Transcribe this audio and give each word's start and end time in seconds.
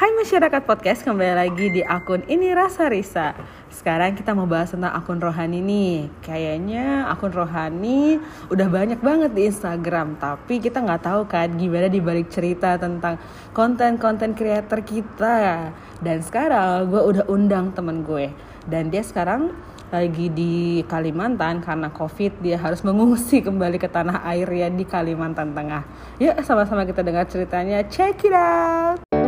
Hai 0.00 0.16
masyarakat 0.16 0.64
podcast, 0.64 1.04
kembali 1.04 1.36
lagi 1.36 1.66
di 1.76 1.84
akun 1.84 2.24
Ini 2.24 2.56
Rasa 2.56 2.88
Risa 2.88 3.36
Sekarang 3.68 4.16
kita 4.16 4.32
mau 4.32 4.48
bahas 4.48 4.72
tentang 4.72 4.96
akun 4.96 5.20
rohani 5.20 5.60
nih 5.60 6.08
Kayaknya 6.24 7.04
akun 7.12 7.28
rohani 7.28 8.16
udah 8.48 8.64
banyak 8.72 8.96
banget 9.04 9.36
di 9.36 9.52
Instagram 9.52 10.16
Tapi 10.16 10.56
kita 10.56 10.80
nggak 10.80 11.04
tahu 11.04 11.28
kan 11.28 11.52
gimana 11.52 11.92
dibalik 11.92 12.32
cerita 12.32 12.80
tentang 12.80 13.20
konten-konten 13.52 14.32
creator 14.32 14.80
kita 14.80 15.68
Dan 16.00 16.24
sekarang 16.24 16.88
gue 16.88 17.02
udah 17.04 17.28
undang 17.28 17.68
temen 17.76 18.00
gue 18.00 18.32
Dan 18.64 18.88
dia 18.88 19.04
sekarang 19.04 19.52
lagi 19.92 20.32
di 20.32 20.80
Kalimantan 20.88 21.60
karena 21.60 21.92
COVID 21.92 22.40
dia 22.40 22.56
harus 22.56 22.80
mengungsi 22.88 23.44
kembali 23.44 23.76
ke 23.76 23.92
tanah 23.92 24.24
air 24.32 24.48
ya 24.48 24.72
di 24.72 24.86
Kalimantan 24.86 25.52
Tengah. 25.52 25.82
Yuk 26.22 26.40
sama-sama 26.46 26.86
kita 26.86 27.02
dengar 27.02 27.26
ceritanya. 27.26 27.82
Check 27.90 28.22
it 28.22 28.30
out 28.30 29.19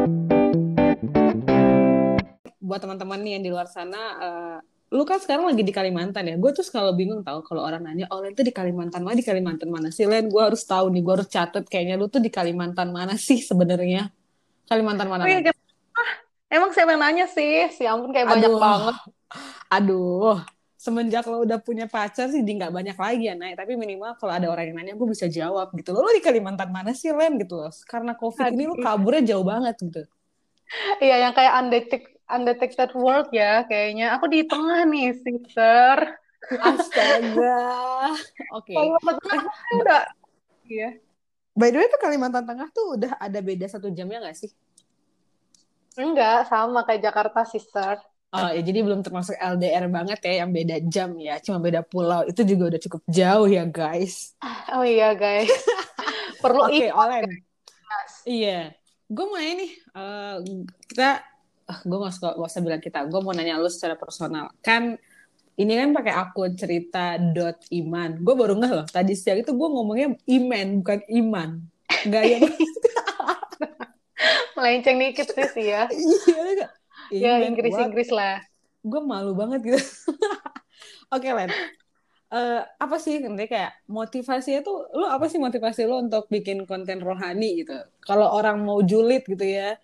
buat 2.63 2.79
teman-teman 2.79 3.19
nih 3.19 3.33
yang 3.39 3.43
di 3.43 3.51
luar 3.51 3.67
sana, 3.67 4.01
uh, 4.23 4.57
lu 4.95 5.03
kan 5.03 5.19
sekarang 5.19 5.51
lagi 5.51 5.67
di 5.67 5.75
Kalimantan 5.75 6.31
ya. 6.31 6.39
Gue 6.39 6.55
tuh 6.55 6.63
kalau 6.71 6.95
bingung 6.95 7.27
tahu 7.27 7.43
kalau 7.43 7.67
orang 7.67 7.83
nanya, 7.83 8.07
oh 8.15 8.23
Len 8.23 8.39
tuh 8.39 8.47
di 8.47 8.55
Kalimantan 8.55 9.03
mana? 9.03 9.19
Di 9.19 9.27
Kalimantan 9.27 9.69
mana 9.69 9.91
sih 9.91 10.07
Len? 10.07 10.31
Gue 10.31 10.43
harus 10.45 10.63
tahu 10.63 10.95
nih, 10.95 11.03
gue 11.03 11.15
harus 11.19 11.29
catet 11.29 11.65
kayaknya 11.67 11.99
lu 11.99 12.07
tuh 12.07 12.23
di 12.23 12.31
Kalimantan 12.31 12.95
mana 12.95 13.19
sih 13.19 13.43
sebenarnya? 13.43 14.15
Kalimantan 14.71 15.11
mana? 15.11 15.27
Oh, 15.27 15.29
iya, 15.29 15.51
ah, 15.99 16.11
emang 16.49 16.71
siapa 16.71 16.95
yang 16.95 17.03
nanya 17.03 17.27
sih? 17.27 17.67
Si 17.75 17.83
ampun 17.83 18.15
kayak 18.15 18.31
aduh, 18.31 18.35
banyak 18.39 18.55
banget. 18.57 18.97
Aduh, 19.81 20.37
semenjak 20.83 21.23
lo 21.31 21.47
udah 21.47 21.63
punya 21.63 21.87
pacar 21.87 22.27
sih 22.27 22.43
di 22.43 22.59
nggak 22.59 22.75
banyak 22.75 22.97
lagi 22.99 23.31
ya 23.31 23.39
naik 23.39 23.55
tapi 23.55 23.79
minimal 23.79 24.19
kalau 24.19 24.35
ada 24.35 24.51
orang 24.51 24.67
yang 24.67 24.77
nanya 24.83 24.95
gue 24.99 25.09
bisa 25.15 25.31
jawab 25.31 25.71
gitu 25.79 25.95
lo, 25.95 26.03
lo 26.03 26.11
di 26.11 26.19
Kalimantan 26.19 26.75
mana 26.75 26.91
sih 26.91 27.15
Len 27.15 27.39
gitu 27.39 27.55
loh 27.55 27.71
karena 27.87 28.19
covid 28.19 28.51
Aduh. 28.51 28.57
ini 28.59 28.65
lo 28.67 28.75
kaburnya 28.83 29.23
jauh 29.31 29.47
banget 29.47 29.79
gitu 29.79 30.03
iya 30.99 31.23
yang 31.23 31.39
kayak 31.39 31.55
undetected 31.55 32.12
undetected 32.31 32.91
world 32.95 33.31
ya 33.35 33.65
kayaknya. 33.67 34.15
Aku 34.19 34.29
di 34.29 34.47
tengah 34.47 34.87
nih, 34.87 35.17
sister. 35.19 35.97
Astaga. 36.59 37.63
Oke. 38.59 38.75
Okay. 38.75 38.77
Kalimantan 38.77 39.17
Tengah 39.23 39.55
udah 39.79 40.03
Iya. 40.67 40.91
By 41.53 41.69
the 41.69 41.79
way 41.85 41.89
tuh 41.91 42.01
Kalimantan 42.01 42.45
Tengah 42.49 42.69
tuh 42.73 42.97
udah 42.97 43.13
ada 43.21 43.39
beda 43.45 43.67
satu 43.69 43.93
jamnya 43.93 44.25
nggak 44.25 44.39
sih? 44.39 44.51
Enggak, 46.01 46.49
sama 46.49 46.89
kayak 46.89 47.05
Jakarta, 47.05 47.45
sister. 47.45 48.01
Oh 48.33 48.49
ya, 48.49 48.65
jadi 48.65 48.81
belum 48.81 49.05
termasuk 49.05 49.37
LDR 49.37 49.93
banget 49.93 50.25
ya 50.25 50.41
yang 50.41 50.57
beda 50.57 50.81
jam 50.89 51.13
ya, 51.21 51.37
cuma 51.45 51.61
beda 51.61 51.85
pulau. 51.85 52.25
Itu 52.25 52.49
juga 52.49 52.73
udah 52.73 52.81
cukup 52.81 53.03
jauh 53.05 53.49
ya, 53.49 53.65
guys. 53.69 54.33
Oh 54.73 54.81
iya, 54.89 55.13
guys. 55.13 55.53
Perlu 56.41 56.65
Oke, 56.65 56.89
okay, 56.89 56.91
Olen. 56.97 57.29
Iya. 58.25 58.73
Gue 59.13 59.27
mau 59.29 59.37
ini 59.37 59.69
uh, 59.93 60.41
kita 60.89 61.21
ah, 61.73 61.79
gue 61.81 61.99
gak, 62.05 62.13
suka, 62.13 62.29
gak 62.37 62.51
usah 62.53 62.61
bilang 62.61 62.83
kita 62.85 63.09
gue 63.09 63.21
mau 63.25 63.33
nanya 63.33 63.57
lu 63.57 63.73
secara 63.73 63.97
personal. 63.97 64.53
Kan 64.61 65.01
ini 65.57 65.73
kan 65.77 65.93
pakai 65.93 66.13
akun 66.13 66.53
cerita 66.57 67.17
dot 67.17 67.65
iman. 67.73 68.21
Gue 68.21 68.35
baru 68.37 68.61
nggak 68.61 68.73
loh 68.73 68.87
tadi 68.89 69.17
siang 69.17 69.41
itu 69.41 69.53
gue 69.53 69.69
ngomongnya 69.69 70.17
iman 70.29 70.67
bukan 70.85 71.01
iman. 71.09 71.49
Nggak 72.09 72.25
ya 72.29 72.39
melenceng 74.57 74.97
dikit 75.01 75.29
sih 75.33 75.73
ya. 75.73 75.89
Iya 77.13 77.45
ya 77.45 77.45
Inggris 77.45 77.77
Inggris 77.77 78.09
lah. 78.09 78.41
gue 78.81 79.01
malu 79.05 79.37
banget 79.37 79.61
gitu. 79.69 79.77
Oke 81.13 81.29
okay, 81.29 81.33
Len. 81.37 81.53
Uh, 82.33 82.65
apa 82.81 82.97
sih 82.97 83.21
nanti 83.21 83.53
kayak 83.53 83.85
motivasinya 83.85 84.65
tuh 84.65 84.89
lu 84.97 85.05
apa 85.05 85.29
sih 85.29 85.37
motivasi 85.37 85.85
lu 85.85 86.09
untuk 86.09 86.25
bikin 86.33 86.65
konten 86.65 87.05
rohani 87.05 87.61
gitu? 87.61 87.77
Kalau 88.01 88.33
orang 88.33 88.65
mau 88.65 88.81
julid 88.81 89.29
gitu 89.29 89.45
ya 89.45 89.77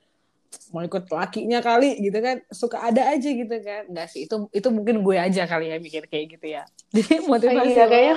mau 0.73 0.85
ikut 0.85 1.09
lakinya 1.09 1.61
kali 1.65 1.99
gitu 2.01 2.19
kan. 2.21 2.37
Suka 2.53 2.85
ada 2.85 3.13
aja 3.13 3.29
gitu 3.29 3.57
kan. 3.63 3.89
Enggak 3.89 4.09
sih 4.13 4.29
itu 4.29 4.37
itu 4.53 4.69
mungkin 4.69 5.01
gue 5.01 5.17
aja 5.17 5.45
kali 5.49 5.73
ya 5.73 5.77
mikir 5.81 6.09
kayak 6.09 6.39
gitu 6.39 6.47
ya. 6.59 6.63
Jadi 6.95 7.25
motivasi 7.25 7.73
iya, 7.77 7.87
kayaknya. 7.87 8.17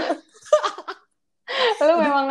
Lu 1.88 1.95
memang 2.00 2.26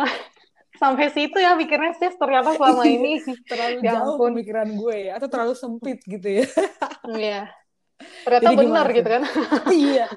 sampai 0.81 1.13
situ 1.13 1.37
ya 1.37 1.53
mikirnya 1.53 1.93
sih 1.93 2.09
ternyata 2.17 2.57
selama 2.57 2.83
ini 2.89 3.21
terlalu 3.45 3.85
ya 3.85 3.93
jauh 3.93 4.17
ampun. 4.17 4.33
pemikiran 4.33 4.67
gue 4.73 4.95
ya 4.97 5.21
atau 5.21 5.29
terlalu 5.29 5.53
sempit 5.53 6.01
gitu 6.09 6.41
ya. 6.41 6.45
Iya. 7.21 7.41
Ternyata 8.25 8.49
jadi 8.49 8.57
benar 8.57 8.87
gitu 8.89 9.09
kan. 9.13 9.23
Iya. 9.69 10.07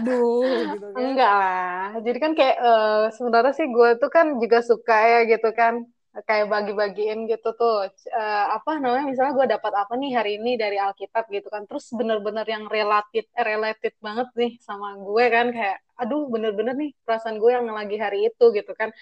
Aduh 0.00 0.48
gitu 0.48 0.86
kan. 0.96 0.96
Enggak 0.96 1.32
lah. 1.36 1.84
Jadi 2.00 2.18
kan 2.20 2.32
kayak 2.32 2.56
uh, 2.56 3.04
sebenarnya 3.12 3.52
sih 3.52 3.68
gue 3.68 3.90
tuh 4.00 4.08
kan 4.08 4.26
juga 4.40 4.64
suka 4.64 4.96
ya 4.96 5.20
gitu 5.28 5.52
kan 5.52 5.84
kayak 6.22 6.46
bagi-bagiin 6.46 7.26
gitu 7.26 7.58
tuh 7.58 7.90
uh, 7.90 8.46
apa 8.54 8.78
namanya 8.78 9.10
misalnya 9.10 9.34
gue 9.34 9.46
dapat 9.58 9.72
apa 9.74 9.92
nih 9.98 10.10
hari 10.14 10.30
ini 10.38 10.54
dari 10.54 10.78
Alkitab 10.78 11.26
gitu 11.26 11.50
kan 11.50 11.66
terus 11.66 11.90
bener-bener 11.90 12.46
yang 12.46 12.70
related 12.70 13.26
related 13.34 13.94
banget 13.98 14.28
nih 14.38 14.52
sama 14.62 14.94
gue 14.94 15.24
kan 15.34 15.46
kayak 15.50 15.82
aduh 15.98 16.30
bener-bener 16.30 16.74
nih 16.78 16.90
perasaan 17.02 17.42
gue 17.42 17.50
yang 17.50 17.66
lagi 17.66 17.98
hari 17.98 18.30
itu 18.30 18.44
gitu 18.54 18.72
kan 18.78 18.94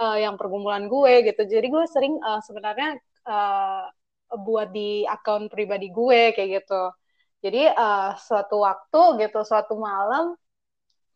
uh, 0.00 0.16
yang 0.18 0.34
pergumulan 0.40 0.86
gue 0.90 1.12
gitu. 1.28 1.42
Jadi 1.46 1.66
gue 1.70 1.84
sering 1.90 2.14
uh, 2.22 2.40
sebenarnya 2.42 2.98
uh, 3.26 3.86
buat 4.34 4.72
di 4.74 5.06
akun 5.06 5.46
pribadi 5.52 5.92
gue 5.92 6.34
kayak 6.34 6.48
gitu. 6.62 6.82
Jadi 7.44 7.68
uh, 7.70 8.16
suatu 8.16 8.64
waktu 8.64 9.00
gitu 9.20 9.44
suatu 9.44 9.76
malam 9.76 10.32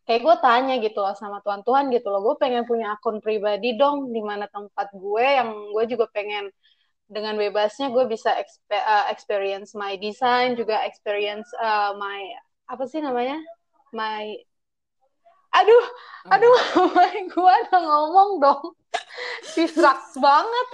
kayak 0.08 0.24
gue 0.24 0.36
tanya 0.40 0.74
gitu 0.80 1.04
loh 1.04 1.12
sama 1.12 1.44
Tuhan 1.44 1.60
Tuhan 1.68 1.92
gitu 1.92 2.08
loh 2.08 2.24
gue 2.24 2.34
pengen 2.40 2.64
punya 2.64 2.96
akun 2.96 3.20
pribadi 3.20 3.76
dong 3.76 4.08
di 4.08 4.24
mana 4.24 4.48
tempat 4.48 4.88
gue 4.96 5.26
yang 5.26 5.52
gue 5.76 5.84
juga 5.84 6.08
pengen 6.08 6.48
dengan 7.08 7.36
bebasnya 7.36 7.92
gue 7.92 8.04
bisa 8.08 8.32
exp 8.36 8.68
uh, 8.72 9.08
experience 9.12 9.76
my 9.76 10.00
design 10.00 10.56
juga 10.56 10.80
experience 10.84 11.48
uh, 11.60 11.92
my 11.96 12.20
apa 12.68 12.84
sih 12.84 13.00
namanya? 13.00 13.40
My 13.96 14.28
aduh 15.48 15.84
oh. 16.28 16.34
aduh 16.36 16.56
gue 17.32 17.54
udah 17.68 17.80
ngomong 17.80 18.30
dong. 18.44 18.64
Distract 19.56 20.16
banget. 20.20 20.68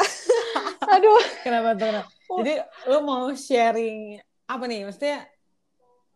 Aduh. 0.94 1.20
Kenapa 1.44 1.76
tuh 1.76 2.00
jadi 2.40 2.64
lo 2.88 3.04
mau 3.04 3.28
sharing 3.34 4.18
apa 4.48 4.64
nih? 4.70 4.88
Maksudnya 4.88 5.26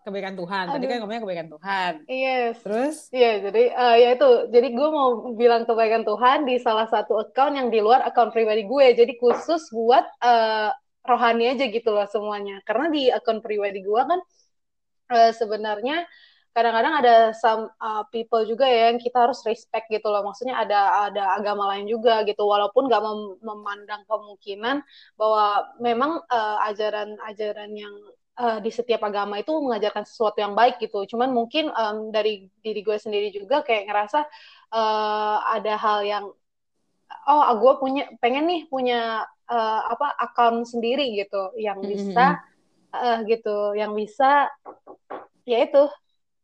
kebaikan 0.04 0.34
Tuhan. 0.36 0.64
Aduh. 0.68 0.74
Tadi 0.80 0.86
kan 0.88 0.96
ngomongnya 1.04 1.22
kebaikan 1.24 1.48
Tuhan. 1.52 1.92
Yes. 2.08 2.54
Terus? 2.64 2.96
Iya, 3.12 3.32
jadi 3.50 3.62
uh, 3.76 3.96
ya 4.00 4.08
itu. 4.16 4.30
Jadi 4.48 4.68
gue 4.72 4.88
mau 4.88 5.08
bilang 5.36 5.62
kebaikan 5.68 6.02
Tuhan 6.08 6.48
di 6.48 6.56
salah 6.56 6.88
satu 6.88 7.20
account 7.20 7.54
yang 7.56 7.68
di 7.68 7.84
luar 7.84 8.04
account 8.08 8.32
pribadi 8.32 8.64
gue. 8.64 8.86
Jadi 8.96 9.12
khusus 9.20 9.68
buat 9.72 10.04
uh, 10.24 10.72
rohani 11.04 11.52
aja 11.52 11.68
gitu 11.68 11.92
loh 11.92 12.08
semuanya. 12.08 12.60
Karena 12.64 12.88
di 12.88 13.12
account 13.12 13.44
pribadi 13.44 13.84
gue 13.84 14.02
kan 14.04 14.20
uh, 15.12 15.32
sebenarnya 15.36 16.08
kadang-kadang 16.50 16.94
ada 16.98 17.14
some 17.30 17.70
uh, 17.78 18.02
people 18.10 18.42
juga 18.42 18.66
ya 18.66 18.90
yang 18.90 18.98
kita 18.98 19.28
harus 19.28 19.44
respect 19.46 19.86
gitu 19.92 20.08
loh. 20.08 20.24
Maksudnya 20.26 20.58
ada 20.58 21.12
ada 21.12 21.36
agama 21.36 21.76
lain 21.76 21.86
juga 21.86 22.24
gitu. 22.24 22.42
Walaupun 22.42 22.88
gak 22.88 23.04
mem 23.04 23.20
memandang 23.44 24.02
kemungkinan 24.08 24.82
bahwa 25.14 25.76
memang 25.78 26.24
ajaran-ajaran 26.66 27.70
uh, 27.70 27.80
yang 27.86 27.94
uh, 28.40 28.58
di 28.64 28.72
setiap 28.72 29.04
agama 29.04 29.36
itu 29.36 29.52
mengajarkan 29.52 30.08
sesuatu 30.08 30.40
yang 30.40 30.56
baik 30.56 30.80
gitu. 30.80 31.04
Cuman 31.04 31.28
mungkin 31.28 31.68
um, 31.76 32.08
dari 32.08 32.48
diri 32.64 32.80
gue 32.80 32.96
sendiri 32.96 33.28
juga 33.28 33.60
kayak 33.60 33.84
ngerasa 33.92 34.24
uh, 34.72 35.36
ada 35.52 35.74
hal 35.76 36.00
yang 36.08 36.24
oh 37.28 37.42
gue 37.60 37.72
punya 37.76 38.04
pengen 38.22 38.48
nih 38.48 38.60
punya 38.72 39.28
uh, 39.50 39.80
apa 39.92 40.16
akun 40.16 40.64
sendiri 40.64 41.12
gitu 41.20 41.52
yang 41.60 41.84
bisa 41.84 42.40
uh, 42.96 43.18
gitu, 43.28 43.76
yang 43.76 43.92
bisa 43.92 44.48
ya 45.44 45.58
itu 45.60 45.84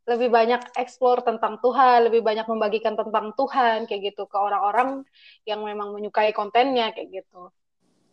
lebih 0.07 0.31
banyak 0.31 0.71
eksplor 0.79 1.19
tentang 1.19 1.59
Tuhan, 1.59 2.07
lebih 2.07 2.23
banyak 2.23 2.47
membagikan 2.47 2.95
tentang 2.95 3.35
Tuhan 3.35 3.83
kayak 3.91 4.15
gitu 4.15 4.23
ke 4.23 4.37
orang-orang 4.39 5.03
yang 5.43 5.59
memang 5.67 5.91
menyukai 5.91 6.31
kontennya 6.31 6.95
kayak 6.95 7.23
gitu. 7.23 7.51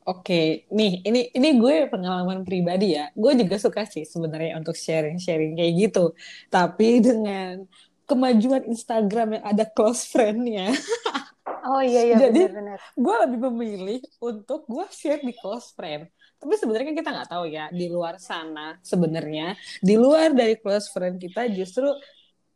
Oke, 0.04 0.68
nih 0.68 1.00
ini 1.00 1.32
ini 1.32 1.48
gue 1.56 1.88
pengalaman 1.88 2.44
pribadi 2.44 2.92
ya. 2.92 3.08
Gue 3.16 3.32
juga 3.40 3.56
suka 3.56 3.88
sih 3.88 4.04
sebenarnya 4.04 4.60
untuk 4.60 4.76
sharing-sharing 4.76 5.56
kayak 5.56 5.72
gitu. 5.80 6.12
Tapi 6.52 7.00
dengan 7.00 7.64
kemajuan 8.04 8.68
Instagram 8.68 9.40
yang 9.40 9.44
ada 9.48 9.64
close 9.64 10.04
friend-nya. 10.08 10.72
Oh 11.64 11.80
iya 11.80 12.04
iya 12.04 12.28
Jadi 12.28 12.44
gue 12.92 13.16
lebih 13.24 13.40
memilih 13.48 14.00
untuk 14.20 14.68
gue 14.68 14.84
share 14.92 15.24
di 15.24 15.32
close 15.32 15.72
friend. 15.72 16.12
Tapi 16.36 16.60
sebenarnya 16.60 16.92
kan 16.92 16.96
kita 17.00 17.10
nggak 17.16 17.30
tahu 17.32 17.44
ya 17.48 17.72
di 17.72 17.88
luar 17.88 18.20
sana 18.20 18.76
sebenarnya 18.84 19.56
di 19.80 19.96
luar 19.96 20.36
dari 20.36 20.60
close 20.60 20.92
friend 20.92 21.16
kita 21.16 21.48
justru 21.48 21.88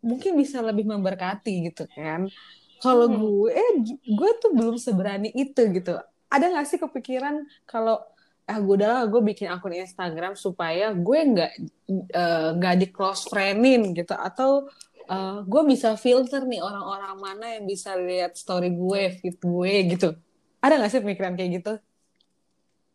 mungkin 0.04 0.36
bisa 0.36 0.60
lebih 0.60 0.84
memberkati 0.84 1.72
gitu 1.72 1.88
kan. 1.88 2.28
Kalau 2.84 3.08
hmm. 3.08 3.16
gue, 3.16 3.64
gue 4.12 4.30
tuh 4.44 4.52
belum 4.52 4.76
seberani 4.76 5.32
itu 5.32 5.60
gitu 5.72 5.96
ada 6.28 6.44
nggak 6.52 6.66
sih 6.68 6.78
kepikiran 6.80 7.44
kalau 7.64 8.04
ah 8.48 8.58
gue 8.64 8.74
udah 8.80 9.04
gue 9.12 9.20
bikin 9.20 9.52
akun 9.52 9.76
Instagram 9.76 10.32
supaya 10.32 10.96
gue 10.96 11.18
nggak 11.20 11.52
eh, 11.92 12.48
nggak 12.56 12.74
uh, 12.74 12.78
di 12.80 12.86
close 12.88 13.28
friendin 13.28 13.92
gitu. 13.92 14.16
Atau 14.16 14.72
uh, 15.08 15.44
gue 15.44 15.62
bisa 15.68 15.96
filter 16.00 16.44
nih 16.48 16.64
orang-orang 16.64 17.16
mana 17.20 17.46
yang 17.60 17.68
bisa 17.68 17.92
lihat 17.96 18.40
story 18.40 18.72
gue 18.72 19.20
feed 19.20 19.36
gue 19.36 19.74
gitu. 19.92 20.08
Ada 20.64 20.80
nggak 20.80 20.90
sih 20.90 21.02
pemikiran 21.04 21.36
kayak 21.36 21.50
gitu? 21.60 21.74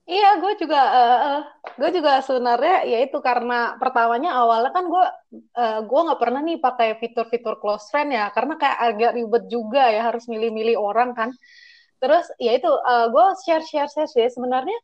Iya, 0.03 0.35
gue 0.35 0.59
juga, 0.59 0.81
uh, 0.83 1.19
uh, 1.23 1.41
gue 1.79 1.89
juga 1.95 2.19
sebenarnya 2.19 2.83
ya 2.83 3.07
itu 3.07 3.23
karena 3.23 3.79
pertamanya 3.79 4.35
awalnya 4.35 4.75
kan 4.75 4.91
gue, 4.91 5.05
uh, 5.55 5.79
gue 5.79 5.99
nggak 6.03 6.19
pernah 6.19 6.43
nih 6.43 6.59
pakai 6.59 6.99
fitur-fitur 6.99 7.55
close 7.63 7.87
friend 7.87 8.11
ya, 8.11 8.27
karena 8.35 8.59
kayak 8.59 8.79
agak 8.83 9.11
ribet 9.15 9.43
juga 9.47 9.87
ya 9.87 10.03
harus 10.03 10.27
milih-milih 10.27 10.75
orang 10.75 11.15
kan. 11.15 11.31
Terus 12.03 12.25
ya 12.35 12.51
itu, 12.59 12.67
uh, 12.67 13.07
gue 13.07 13.25
share-share 13.47 13.87
sih 13.87 14.27
sebenarnya 14.27 14.75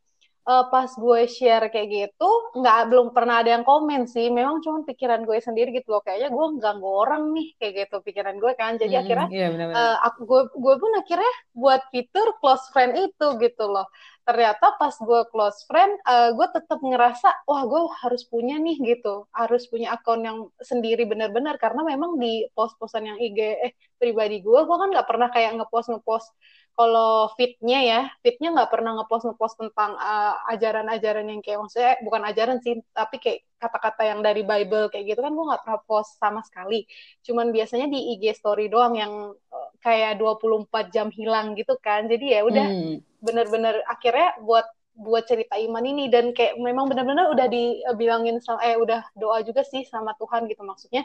uh, 0.49 0.65
pas 0.73 0.89
gue 0.89 1.21
share 1.29 1.69
kayak 1.69 1.87
gitu 1.89 2.29
nggak 2.57 2.79
belum 2.89 3.07
pernah 3.13 3.45
ada 3.45 3.53
yang 3.53 3.65
komen 3.65 4.09
sih. 4.09 4.33
Memang 4.33 4.65
cuma 4.65 4.81
pikiran 4.81 5.21
gue 5.27 5.37
sendiri 5.37 5.69
gitu 5.75 5.93
loh. 5.93 6.01
Kayaknya 6.01 6.29
gue 6.33 6.45
ganggu 6.57 6.89
orang 6.89 7.23
nih 7.37 7.47
kayak 7.61 7.73
gitu 7.85 7.95
pikiran 8.01 8.35
gue 8.41 8.51
kan. 8.57 8.81
Jadi 8.81 8.93
hmm, 8.97 9.01
akhirnya 9.05 9.27
iya, 9.29 9.47
bener 9.53 9.65
-bener. 9.69 9.77
Uh, 9.77 9.97
aku 10.09 10.19
gue 10.25 10.41
gue 10.57 10.75
pun 10.81 10.91
akhirnya 10.97 11.33
buat 11.53 11.81
fitur 11.93 12.27
close 12.41 12.65
friend 12.73 12.93
itu 12.97 13.27
gitu 13.37 13.65
loh. 13.69 13.85
Ternyata 14.25 14.77
pas 14.77 14.93
gue 14.93 15.21
close 15.33 15.59
friend 15.69 15.93
uh, 16.05 16.29
gue 16.33 16.47
tetap 16.53 16.79
ngerasa 16.81 17.29
wah 17.49 17.63
gue 17.65 17.81
harus 18.01 18.23
punya 18.25 18.57
nih 18.57 18.77
gitu. 18.81 19.29
Harus 19.33 19.69
punya 19.69 19.93
akun 19.93 20.25
yang 20.25 20.49
sendiri 20.61 21.05
benar-benar. 21.05 21.61
Karena 21.61 21.85
memang 21.85 22.17
di 22.17 22.45
post-postan 22.57 23.05
yang 23.05 23.17
IG 23.21 23.39
eh 23.59 23.73
pribadi 23.99 24.39
gue 24.39 24.59
gue 24.63 24.77
kan 24.79 24.89
nggak 24.89 25.07
pernah 25.07 25.27
kayak 25.29 25.59
ngepost 25.59 25.91
ngepost 25.91 26.31
kalau 26.77 27.31
fitnya 27.35 27.79
ya 27.83 28.01
fitnya 28.23 28.55
nggak 28.55 28.71
pernah 28.71 28.95
ngepost 28.97 29.27
ngepost 29.27 29.55
tentang 29.59 29.95
uh, 29.99 30.35
ajaran-ajaran 30.53 31.27
yang 31.27 31.41
kayak 31.43 31.59
maksudnya 31.59 31.99
bukan 32.01 32.21
ajaran 32.23 32.57
sih 32.63 32.79
tapi 32.95 33.19
kayak 33.19 33.49
kata-kata 33.59 34.07
yang 34.07 34.19
dari 34.23 34.41
Bible 34.47 34.87
kayak 34.87 35.05
gitu 35.13 35.19
kan 35.19 35.35
gue 35.35 35.45
nggak 35.51 35.61
pernah 35.67 35.81
post 35.83 36.15
sama 36.17 36.39
sekali. 36.41 36.87
Cuman 37.21 37.51
biasanya 37.51 37.91
di 37.91 38.15
IG 38.15 38.31
story 38.39 38.71
doang 38.71 38.95
yang 38.95 39.35
uh, 39.35 39.69
kayak 39.83 40.17
24 40.17 40.95
jam 40.95 41.11
hilang 41.11 41.53
gitu 41.59 41.75
kan. 41.83 42.07
Jadi 42.07 42.39
ya 42.39 42.41
udah 42.47 42.65
hmm. 42.65 42.95
bener-bener 43.19 43.83
akhirnya 43.85 44.39
buat 44.41 44.65
buat 44.95 45.27
cerita 45.27 45.59
iman 45.59 45.83
ini. 45.83 46.07
Dan 46.07 46.31
kayak 46.31 46.55
memang 46.55 46.87
benar-benar 46.87 47.29
udah 47.35 47.51
dibilangin 47.51 48.39
sama 48.39 48.63
eh 48.63 48.79
udah 48.79 49.03
doa 49.19 49.43
juga 49.43 49.61
sih 49.67 49.83
sama 49.83 50.15
Tuhan 50.15 50.47
gitu 50.47 50.63
maksudnya 50.63 51.03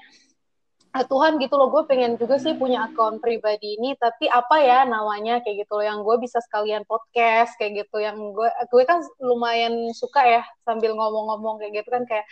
Ah, 0.94 1.02
Tuhan 1.02 1.42
gitu 1.42 1.58
loh 1.58 1.74
gue 1.74 1.90
pengen 1.90 2.14
juga 2.14 2.38
sih 2.38 2.54
punya 2.54 2.86
akun 2.86 3.18
pribadi 3.18 3.74
ini 3.74 3.98
tapi 3.98 4.30
apa 4.30 4.62
ya 4.62 4.86
namanya 4.86 5.42
kayak 5.42 5.66
gitu 5.66 5.82
loh 5.82 5.82
yang 5.82 5.98
gue 6.06 6.16
bisa 6.22 6.38
sekalian 6.38 6.86
podcast 6.86 7.58
kayak 7.58 7.82
gitu 7.82 7.98
yang 7.98 8.14
gue 8.30 8.46
gue 8.70 8.82
kan 8.86 9.02
lumayan 9.18 9.90
suka 9.90 10.22
ya 10.22 10.42
sambil 10.62 10.94
ngomong-ngomong 10.94 11.58
kayak 11.58 11.82
gitu 11.82 11.90
kan 11.90 12.06
kayak 12.06 12.26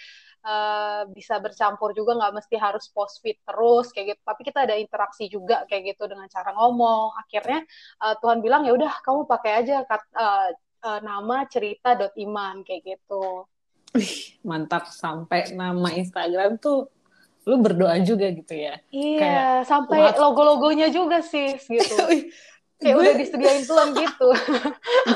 uh, 0.47 1.03
bisa 1.11 1.39
bercampur 1.43 1.91
juga 1.91 2.19
nggak 2.19 2.35
mesti 2.39 2.55
harus 2.55 2.87
post 2.91 3.23
feed 3.23 3.39
terus 3.43 3.91
kayak 3.91 4.15
gitu. 4.15 4.21
Tapi 4.23 4.41
kita 4.47 4.59
ada 4.67 4.75
interaksi 4.79 5.25
juga 5.27 5.67
kayak 5.67 5.99
gitu 5.99 6.07
dengan 6.11 6.31
cara 6.31 6.55
ngomong. 6.55 7.19
Akhirnya 7.19 7.67
uh, 8.03 8.15
Tuhan 8.19 8.39
bilang 8.43 8.63
ya 8.67 8.79
udah 8.79 8.93
kamu 9.03 9.27
pakai 9.27 9.53
aja 9.65 9.83
kat, 9.87 10.03
uh, 10.15 10.51
uh, 10.87 11.01
nama 11.03 11.47
cerita 11.51 11.99
dot 11.99 12.15
iman 12.15 12.63
kayak 12.67 12.99
gitu. 12.99 13.47
Wih, 13.93 14.41
mantap 14.47 14.89
sampai 14.89 15.53
nama 15.53 15.93
Instagram 15.93 16.57
tuh 16.63 17.02
lu 17.43 17.57
berdoa 17.59 17.99
juga 18.07 18.31
gitu 18.31 18.55
ya. 18.55 18.79
Iya 18.95 19.19
kayak, 19.19 19.55
sampai 19.67 19.99
logo-logonya 20.15 20.89
juga 20.95 21.19
sih 21.23 21.59
gitu. 21.59 21.97
Kayak 22.83 22.95
gue... 22.99 23.03
udah 23.07 23.15
disediain 23.15 23.63
Tuhan 23.63 23.89
gitu. 23.95 24.29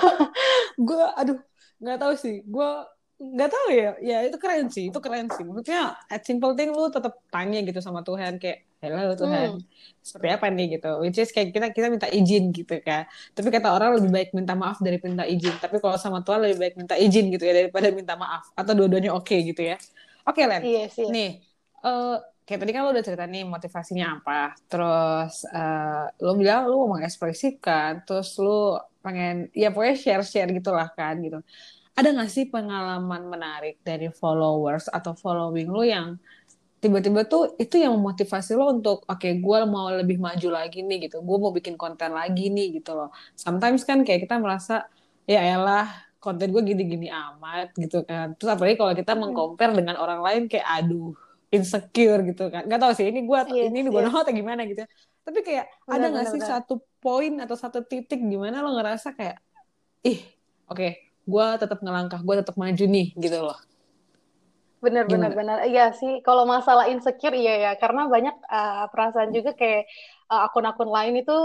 Gue 0.86 1.02
aduh 1.18 1.38
nggak 1.82 1.98
tahu 1.98 2.14
sih. 2.14 2.46
Gue 2.46 2.70
nggak 3.18 3.50
tahu 3.50 3.68
ya. 3.74 3.90
Ya 3.98 4.18
itu 4.22 4.38
keren 4.38 4.70
sih 4.70 4.94
itu 4.94 4.98
keren 5.02 5.26
sih. 5.34 5.42
Maksudnya 5.42 5.98
at 6.06 6.22
simple 6.22 6.54
thing 6.54 6.70
lu 6.70 6.86
tetap 6.94 7.18
tanya 7.26 7.58
gitu 7.66 7.82
sama 7.82 8.06
Tuhan 8.06 8.38
kayak 8.38 8.70
hello 8.78 9.18
Tuhan 9.18 9.58
hmm. 9.58 9.66
seperti 9.98 10.30
apa 10.30 10.46
nih? 10.54 10.66
Gitu. 10.78 10.90
Which 11.02 11.18
is 11.18 11.34
kayak 11.34 11.50
kita 11.50 11.66
kita 11.74 11.86
minta 11.90 12.06
izin 12.06 12.54
gitu 12.54 12.78
kan 12.86 13.10
tapi 13.34 13.48
kata 13.50 13.74
orang 13.74 13.98
lebih 13.98 14.14
baik 14.14 14.30
minta 14.30 14.54
maaf 14.54 14.78
dari 14.78 15.02
minta 15.02 15.26
izin. 15.26 15.58
Tapi 15.58 15.82
kalau 15.82 15.98
sama 15.98 16.22
Tuhan 16.22 16.46
lebih 16.46 16.58
baik 16.62 16.74
minta 16.78 16.94
izin 16.94 17.34
gitu 17.34 17.42
ya 17.42 17.66
daripada 17.66 17.90
minta 17.90 18.14
maaf. 18.14 18.46
Atau 18.54 18.78
dua-duanya 18.78 19.10
oke 19.10 19.26
okay, 19.26 19.42
gitu 19.42 19.66
ya. 19.74 19.74
Oke 20.22 20.42
okay, 20.42 20.44
Len. 20.46 20.62
Yes, 20.62 20.94
yes. 20.94 21.10
nih 21.10 21.45
uh, 21.86 22.18
kayak 22.42 22.60
tadi 22.62 22.72
kan 22.74 22.82
lo 22.86 22.90
udah 22.90 23.06
cerita 23.06 23.24
nih 23.26 23.46
motivasinya 23.46 24.18
apa, 24.18 24.54
terus 24.66 25.46
uh, 25.50 26.10
lo 26.22 26.34
bilang 26.34 26.66
lo 26.66 26.86
mau 26.86 26.98
mengekspresikan, 26.98 28.02
terus 28.02 28.34
lo 28.42 28.82
pengen 29.02 29.50
ya 29.54 29.70
pokoknya 29.70 29.96
share-share 29.98 30.50
gitulah 30.50 30.90
kan 30.94 31.22
gitu. 31.22 31.38
Ada 31.96 32.12
gak 32.12 32.30
sih 32.30 32.44
pengalaman 32.52 33.24
menarik 33.30 33.80
dari 33.80 34.12
followers 34.12 34.86
atau 34.92 35.16
following 35.16 35.70
lo 35.70 35.80
yang 35.80 36.20
tiba-tiba 36.76 37.24
tuh 37.24 37.56
itu 37.56 37.80
yang 37.80 37.96
memotivasi 37.96 38.52
lo 38.52 38.68
untuk 38.68 39.02
oke 39.08 39.16
okay, 39.16 39.40
gue 39.40 39.58
mau 39.64 39.90
lebih 39.90 40.20
maju 40.22 40.48
lagi 40.54 40.84
nih 40.84 41.10
gitu, 41.10 41.24
gue 41.24 41.36
mau 41.40 41.50
bikin 41.50 41.74
konten 41.74 42.14
lagi 42.14 42.52
nih 42.52 42.78
gitu 42.78 42.94
loh. 42.94 43.10
Sometimes 43.34 43.82
kan 43.82 44.06
kayak 44.06 44.28
kita 44.28 44.38
merasa 44.38 44.86
ya 45.26 45.42
elah 45.42 45.90
konten 46.22 46.54
gue 46.54 46.62
gini-gini 46.62 47.10
amat 47.10 47.74
gitu 47.74 48.06
kan. 48.06 48.38
Terus 48.38 48.50
apalagi 48.54 48.76
kalau 48.78 48.94
kita 48.94 49.12
mengcompare 49.18 49.72
dengan 49.74 49.96
orang 49.98 50.20
lain 50.22 50.42
kayak 50.46 50.68
aduh 50.68 51.25
insecure 51.56 52.20
gitu 52.28 52.52
kan. 52.52 52.68
Nggak 52.68 52.80
tahu 52.84 52.92
sih 52.92 53.06
ini 53.08 53.24
gue 53.24 53.40
yes, 53.50 53.68
ini 53.72 53.80
gue 53.88 54.02
yes. 54.04 54.12
atau 54.12 54.32
gimana 54.32 54.62
gitu 54.68 54.84
ya. 54.84 54.90
tapi 55.26 55.42
kayak 55.42 55.66
ada 55.90 56.06
nggak 56.06 56.26
sih 56.30 56.38
satu 56.38 56.78
poin 57.02 57.34
atau 57.42 57.58
satu 57.58 57.82
titik 57.82 58.22
di 58.22 58.38
mana 58.38 58.62
lo 58.62 58.78
ngerasa 58.78 59.10
kayak 59.10 59.42
ih 60.06 60.22
oke 60.70 60.78
okay, 60.78 61.10
gue 61.26 61.46
tetap 61.58 61.82
ngelangkah 61.82 62.22
gue 62.22 62.34
tetap 62.38 62.54
maju 62.54 62.84
nih 62.86 63.10
gitu 63.18 63.38
loh. 63.42 63.58
Bener 64.78 65.02
bener 65.10 65.34
bener 65.34 65.66
iya 65.66 65.90
sih 65.90 66.22
kalau 66.22 66.46
masalah 66.46 66.86
insecure 66.86 67.34
iya 67.34 67.58
ya. 67.58 67.72
Karena 67.74 68.06
banyak 68.06 68.36
uh, 68.46 68.86
perasaan 68.94 69.34
juga 69.34 69.58
kayak 69.58 69.90
uh, 70.30 70.46
akun-akun 70.46 70.86
lain 70.86 71.26
itu 71.26 71.36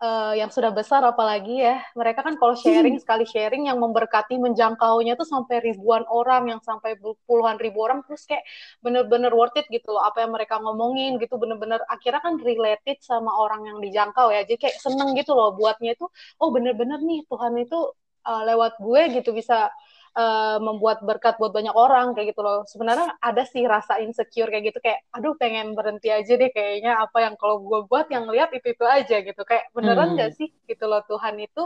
uh, 0.00 0.32
yang 0.34 0.48
sudah 0.48 0.72
besar 0.72 1.04
apalagi 1.04 1.60
ya 1.60 1.84
mereka 1.92 2.24
kan 2.24 2.34
kalau 2.40 2.56
sharing 2.56 2.96
hmm. 2.98 3.04
sekali 3.04 3.24
sharing 3.28 3.68
yang 3.68 3.78
memberkati 3.78 4.40
menjangkaunya 4.40 5.14
tuh 5.14 5.28
sampai 5.28 5.60
ribuan 5.60 6.02
orang 6.08 6.50
yang 6.50 6.60
sampai 6.64 6.96
puluhan 7.28 7.60
ribu 7.60 7.84
orang 7.84 8.00
terus 8.08 8.24
kayak 8.24 8.42
bener-bener 8.80 9.30
worth 9.30 9.54
it 9.60 9.68
gitu 9.68 9.92
loh 9.92 10.02
apa 10.02 10.24
yang 10.24 10.32
mereka 10.32 10.58
ngomongin 10.58 11.20
gitu 11.20 11.36
bener-bener 11.36 11.78
akhirnya 11.86 12.20
kan 12.24 12.40
related 12.40 12.98
sama 13.04 13.30
orang 13.30 13.68
yang 13.68 13.78
dijangkau 13.78 14.32
ya 14.32 14.42
jadi 14.48 14.68
kayak 14.68 14.76
seneng 14.80 15.12
gitu 15.14 15.36
loh 15.36 15.54
buatnya 15.54 15.94
itu 15.94 16.08
oh 16.40 16.48
bener-bener 16.50 16.98
nih 17.04 17.28
Tuhan 17.28 17.54
itu 17.60 17.78
uh, 18.26 18.42
lewat 18.48 18.80
gue 18.80 19.02
gitu 19.20 19.30
bisa 19.36 19.68
uh, 20.16 20.58
membuat 20.58 21.02
berkat 21.04 21.38
buat 21.38 21.52
banyak 21.54 21.74
orang 21.74 22.14
kayak 22.14 22.34
gitu 22.34 22.42
loh. 22.42 22.66
Sebenarnya 22.66 23.14
ada 23.22 23.42
sih 23.46 23.62
rasa 23.66 24.02
insecure 24.02 24.50
kayak 24.50 24.74
gitu 24.74 24.78
kayak 24.82 25.06
aduh 25.14 25.34
pengen 25.38 25.74
berhenti 25.78 26.08
aja 26.10 26.32
deh 26.34 26.50
kayaknya 26.50 26.98
apa 26.98 27.18
yang 27.26 27.34
kalau 27.38 27.62
gue 27.62 27.80
buat 27.86 28.06
yang 28.10 28.26
lihat 28.30 28.50
itu 28.54 28.74
itu 28.74 28.84
aja 28.86 29.16
gitu 29.22 29.42
kayak 29.46 29.70
beneran 29.76 30.14
hmm. 30.14 30.18
gak 30.18 30.30
sih 30.38 30.48
gitu 30.66 30.84
loh 30.90 31.02
Tuhan 31.06 31.34
itu 31.38 31.62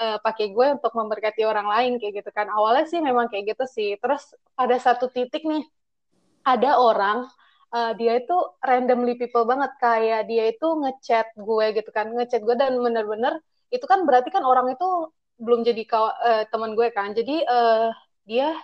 uh, 0.00 0.18
pakai 0.22 0.50
gue 0.54 0.66
untuk 0.80 0.92
memberkati 0.94 1.42
orang 1.46 1.66
lain 1.70 1.92
kayak 2.02 2.24
gitu 2.24 2.30
kan. 2.34 2.50
Awalnya 2.50 2.86
sih 2.90 3.00
memang 3.02 3.30
kayak 3.30 3.56
gitu 3.56 3.64
sih. 3.68 3.90
Terus 4.00 4.34
pada 4.58 4.76
satu 4.80 5.06
titik 5.10 5.46
nih 5.46 5.62
ada 6.46 6.78
orang 6.78 7.26
uh, 7.74 7.92
dia 7.98 8.22
itu 8.22 8.36
randomly 8.62 9.18
people 9.18 9.44
banget 9.44 9.72
kayak 9.82 10.30
dia 10.30 10.50
itu 10.52 10.66
ngechat 10.66 11.26
gue 11.34 11.66
gitu 11.74 11.90
kan 11.90 12.06
ngechat 12.14 12.42
gue 12.46 12.54
dan 12.54 12.78
bener-bener 12.78 13.34
itu 13.74 13.82
kan 13.84 14.06
berarti 14.06 14.30
kan 14.30 14.46
orang 14.46 14.70
itu 14.70 15.10
belum 15.36 15.64
jadi 15.64 15.82
kaw 15.84 16.04
uh, 16.08 16.42
teman 16.48 16.72
gue 16.72 16.88
kan 16.92 17.12
jadi 17.12 17.44
uh, 17.44 17.88
dia 18.24 18.56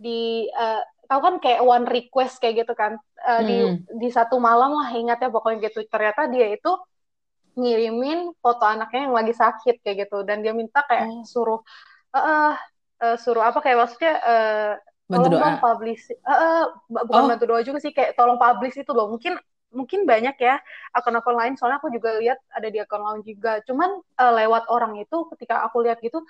di 0.00 0.50
uh, 0.50 0.82
tahu 1.06 1.20
kan 1.22 1.34
kayak 1.42 1.62
one 1.62 1.86
request 1.86 2.38
kayak 2.38 2.66
gitu 2.66 2.74
kan 2.74 2.98
uh, 3.26 3.40
hmm. 3.42 3.46
di 3.46 3.56
di 3.98 4.08
satu 4.10 4.38
malam 4.38 4.74
lah 4.74 4.90
ingatnya 4.94 5.30
pokoknya 5.30 5.70
gitu 5.70 5.86
ternyata 5.90 6.30
dia 6.30 6.54
itu 6.54 6.72
ngirimin 7.58 8.34
foto 8.38 8.62
anaknya 8.62 9.10
yang 9.10 9.14
lagi 9.14 9.34
sakit 9.34 9.82
kayak 9.82 10.06
gitu 10.06 10.22
dan 10.22 10.40
dia 10.40 10.54
minta 10.54 10.86
kayak 10.86 11.10
oh. 11.10 11.26
suruh 11.26 11.60
uh, 12.14 12.54
uh, 13.02 13.16
suruh 13.18 13.42
apa 13.42 13.58
kayak 13.58 13.78
maksudnya 13.82 14.14
uh, 14.22 14.72
tolong 15.10 15.34
dong 15.34 15.58
publish 15.58 16.14
uh, 16.22 16.30
uh, 16.30 16.62
bukan 16.86 17.22
oh. 17.26 17.28
bantu 17.34 17.44
doa 17.50 17.60
juga 17.66 17.78
sih 17.82 17.90
kayak 17.90 18.14
tolong 18.14 18.38
publish 18.38 18.78
itu 18.78 18.92
loh 18.94 19.10
mungkin 19.10 19.34
mungkin 19.70 20.04
banyak 20.06 20.36
ya 20.38 20.58
akun-akun 20.94 21.36
lain. 21.38 21.54
Soalnya 21.58 21.78
aku 21.82 21.90
juga 21.94 22.18
lihat 22.18 22.38
ada 22.50 22.68
di 22.68 22.78
akun 22.82 23.02
lain 23.02 23.22
juga. 23.26 23.62
Cuman 23.66 23.90
uh, 23.98 24.32
lewat 24.42 24.66
orang 24.70 24.98
itu 24.98 25.16
ketika 25.34 25.62
aku 25.66 25.86
lihat 25.86 25.98
gitu 26.02 26.22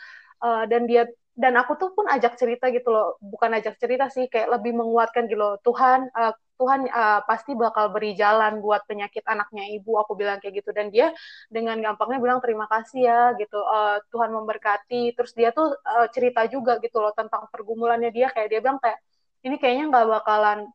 uh, 0.44 0.64
dan 0.68 0.84
dia 0.84 1.08
dan 1.40 1.56
aku 1.56 1.72
tuh 1.80 1.90
pun 1.96 2.04
ajak 2.08 2.36
cerita 2.36 2.68
gitu 2.68 2.92
loh. 2.92 3.16
Bukan 3.24 3.50
ajak 3.56 3.80
cerita 3.80 4.12
sih 4.12 4.28
kayak 4.28 4.60
lebih 4.60 4.76
menguatkan 4.76 5.24
gitu 5.28 5.40
loh. 5.40 5.56
Tuhan 5.64 6.12
uh, 6.12 6.34
Tuhan 6.60 6.84
uh, 6.92 7.24
pasti 7.24 7.56
bakal 7.56 7.88
beri 7.88 8.12
jalan 8.12 8.60
buat 8.60 8.84
penyakit 8.84 9.24
anaknya 9.24 9.64
ibu 9.72 9.96
aku 9.96 10.12
bilang 10.12 10.36
kayak 10.44 10.60
gitu. 10.60 10.70
Dan 10.76 10.92
dia 10.92 11.08
dengan 11.48 11.80
gampangnya 11.80 12.20
bilang 12.20 12.40
terima 12.44 12.68
kasih 12.68 13.00
ya 13.08 13.20
gitu. 13.40 13.56
Uh, 13.56 13.96
Tuhan 14.12 14.30
memberkati. 14.36 15.16
Terus 15.16 15.32
dia 15.32 15.48
tuh 15.56 15.72
uh, 15.72 16.06
cerita 16.12 16.44
juga 16.44 16.76
gitu 16.84 17.00
loh 17.00 17.16
tentang 17.16 17.48
pergumulannya 17.48 18.12
dia. 18.12 18.28
Kayak 18.28 18.48
dia 18.52 18.60
bilang 18.60 18.78
kayak 18.84 19.00
ini 19.40 19.56
kayaknya 19.56 19.84
nggak 19.88 20.06
bakalan 20.20 20.68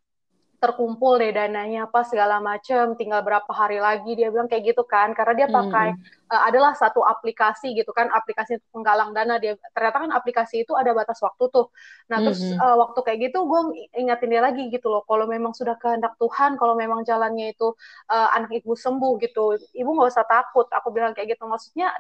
terkumpul 0.58 1.20
deh 1.20 1.36
dananya 1.36 1.86
apa 1.86 2.08
segala 2.08 2.40
macem 2.40 2.96
tinggal 2.96 3.22
berapa 3.22 3.48
hari 3.52 3.78
lagi 3.78 4.16
dia 4.16 4.32
bilang 4.32 4.48
kayak 4.48 4.76
gitu 4.76 4.84
kan 4.88 5.12
karena 5.12 5.46
dia 5.46 5.48
pakai 5.52 5.94
hmm. 5.94 6.32
uh, 6.32 6.42
adalah 6.48 6.72
satu 6.74 7.04
aplikasi 7.04 7.76
gitu 7.76 7.92
kan 7.92 8.08
aplikasi 8.12 8.58
untuk 8.58 8.70
penggalang 8.76 9.12
dana 9.12 9.36
dia 9.38 9.60
ternyata 9.76 9.98
kan 10.08 10.12
aplikasi 10.16 10.64
itu 10.64 10.74
ada 10.74 10.96
batas 10.96 11.20
waktu 11.20 11.44
tuh 11.52 11.70
nah 12.08 12.20
hmm. 12.20 12.26
terus 12.30 12.42
uh, 12.56 12.76
waktu 12.80 13.00
kayak 13.04 13.20
gitu 13.32 13.40
gue 13.44 13.62
ingatin 14.00 14.30
dia 14.32 14.42
lagi 14.42 14.64
gitu 14.72 14.88
loh 14.88 15.04
kalau 15.04 15.28
memang 15.28 15.52
sudah 15.52 15.76
kehendak 15.76 16.16
Tuhan 16.18 16.56
kalau 16.56 16.74
memang 16.74 17.04
jalannya 17.04 17.52
itu 17.52 17.76
uh, 18.10 18.30
anak 18.34 18.52
ibu 18.64 18.74
sembuh 18.74 19.20
gitu 19.22 19.60
ibu 19.76 19.90
nggak 19.92 20.10
usah 20.12 20.26
takut 20.26 20.66
aku 20.72 20.90
bilang 20.96 21.12
kayak 21.12 21.36
gitu 21.36 21.46
maksudnya 21.46 21.92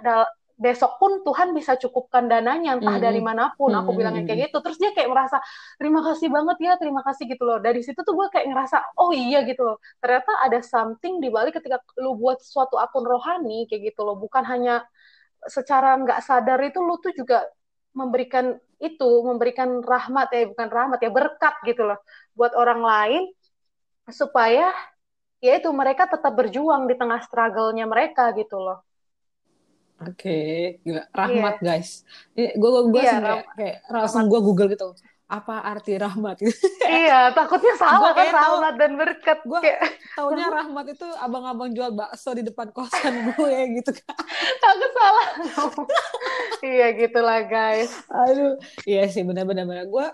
besok 0.55 0.95
pun 1.03 1.19
Tuhan 1.27 1.51
bisa 1.51 1.75
cukupkan 1.75 2.31
dananya 2.31 2.79
entah 2.79 2.95
Mm-mm. 2.95 3.03
dari 3.03 3.19
mana 3.19 3.51
pun. 3.59 3.75
Aku 3.75 3.91
Mm-mm. 3.91 4.00
bilangnya 4.00 4.24
kayak 4.24 4.39
gitu. 4.50 4.57
Terus 4.63 4.77
dia 4.79 4.91
kayak 4.95 5.12
merasa 5.12 5.38
terima 5.75 6.00
kasih 6.00 6.27
banget 6.31 6.57
ya 6.63 6.74
terima 6.79 7.01
kasih 7.03 7.24
gitu 7.27 7.43
loh. 7.43 7.59
Dari 7.59 7.83
situ 7.83 8.00
tuh 8.00 8.13
gue 8.15 8.27
kayak 8.31 8.47
ngerasa 8.51 8.77
oh 8.95 9.12
iya 9.12 9.43
gitu 9.43 9.62
loh. 9.67 9.77
Ternyata 10.00 10.31
ada 10.47 10.59
something 10.63 11.19
di 11.19 11.27
balik 11.27 11.59
ketika 11.59 11.83
lu 12.00 12.15
buat 12.15 12.39
suatu 12.39 12.79
akun 12.79 13.03
rohani 13.03 13.67
kayak 13.67 13.91
gitu 13.91 14.07
loh. 14.07 14.15
Bukan 14.15 14.43
hanya 14.47 14.88
secara 15.45 16.00
nggak 16.00 16.19
sadar 16.24 16.59
itu 16.63 16.79
lu 16.79 16.95
tuh 17.03 17.12
juga 17.12 17.43
memberikan 17.91 18.55
itu 18.79 19.09
memberikan 19.27 19.83
rahmat 19.83 20.27
ya. 20.31 20.47
Bukan 20.55 20.67
rahmat 20.71 21.00
ya 21.03 21.12
berkat 21.12 21.55
gitu 21.67 21.83
loh. 21.83 22.00
Buat 22.31 22.55
orang 22.55 22.79
lain 22.79 23.24
supaya 24.07 24.71
ya 25.43 25.59
itu 25.59 25.69
mereka 25.75 26.07
tetap 26.07 26.31
berjuang 26.31 26.88
di 26.88 26.95
tengah 26.95 27.19
struggle-nya 27.27 27.85
mereka 27.89 28.31
gitu 28.39 28.55
loh 28.55 28.85
Oke, 29.97 30.39
gila. 30.81 31.07
Rahmat 31.09 31.55
guys. 31.59 32.03
Gue 32.33 32.51
gue 32.51 32.81
gue 32.89 33.01
Iya, 33.01 33.15
kayak, 33.17 33.43
kayak 33.55 33.75
langsung 33.87 34.27
gue 34.27 34.39
google 34.39 34.67
gitu. 34.67 34.91
Apa 35.25 35.57
arti 35.63 35.95
rahmat? 35.95 36.37
Gitu. 36.37 36.53
iya 36.85 37.31
takutnya 37.31 37.73
salah 37.75 37.97
Gua 37.99 38.13
kan 38.13 38.27
tahu- 38.27 38.37
rahmat 38.61 38.73
dan 38.75 38.91
berkat 38.93 39.39
Gua- 39.41 39.57
kayak 39.57 39.81
Taunya 40.13 40.47
rahmat 40.47 40.85
itu 40.87 41.07
abang-abang 41.17 41.71
jual 41.71 41.91
bakso 41.91 42.29
di 42.31 42.43
depan 42.43 42.69
kosan 42.69 43.09
gue 43.33 43.55
gitu 43.73 43.89
kan. 43.91 44.15
takut 44.55 44.91
salah 44.93 45.27
iya 46.63 46.93
gitulah 46.93 47.41
guys 47.41 47.89
Aduh, 48.07 48.61
iya 48.85 49.07
sih 49.07 49.23
benar-benar 49.23 49.65
benar. 49.65 49.85
Gue 49.87 50.05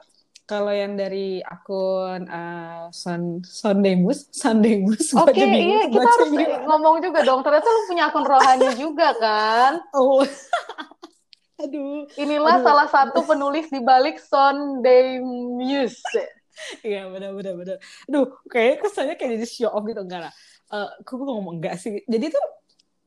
kalau 0.51 0.75
yang 0.75 1.00
dari 1.00 1.39
akun 1.39 2.27
uh, 2.27 2.91
Son 2.91 3.39
Sondemus, 3.39 4.27
Sondemus, 4.36 5.15
oke 5.15 5.31
bingung 5.31 5.79
iya 5.79 5.88
kita 5.88 6.03
harus 6.03 6.27
bacanya. 6.27 6.58
ngomong 6.67 6.96
juga 7.00 7.20
dong 7.24 7.39
ternyata 7.39 7.67
lu 7.72 7.81
punya 7.88 8.03
akun 8.12 8.25
rohani 8.27 8.70
juga 8.75 9.08
kan 9.15 9.79
Oh. 9.96 10.20
Aduh. 11.63 12.03
inilah 12.17 12.60
Aduh. 12.60 12.65
salah 12.67 12.88
satu 12.89 13.24
penulis 13.24 13.72
di 13.72 13.79
balik 13.79 14.20
Sunday 14.20 15.24
Muse 15.24 16.03
Iya 16.84 17.08
benar-benar 17.08 17.55
benar. 17.55 17.77
Aduh, 18.05 18.27
kayak 18.46 18.84
kesannya 18.84 19.15
kayak 19.15 19.39
jadi 19.39 19.48
show 19.48 19.72
off 19.72 19.88
gitu 19.88 20.03
enggak 20.03 20.27
lah. 20.29 20.34
Eh, 20.70 20.89
kok 21.01 21.15
gue 21.15 21.25
ngomong 21.25 21.58
enggak 21.58 21.79
sih? 21.79 22.03
Jadi 22.05 22.27
tuh 22.27 22.46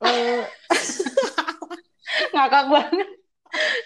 eh, 0.00 0.42
ngakak 2.34 2.64
banget 2.72 3.08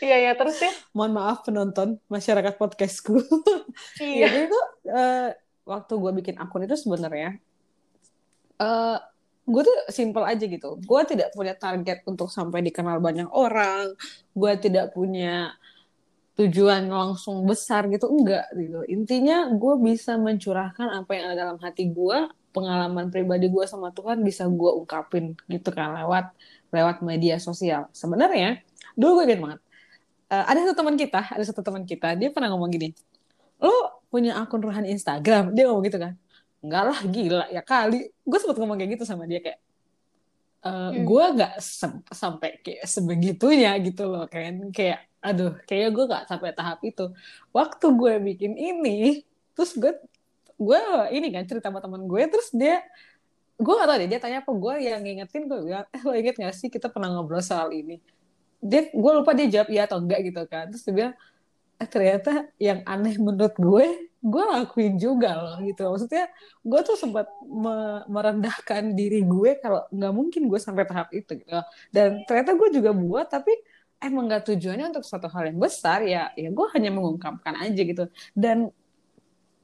iya 0.04 0.16
ya 0.28 0.32
terus 0.34 0.58
ya 0.60 0.72
mohon 0.96 1.12
maaf 1.16 1.44
penonton 1.44 2.00
masyarakat 2.08 2.54
podcastku. 2.56 3.20
Iya, 4.00 4.06
iya 4.06 4.26
jadi 4.34 4.46
tuh 4.50 4.64
eh, 4.88 5.28
waktu 5.68 5.92
gue 5.96 6.12
bikin 6.22 6.36
akun 6.40 6.64
itu 6.64 6.76
sebenarnya 6.76 7.36
eh 8.58 8.98
gue 9.48 9.62
tuh 9.64 9.76
simple 9.88 10.24
aja 10.28 10.44
gitu. 10.44 10.76
Gue 10.84 11.00
tidak 11.08 11.32
punya 11.32 11.56
target 11.56 12.04
untuk 12.04 12.28
sampai 12.28 12.60
dikenal 12.60 13.00
banyak 13.00 13.28
orang. 13.32 13.96
Gue 14.36 14.52
tidak 14.60 14.92
punya 14.92 15.56
tujuan 16.38 16.86
langsung 16.86 17.42
besar 17.48 17.88
gitu 17.90 18.06
enggak 18.12 18.46
gitu. 18.54 18.84
Intinya 18.86 19.50
gue 19.50 19.74
bisa 19.82 20.14
mencurahkan 20.20 21.02
apa 21.02 21.10
yang 21.16 21.24
ada 21.32 21.36
dalam 21.48 21.58
hati 21.58 21.90
gue, 21.90 22.18
pengalaman 22.54 23.10
pribadi 23.10 23.50
gue 23.50 23.64
sama 23.66 23.90
Tuhan 23.90 24.22
bisa 24.22 24.46
gue 24.46 24.70
ungkapin 24.70 25.34
gitu 25.50 25.74
kan 25.74 25.96
lewat 25.98 26.30
lewat 26.70 27.02
media 27.02 27.40
sosial. 27.42 27.88
Sebenarnya 27.90 28.62
dulu 28.98 29.22
gue 29.22 29.24
ingat 29.30 29.40
banget. 29.40 29.60
Eh, 30.28 30.44
ada 30.50 30.58
satu 30.66 30.74
teman 30.76 30.96
kita, 30.98 31.20
ada 31.24 31.44
satu 31.46 31.60
teman 31.64 31.82
kita, 31.88 32.08
dia 32.18 32.28
pernah 32.34 32.52
ngomong 32.52 32.68
gini, 32.68 32.88
lo 33.62 34.02
punya 34.12 34.36
akun 34.36 34.60
rohani 34.60 34.90
Instagram? 34.92 35.54
Dia 35.56 35.70
ngomong 35.70 35.84
gitu 35.88 35.98
kan. 36.02 36.12
Enggak 36.60 36.82
lah, 36.90 36.98
gila 37.06 37.46
ya 37.48 37.62
kali. 37.62 38.10
Gue 38.26 38.38
sempet 38.42 38.58
ngomong 38.58 38.76
kayak 38.76 38.90
gitu 38.98 39.04
sama 39.06 39.24
dia 39.30 39.40
kayak, 39.40 39.58
eh 40.58 40.90
Hmm. 40.90 41.06
gue 41.06 41.24
nggak 41.38 41.54
sampai 42.10 42.58
kayak 42.66 42.82
sebegitunya 42.84 43.70
gitu 43.78 44.10
loh 44.10 44.26
kan 44.26 44.74
kayak 44.74 45.06
aduh 45.22 45.54
kayak 45.66 45.94
gue 45.94 46.04
nggak 46.10 46.24
sampai 46.26 46.50
tahap 46.50 46.78
itu 46.82 47.14
waktu 47.54 47.86
gue 47.94 48.12
bikin 48.34 48.52
ini 48.58 49.22
terus 49.54 49.78
gue 49.78 49.94
gue 50.58 50.80
ini 51.14 51.30
kan 51.30 51.46
cerita 51.46 51.70
sama 51.70 51.78
teman 51.78 52.02
gue 52.10 52.22
terus 52.26 52.50
dia 52.50 52.82
gue 53.58 53.74
gak 53.74 53.86
tau 53.90 53.98
deh 53.98 54.06
dia 54.10 54.18
tanya 54.22 54.38
apa 54.42 54.50
gue 54.54 54.74
yang 54.82 55.02
ngingetin 55.02 55.50
gue 55.50 55.58
bilang 55.62 55.86
eh 55.90 56.02
lo 56.02 56.14
inget 56.14 56.38
gak 56.38 56.54
sih 56.54 56.70
kita 56.70 56.86
pernah 56.90 57.10
ngobrol 57.10 57.42
soal 57.42 57.70
ini 57.74 57.98
dia 58.58 58.90
gue 58.90 59.12
lupa 59.14 59.30
dia 59.38 59.46
jawab 59.48 59.68
iya 59.70 59.82
atau 59.86 59.98
enggak 60.02 60.20
gitu 60.26 60.42
kan. 60.50 60.70
Terus 60.70 60.82
dia 60.86 60.94
bilang 60.94 61.14
eh 61.78 61.88
ternyata 61.88 62.30
yang 62.58 62.82
aneh 62.82 63.14
menurut 63.22 63.54
gue 63.54 63.86
gue 64.18 64.42
lakuin 64.50 64.94
juga 64.98 65.30
loh 65.38 65.56
gitu. 65.62 65.82
Maksudnya 65.94 66.26
gue 66.66 66.80
tuh 66.82 66.96
sempat 66.98 67.26
me- 67.46 68.04
merendahkan 68.10 68.82
diri 68.98 69.22
gue 69.22 69.50
kalau 69.62 69.86
nggak 69.94 70.12
mungkin 70.14 70.42
gue 70.50 70.58
sampai 70.58 70.84
tahap 70.90 71.08
itu 71.14 71.38
gitu. 71.38 71.50
Dan 71.94 72.26
ternyata 72.26 72.58
gue 72.58 72.68
juga 72.74 72.90
buat 72.90 73.30
tapi 73.30 73.54
emang 74.02 74.30
nggak 74.30 74.54
tujuannya 74.54 74.94
untuk 74.94 75.04
suatu 75.06 75.26
hal 75.30 75.50
yang 75.50 75.58
besar 75.58 76.02
ya 76.06 76.30
ya 76.34 76.48
gue 76.50 76.66
hanya 76.74 76.90
mengungkapkan 76.90 77.54
aja 77.62 77.80
gitu. 77.82 78.04
Dan 78.34 78.74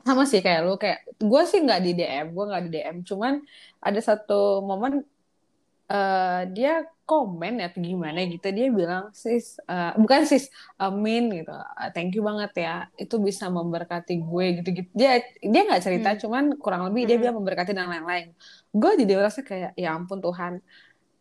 sama 0.04 0.28
sih 0.28 0.44
kayak 0.44 0.60
lu 0.68 0.76
kayak 0.76 1.00
gue 1.16 1.42
sih 1.48 1.58
nggak 1.64 1.80
di 1.80 1.90
DM 1.96 2.26
gue 2.36 2.44
nggak 2.44 2.62
di 2.68 2.70
DM 2.76 2.96
cuman 3.08 3.40
ada 3.80 4.00
satu 4.04 4.60
momen 4.60 5.00
eh, 5.84 6.40
dia 6.50 6.72
komen 7.04 7.60
ya 7.60 7.68
gimana 7.68 8.24
gitu. 8.24 8.48
Dia 8.48 8.72
bilang 8.72 9.12
sis 9.12 9.60
eh, 9.60 9.92
bukan 9.94 10.24
sis 10.24 10.48
amin 10.80 11.28
gitu. 11.30 11.52
"Eh, 11.52 11.90
thank 11.92 12.16
you 12.16 12.24
banget 12.24 12.52
ya 12.56 12.74
itu 12.96 13.20
bisa 13.20 13.52
memberkati 13.52 14.16
gue 14.18 14.46
gitu 14.60 14.68
gitu. 14.72 14.88
Dia 14.96 15.20
dia 15.38 15.62
nggak 15.68 15.82
cerita 15.84 16.16
Hmm. 16.16 16.20
cuman 16.24 16.44
kurang 16.56 16.88
lebih 16.88 17.04
dia 17.04 17.16
Hmm. 17.16 17.22
bilang 17.28 17.36
memberkati 17.44 17.76
dan 17.76 17.92
lain-lain. 17.92 18.32
Gue 18.72 18.96
jadi 18.96 19.12
merasa 19.20 19.44
kayak 19.44 19.76
ya 19.76 19.92
ampun 19.92 20.24
Tuhan. 20.24 20.64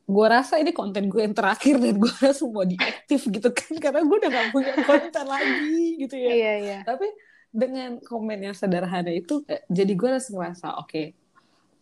Gue 0.04 0.28
rasa 0.28 0.60
ini 0.60 0.72
konten 0.72 1.08
gue 1.08 1.22
yang 1.24 1.36
terakhir 1.36 1.80
dan 1.80 1.96
gue 1.96 2.12
rasa 2.20 2.44
mau 2.48 2.64
diaktif 2.64 3.24
gitu 3.28 3.50
kan 3.52 3.72
karena 3.80 4.04
gue 4.04 4.18
udah 4.20 4.32
gak 4.32 4.48
punya 4.52 4.74
konten 4.84 5.26
lagi 5.28 5.80
gitu 6.00 6.16
ya. 6.16 6.30
Iya 6.32 6.54
iya. 6.60 6.78
Tapi 6.84 7.08
dengan 7.54 8.02
komen 8.02 8.40
yang 8.42 8.56
sederhana 8.58 9.12
itu 9.12 9.44
jadi 9.70 9.94
gue 9.94 10.10
langsung 10.10 10.40
merasa 10.40 10.74
oke 10.76 11.14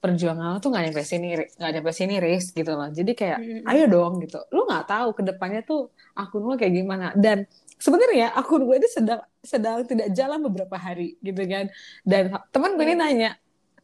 perjuangan 0.02 0.46
lo 0.50 0.58
tuh 0.58 0.74
nggak 0.74 0.84
nyampe 0.90 1.04
sini 1.06 1.28
nggak 1.38 1.72
nyampe 1.78 1.92
sini 1.94 2.14
Riz 2.18 2.50
gitu 2.58 2.72
loh. 2.74 2.90
Jadi 2.90 3.12
kayak 3.14 3.40
Mm-mm. 3.40 3.70
ayo 3.70 3.84
dong 3.86 4.18
gitu. 4.26 4.42
Lu 4.50 4.66
nggak 4.66 4.90
tahu 4.90 5.10
ke 5.14 5.22
depannya 5.22 5.62
tuh 5.62 5.94
akun 6.18 6.42
lo 6.42 6.58
kayak 6.58 6.74
gimana. 6.74 7.14
Dan 7.14 7.46
sebenarnya 7.78 8.34
akun 8.34 8.66
gue 8.66 8.82
ini 8.82 8.90
sedang 8.90 9.22
sedang 9.46 9.86
tidak 9.86 10.10
jalan 10.18 10.42
beberapa 10.42 10.74
hari 10.74 11.22
gitu 11.22 11.46
kan. 11.46 11.70
Dan 12.02 12.34
teman 12.50 12.74
gue 12.74 12.86
ini 12.90 12.98
nanya 12.98 13.32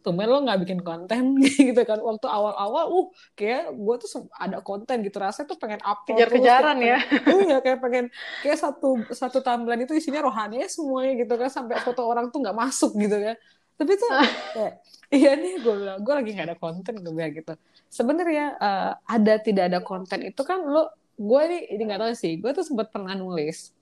tumben 0.01 0.25
lo 0.25 0.41
nggak 0.41 0.59
bikin 0.65 0.79
konten? 0.81 1.35
Gitu 1.69 1.81
kan. 1.83 1.99
Waktu 1.99 2.27
awal-awal 2.31 2.85
uh 2.87 3.07
kayak 3.35 3.75
gue 3.75 3.95
tuh 3.99 4.31
ada 4.39 4.63
konten 4.63 5.03
gitu. 5.03 5.19
Rasanya 5.19 5.51
tuh 5.51 5.59
pengen 5.59 5.83
upload 5.83 6.15
kejar-kejaran 6.15 6.77
ya. 6.79 6.97
iya 7.43 7.57
kayak 7.59 7.79
pengen 7.83 8.05
kayak 8.39 8.55
satu 8.55 9.03
satu 9.11 9.43
timeline 9.43 9.83
itu 9.83 9.93
isinya 9.93 10.23
rohani 10.23 10.63
semuanya 10.71 11.13
gitu 11.27 11.33
kan. 11.35 11.51
Sampai 11.51 11.83
foto 11.83 12.07
orang 12.07 12.31
tuh 12.31 12.39
nggak 12.39 12.55
masuk 12.55 12.95
gitu 12.95 13.19
kan 13.19 13.35
tapi 13.77 13.93
tuh 14.01 14.11
kayak 14.53 14.73
iya 15.17 15.29
nih 15.41 15.53
gue 15.63 15.73
bilang 15.81 15.99
gue 16.05 16.13
lagi 16.17 16.29
nggak 16.35 16.47
ada 16.53 16.57
konten 16.59 16.93
gue 17.03 17.13
bilang 17.13 17.33
gitu. 17.33 17.53
Sebenarnya 17.97 18.45
eh, 18.59 18.91
ada 19.15 19.33
tidak 19.47 19.63
ada 19.71 19.79
konten 19.85 20.19
itu 20.29 20.41
kan 20.49 20.59
lo 20.65 20.91
gue 21.17 21.41
ini 21.49 21.57
ini 21.73 21.81
nggak 21.87 22.01
tahu 22.03 22.13
sih 22.13 22.33
gue 22.41 22.51
tuh 22.57 22.65
sempat 22.67 22.87
pernah 22.93 23.13
nulis 23.17 23.73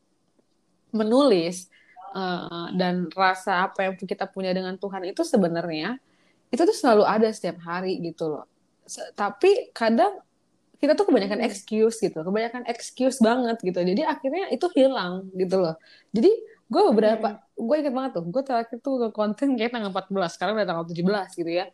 menulis 0.96 1.68
eh, 2.16 2.68
dan 2.80 3.10
rasa 3.12 3.68
apa 3.70 3.90
yang 3.92 3.94
kita 4.00 4.26
punya 4.30 4.52
dengan 4.56 4.76
Tuhan 4.80 5.04
itu 5.12 5.22
sebenarnya 5.28 6.00
itu 6.54 6.62
tuh 6.64 6.78
selalu 6.78 7.04
ada 7.08 7.28
setiap 7.34 7.60
hari 7.66 8.00
gitu 8.04 8.32
loh. 8.32 8.46
Se- 8.88 9.12
tapi 9.18 9.74
kadang 9.76 10.22
kita 10.82 10.94
tuh 11.00 11.08
kebanyakan 11.10 11.42
Hmm. 11.42 11.48
excuse 11.48 11.98
gitu 12.04 12.20
kebanyakan 12.22 12.64
excuse 12.70 13.18
banget 13.24 13.58
gitu. 13.64 13.80
Jadi 13.82 14.02
akhirnya 14.06 14.52
itu 14.54 14.68
hilang 14.78 15.28
gitu 15.36 15.58
loh. 15.64 15.76
Jadi 16.16 16.32
gue 16.66 16.82
beberapa 16.92 17.46
gue 17.54 17.76
inget 17.78 17.94
banget 17.94 18.12
tuh 18.18 18.26
gue 18.26 18.44
terakhir 18.44 18.78
tuh 18.82 18.96
ke 18.98 19.08
konten 19.14 19.54
kayak 19.54 19.72
tanggal 19.72 19.94
14 19.94 20.36
sekarang 20.36 20.54
udah 20.58 20.68
tanggal 20.68 20.86
17 20.90 21.40
gitu 21.40 21.52
ya. 21.52 21.66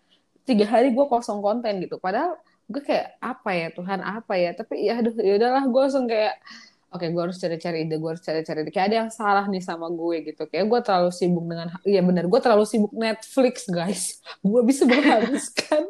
Tiga 0.41 0.65
hari 0.67 0.91
gue 0.91 1.05
kosong 1.07 1.39
konten 1.39 1.79
gitu 1.79 1.95
padahal 2.01 2.36
gue 2.67 2.81
kayak 2.83 3.15
apa 3.24 3.50
ya 3.55 3.67
Tuhan 3.71 4.00
apa 4.03 4.33
ya? 4.36 4.51
Tapi 4.51 4.74
ya 4.83 5.00
aduh 5.00 5.15
ya 5.15 5.33
udahlah 5.39 5.63
gue 5.67 5.81
langsung 5.81 6.05
kayak 6.12 6.36
oke 6.91 7.05
gue 7.07 7.21
harus 7.24 7.38
cari-cari 7.39 7.88
ide 7.88 7.95
gue 7.95 8.10
harus 8.12 8.24
cari-cari 8.24 8.60
ide. 8.67 8.71
Kayak 8.75 8.88
ada 8.91 8.98
yang 9.07 9.12
salah 9.15 9.45
nih 9.48 9.63
sama 9.63 9.88
gue 9.88 10.15
gitu 10.27 10.43
kayak 10.51 10.65
gue 10.67 10.79
terlalu 10.83 11.12
sibuk 11.15 11.45
dengan 11.48 11.67
iya 11.88 12.01
benar 12.03 12.27
gue 12.27 12.39
terlalu 12.43 12.65
sibuk 12.67 12.91
Netflix 12.91 13.55
guys. 13.71 14.19
Gue 14.43 14.62
bisa 14.67 14.83
menghabiskan 14.83 15.88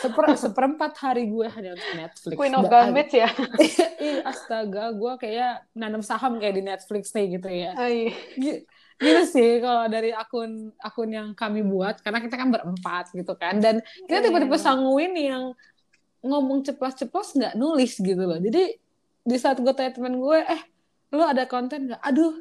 seper, 0.00 0.24
seperempat 0.38 0.92
hari 1.00 1.28
gue 1.28 1.46
hanya 1.50 1.74
untuk 1.74 1.92
Netflix. 1.96 2.36
Queen 2.38 2.54
of 2.54 2.66
Gambit 2.68 3.10
ya? 3.12 3.28
Ih, 4.04 4.20
astaga 4.22 4.92
gue 4.94 5.12
kayak 5.20 5.66
nanam 5.74 6.02
saham 6.04 6.38
kayak 6.38 6.54
di 6.58 6.62
Netflix 6.64 7.10
nih 7.12 7.38
gitu 7.40 7.48
ya. 7.50 7.72
Ah, 7.74 7.90
iya. 7.90 8.12
Gi- 8.36 8.62
gitu 8.94 9.22
sih 9.26 9.58
kalau 9.58 9.90
dari 9.90 10.14
akun 10.14 10.70
akun 10.78 11.10
yang 11.10 11.28
kami 11.34 11.66
buat 11.66 11.98
karena 11.98 12.22
kita 12.22 12.38
kan 12.38 12.48
berempat 12.54 13.10
gitu 13.10 13.34
kan. 13.34 13.58
Dan 13.58 13.82
kita 14.06 14.22
Iya, 14.22 14.26
tiba-tiba 14.30 14.56
iya. 14.56 14.64
sangguin 14.64 15.12
yang 15.18 15.42
ngomong 16.24 16.62
ceplos-ceplos 16.64 17.36
nggak 17.36 17.54
nulis 17.58 17.98
gitu 17.98 18.22
loh. 18.22 18.38
Jadi 18.38 18.78
di 19.24 19.36
saat 19.40 19.58
gue 19.58 19.72
tanya 19.74 19.92
temen 19.92 20.16
gue 20.20 20.38
eh 20.40 20.62
lo 21.10 21.26
ada 21.26 21.44
konten 21.50 21.90
nggak? 21.90 22.00
Aduh 22.00 22.38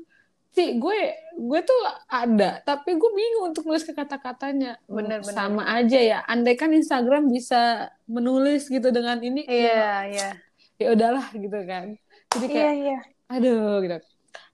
sih 0.53 0.77
gue 0.77 0.97
gue 1.33 1.59
tuh 1.65 1.79
ada 2.05 2.61
tapi 2.61 2.93
gue 2.93 3.11
bingung 3.11 3.49
untuk 3.49 3.65
nulis 3.65 3.81
ke 3.81 3.91
kata-katanya. 3.91 4.77
Bener, 4.85 5.25
bener. 5.25 5.33
sama 5.33 5.65
aja 5.65 5.97
ya 5.97 6.19
andai 6.29 6.53
kan 6.53 6.69
Instagram 6.69 7.33
bisa 7.33 7.89
menulis 8.05 8.69
gitu 8.69 8.93
dengan 8.93 9.17
ini 9.17 9.43
iya 9.49 10.05
iya. 10.05 10.29
ya 10.77 10.87
udahlah 10.93 11.25
gitu 11.33 11.59
kan. 11.65 11.97
Jadi 12.37 12.45
kayak 12.47 12.73
iya. 12.77 12.99
Iya 12.99 12.99
aduh 13.33 13.81
gitu. 13.81 13.97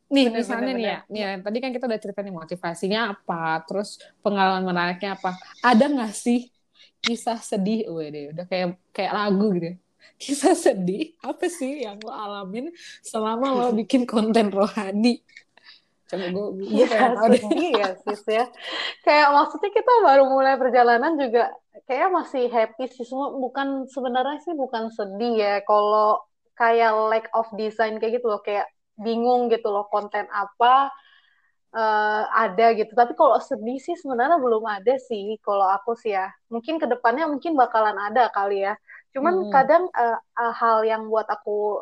Nih 0.10 0.26
Bener, 0.32 0.38
misalnya 0.42 0.72
bener, 0.74 0.80
nih 0.80 0.88
ya 0.88 1.00
nih 1.12 1.22
ya, 1.22 1.30
tadi 1.44 1.58
kan 1.60 1.72
kita 1.76 1.86
udah 1.86 2.00
cerita 2.02 2.20
nih 2.24 2.34
motivasinya 2.34 3.00
apa 3.14 3.44
terus 3.68 4.00
pengalaman 4.24 4.64
menariknya 4.64 5.20
apa. 5.20 5.36
Ada 5.60 5.86
nggak 5.86 6.14
sih 6.16 6.48
kisah 7.04 7.44
sedih? 7.44 7.92
Wede, 7.92 8.32
udah 8.32 8.48
kayak 8.48 8.80
kayak 8.96 9.14
lagu 9.14 9.52
gitu 9.60 9.76
ya. 9.76 9.78
kisah 10.20 10.52
sedih 10.52 11.16
apa 11.24 11.48
sih 11.48 11.88
yang 11.88 11.96
lo 12.04 12.12
alamin 12.12 12.76
selama 13.00 13.56
lo 13.56 13.68
bikin 13.72 14.04
konten 14.04 14.52
rohani 14.52 15.24
coba 16.10 16.26
gue 16.34 16.46
gue 16.74 16.86
pengen 16.92 17.12
tahu 17.16 17.28
deh 17.34 17.44
sedih 17.50 17.72
sis 18.04 18.22
ya. 18.28 18.44
Kayak 19.06 19.28
maksudnya 19.38 19.72
kita 19.74 19.94
baru 20.08 20.24
mulai 20.30 20.56
perjalanan 20.62 21.14
juga 21.22 21.52
kayak 21.88 22.10
masih 22.14 22.44
happy 22.52 22.86
sih 22.92 23.06
semua 23.08 23.34
bukan 23.38 23.88
sebenarnya 23.90 24.38
sih 24.46 24.54
bukan 24.58 24.92
sedih 24.94 25.34
ya 25.40 25.54
kalau 25.66 26.20
kayak 26.60 26.92
lack 27.12 27.26
of 27.38 27.48
design 27.58 27.98
kayak 28.00 28.20
gitu 28.22 28.28
loh 28.32 28.42
kayak 28.44 28.68
bingung 29.00 29.48
gitu 29.54 29.68
loh 29.72 29.86
konten 29.94 30.26
apa 30.30 30.92
eh, 31.76 32.24
ada 32.44 32.66
gitu. 32.80 32.92
Tapi 32.98 33.14
kalau 33.20 33.38
sedih 33.42 33.78
sih 33.82 33.96
sebenarnya 34.02 34.38
belum 34.42 34.64
ada 34.66 34.94
sih 35.10 35.38
kalau 35.46 35.66
aku 35.70 35.92
sih 36.02 36.14
ya. 36.18 36.28
Mungkin 36.54 36.76
ke 36.82 36.86
depannya 36.90 37.26
mungkin 37.30 37.54
bakalan 37.60 37.98
ada 37.98 38.30
kali 38.34 38.66
ya. 38.66 38.74
Cuman 39.14 39.36
Hmm. 39.42 39.52
kadang 39.54 39.84
eh, 39.94 40.18
hal 40.62 40.78
yang 40.86 41.08
buat 41.12 41.28
aku 41.30 41.82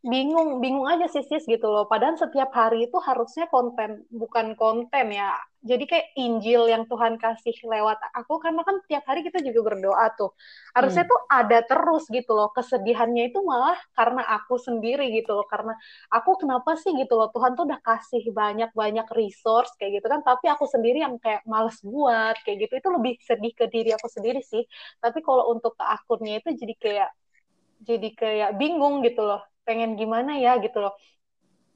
bingung 0.00 0.64
bingung 0.64 0.88
aja 0.88 1.06
sih 1.12 1.20
sis 1.28 1.44
gitu 1.44 1.66
loh. 1.68 1.84
Padahal 1.84 2.16
setiap 2.16 2.50
hari 2.56 2.88
itu 2.88 2.96
harusnya 3.04 3.44
konten 3.52 4.04
bukan 4.08 4.56
konten 4.56 5.06
ya. 5.12 5.36
Jadi 5.60 5.84
kayak 5.84 6.06
Injil 6.16 6.72
yang 6.72 6.88
Tuhan 6.88 7.20
kasih 7.20 7.52
lewat 7.68 8.00
aku 8.16 8.40
karena 8.40 8.64
kan 8.64 8.80
tiap 8.88 9.04
hari 9.04 9.20
kita 9.20 9.44
juga 9.44 9.60
berdoa 9.76 10.08
tuh. 10.16 10.32
Harusnya 10.72 11.04
Hmm. 11.04 11.10
tuh 11.10 11.20
ada 11.28 11.60
terus 11.68 12.08
gitu 12.08 12.32
loh. 12.32 12.48
Kesedihannya 12.56 13.28
itu 13.28 13.44
malah 13.44 13.76
karena 13.92 14.24
aku 14.24 14.56
sendiri 14.56 15.12
gitu 15.12 15.36
loh. 15.36 15.44
Karena 15.44 15.76
aku 16.08 16.40
kenapa 16.40 16.80
sih 16.80 16.96
gitu 16.96 17.12
loh? 17.20 17.28
Tuhan 17.36 17.52
tuh 17.60 17.68
udah 17.68 17.80
kasih 17.84 18.24
banyak 18.32 18.72
banyak 18.72 19.04
resource 19.12 19.76
kayak 19.76 20.00
gitu 20.00 20.06
kan. 20.08 20.24
Tapi 20.24 20.48
aku 20.48 20.64
sendiri 20.64 21.04
yang 21.04 21.20
kayak 21.20 21.44
males 21.44 21.76
buat 21.84 22.40
kayak 22.40 22.56
gitu. 22.64 22.72
Itu 22.80 22.88
lebih 22.96 23.20
sedih 23.20 23.52
ke 23.52 23.68
diri 23.68 23.92
aku 23.92 24.08
sendiri 24.08 24.40
sih. 24.40 24.64
Tapi 24.96 25.20
kalau 25.20 25.52
untuk 25.52 25.76
ke 25.76 25.84
akunnya 25.84 26.40
itu 26.40 26.56
jadi 26.56 26.74
kayak 26.80 27.08
jadi 27.80 28.08
kayak 28.12 28.50
bingung 28.60 29.00
gitu 29.06 29.24
loh 29.24 29.40
pengen 29.70 29.90
gimana 30.00 30.32
ya 30.44 30.52
gitu 30.64 30.78
loh. 30.84 30.94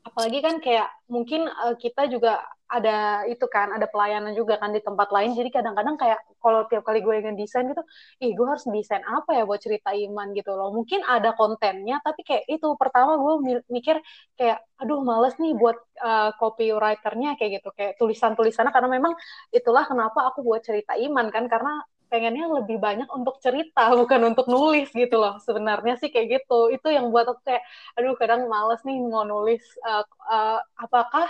Apalagi 0.04 0.38
kan 0.44 0.56
kayak 0.60 0.88
mungkin 1.08 1.48
eh, 1.48 1.74
kita 1.80 2.02
juga 2.12 2.44
ada 2.68 3.24
itu 3.30 3.44
kan 3.48 3.70
ada 3.76 3.86
pelayanan 3.88 4.32
juga 4.36 4.60
kan 4.60 4.72
di 4.76 4.80
tempat 4.84 5.08
lain. 5.16 5.32
Jadi 5.38 5.48
kadang-kadang 5.48 5.96
kayak 6.00 6.20
kalau 6.44 6.68
tiap 6.68 6.84
kali 6.84 7.00
gue 7.06 7.14
ngedesain 7.24 7.64
gitu 7.72 7.82
ih 8.24 8.32
gue 8.36 8.46
harus 8.50 8.64
desain 8.68 9.00
apa 9.06 9.30
ya 9.36 9.42
buat 9.48 9.60
cerita 9.64 9.90
iman 9.96 10.28
gitu 10.36 10.52
loh. 10.58 10.68
Mungkin 10.76 11.00
ada 11.08 11.32
kontennya 11.38 11.96
tapi 12.04 12.20
kayak 12.28 12.44
itu 12.52 12.66
pertama 12.80 13.16
gue 13.16 13.32
mi- 13.46 13.66
mikir 13.72 13.96
kayak 14.38 14.58
aduh 14.80 15.00
males 15.08 15.34
nih 15.40 15.52
buat 15.56 15.76
eh, 16.04 16.30
copywriternya 16.40 17.28
kayak 17.40 17.50
gitu. 17.64 17.68
Kayak 17.78 17.92
tulisan-tulisannya 18.00 18.72
karena 18.76 18.90
memang 19.00 19.12
itulah 19.56 19.84
kenapa 19.88 20.20
aku 20.32 20.40
buat 20.44 20.60
cerita 20.68 20.92
iman 21.00 21.26
kan 21.32 21.44
karena 21.48 21.80
pengennya 22.14 22.46
lebih 22.46 22.78
banyak 22.78 23.10
untuk 23.10 23.42
cerita 23.42 23.90
bukan 24.00 24.30
untuk 24.30 24.46
nulis 24.46 24.86
gitu 24.94 25.18
loh 25.18 25.42
sebenarnya 25.42 25.98
sih 25.98 26.14
kayak 26.14 26.38
gitu. 26.38 26.70
Itu 26.70 26.94
yang 26.94 27.10
buat 27.10 27.26
aku 27.26 27.42
kayak 27.42 27.66
aduh 27.98 28.14
kadang 28.14 28.46
males 28.46 28.78
nih 28.86 29.02
mau 29.02 29.26
nulis 29.26 29.62
eh, 29.82 30.04
eh, 30.30 30.60
apakah 30.78 31.26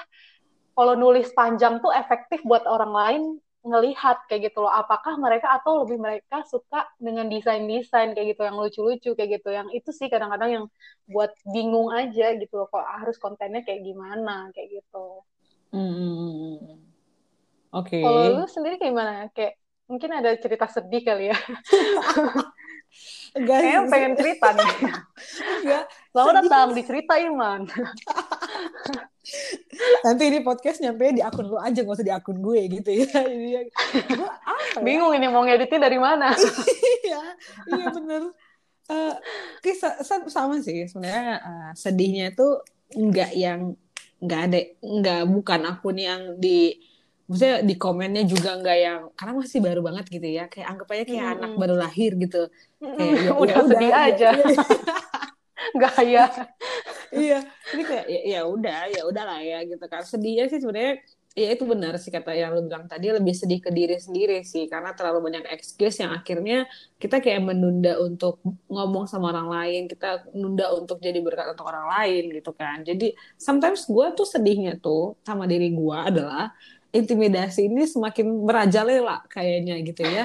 kalau 0.77 0.93
nulis 1.01 1.33
panjang 1.33 1.81
tuh 1.81 1.89
efektif 1.97 2.45
buat 2.45 2.69
orang 2.69 2.93
lain 2.93 3.23
ngelihat 3.65 4.29
kayak 4.29 4.53
gitu 4.53 4.61
loh. 4.61 4.69
Apakah 4.69 5.17
mereka 5.17 5.57
atau 5.57 5.89
lebih 5.89 5.97
mereka 5.97 6.45
suka 6.45 6.85
dengan 7.01 7.33
desain-desain 7.33 8.13
kayak 8.13 8.37
gitu 8.37 8.43
yang 8.45 8.61
lucu-lucu 8.61 9.11
kayak 9.17 9.41
gitu. 9.41 9.49
Yang 9.57 9.69
itu 9.81 9.91
sih 9.97 10.13
kadang-kadang 10.13 10.51
yang 10.53 10.65
buat 11.09 11.33
bingung 11.49 11.89
aja 11.89 12.37
gitu 12.37 12.61
loh 12.61 12.69
kok 12.69 12.85
harus 12.85 13.17
kontennya 13.17 13.65
kayak 13.65 13.81
gimana 13.81 14.53
kayak 14.53 14.85
gitu. 14.85 15.25
Hmm, 15.73 15.81
hmm, 15.97 16.15
hmm, 16.21 16.35
hmm. 16.61 16.79
Oke. 17.75 17.99
kalau 17.99 18.39
lu 18.39 18.47
sendiri 18.47 18.79
kayak 18.79 18.93
gimana? 18.95 19.13
Kayak 19.35 19.59
mungkin 19.85 20.11
ada 20.17 20.31
cerita 20.41 20.67
sedih 20.69 21.03
kali 21.05 21.31
ya 21.33 21.39
Enggak 23.35 23.59
kayaknya 23.67 23.81
pengen 23.91 24.13
cerita 24.15 24.47
nih 24.55 24.71
enggak. 25.67 25.85
Sedih. 26.15 26.35
datang 26.39 26.69
di 26.71 26.83
cerita 26.87 27.15
iman 27.19 27.61
Nanti 30.05 30.23
ini 30.29 30.39
podcast 30.45 30.79
nyampe 30.85 31.17
di 31.17 31.25
akun 31.25 31.49
lu 31.49 31.57
aja, 31.57 31.81
gak 31.81 31.97
usah 31.97 32.05
di 32.07 32.13
akun 32.13 32.45
gue 32.45 32.61
gitu 32.69 32.91
ya. 32.93 33.09
Jadi 33.09 33.49
ya, 33.57 33.61
gue 34.13 34.29
apa 34.29 34.79
ya? 34.79 34.85
bingung 34.85 35.17
ini 35.17 35.27
mau 35.33 35.43
ngeditnya 35.43 35.89
dari 35.89 35.97
mana 35.97 36.37
iya, 37.03 37.23
iya 37.73 37.87
bener. 37.89 38.23
Eh, 38.85 39.15
kisah 39.65 40.05
sa- 40.05 40.29
sama 40.29 40.61
sih 40.61 40.85
sebenarnya 40.85 41.41
eh, 41.41 41.71
sedihnya 41.73 42.37
itu 42.37 42.49
nggak 42.93 43.31
yang 43.33 43.61
nggak 44.21 44.41
ada 44.45 44.61
nggak 44.85 45.23
bukan 45.33 45.61
akun 45.73 45.97
yang 45.97 46.23
di 46.37 46.77
maksudnya 47.25 47.57
di 47.65 47.75
komennya 47.81 48.23
juga 48.29 48.51
nggak 48.61 48.79
yang 48.79 49.01
karena 49.19 49.33
masih 49.41 49.59
baru 49.65 49.81
banget 49.81 50.05
gitu 50.13 50.29
ya. 50.29 50.45
Kayak 50.53 50.67
anggap 50.77 50.89
aja 50.93 51.05
kayak 51.09 51.25
Mm-mm. 51.25 51.35
anak 51.41 51.51
baru 51.57 51.75
lahir 51.79 52.11
gitu. 52.21 52.43
Kayak 52.81 53.15
ya, 53.25 53.31
udah 53.43 53.57
ya 53.57 53.65
sedih 53.71 53.91
ya- 53.93 54.03
aja. 54.11 54.29
Ya- 55.75 55.81
gaya 55.81 56.25
iya. 57.25 57.39
Ini 57.73 57.83
kayak 57.83 58.07
ya, 58.11 58.21
ya 58.37 58.41
udah 58.47 58.81
ya 58.91 59.03
udahlah 59.09 59.41
ya 59.41 59.59
gitu 59.65 59.85
kan. 59.89 60.03
Sedihnya 60.05 60.47
sih 60.51 60.61
sebenarnya 60.61 61.01
ya 61.35 61.51
itu 61.51 61.67
benar 61.67 61.99
sih 61.99 62.15
kata 62.15 62.31
yang 62.31 62.55
lu 62.55 62.63
bilang 62.71 62.87
tadi 62.87 63.11
lebih 63.11 63.35
sedih 63.35 63.59
ke 63.59 63.71
diri 63.75 63.97
sendiri 63.99 64.45
sih. 64.47 64.67
Karena 64.71 64.93
terlalu 64.95 65.31
banyak 65.31 65.45
excuse 65.51 65.99
yang 66.03 66.13
akhirnya 66.15 66.69
kita 67.01 67.19
kayak 67.19 67.43
menunda 67.43 67.99
untuk 67.99 68.39
ngomong 68.71 69.09
sama 69.11 69.35
orang 69.35 69.49
lain 69.51 69.83
kita 69.91 70.31
nunda 70.37 70.71
untuk 70.75 71.01
jadi 71.03 71.19
berkat 71.23 71.55
untuk 71.59 71.67
orang 71.67 71.87
lain 71.91 72.23
gitu 72.35 72.51
kan. 72.55 72.85
Jadi 72.85 73.15
sometimes 73.35 73.87
gue 73.89 74.07
tuh 74.15 74.27
sedihnya 74.29 74.79
tuh 74.79 75.17
sama 75.27 75.49
diri 75.51 75.75
gue 75.75 75.97
adalah 75.97 76.55
intimidasi 76.99 77.61
ini 77.69 77.83
semakin 77.95 78.27
merajalela 78.47 79.13
kayaknya 79.35 79.75
gitu 79.89 80.03
ya. 80.17 80.25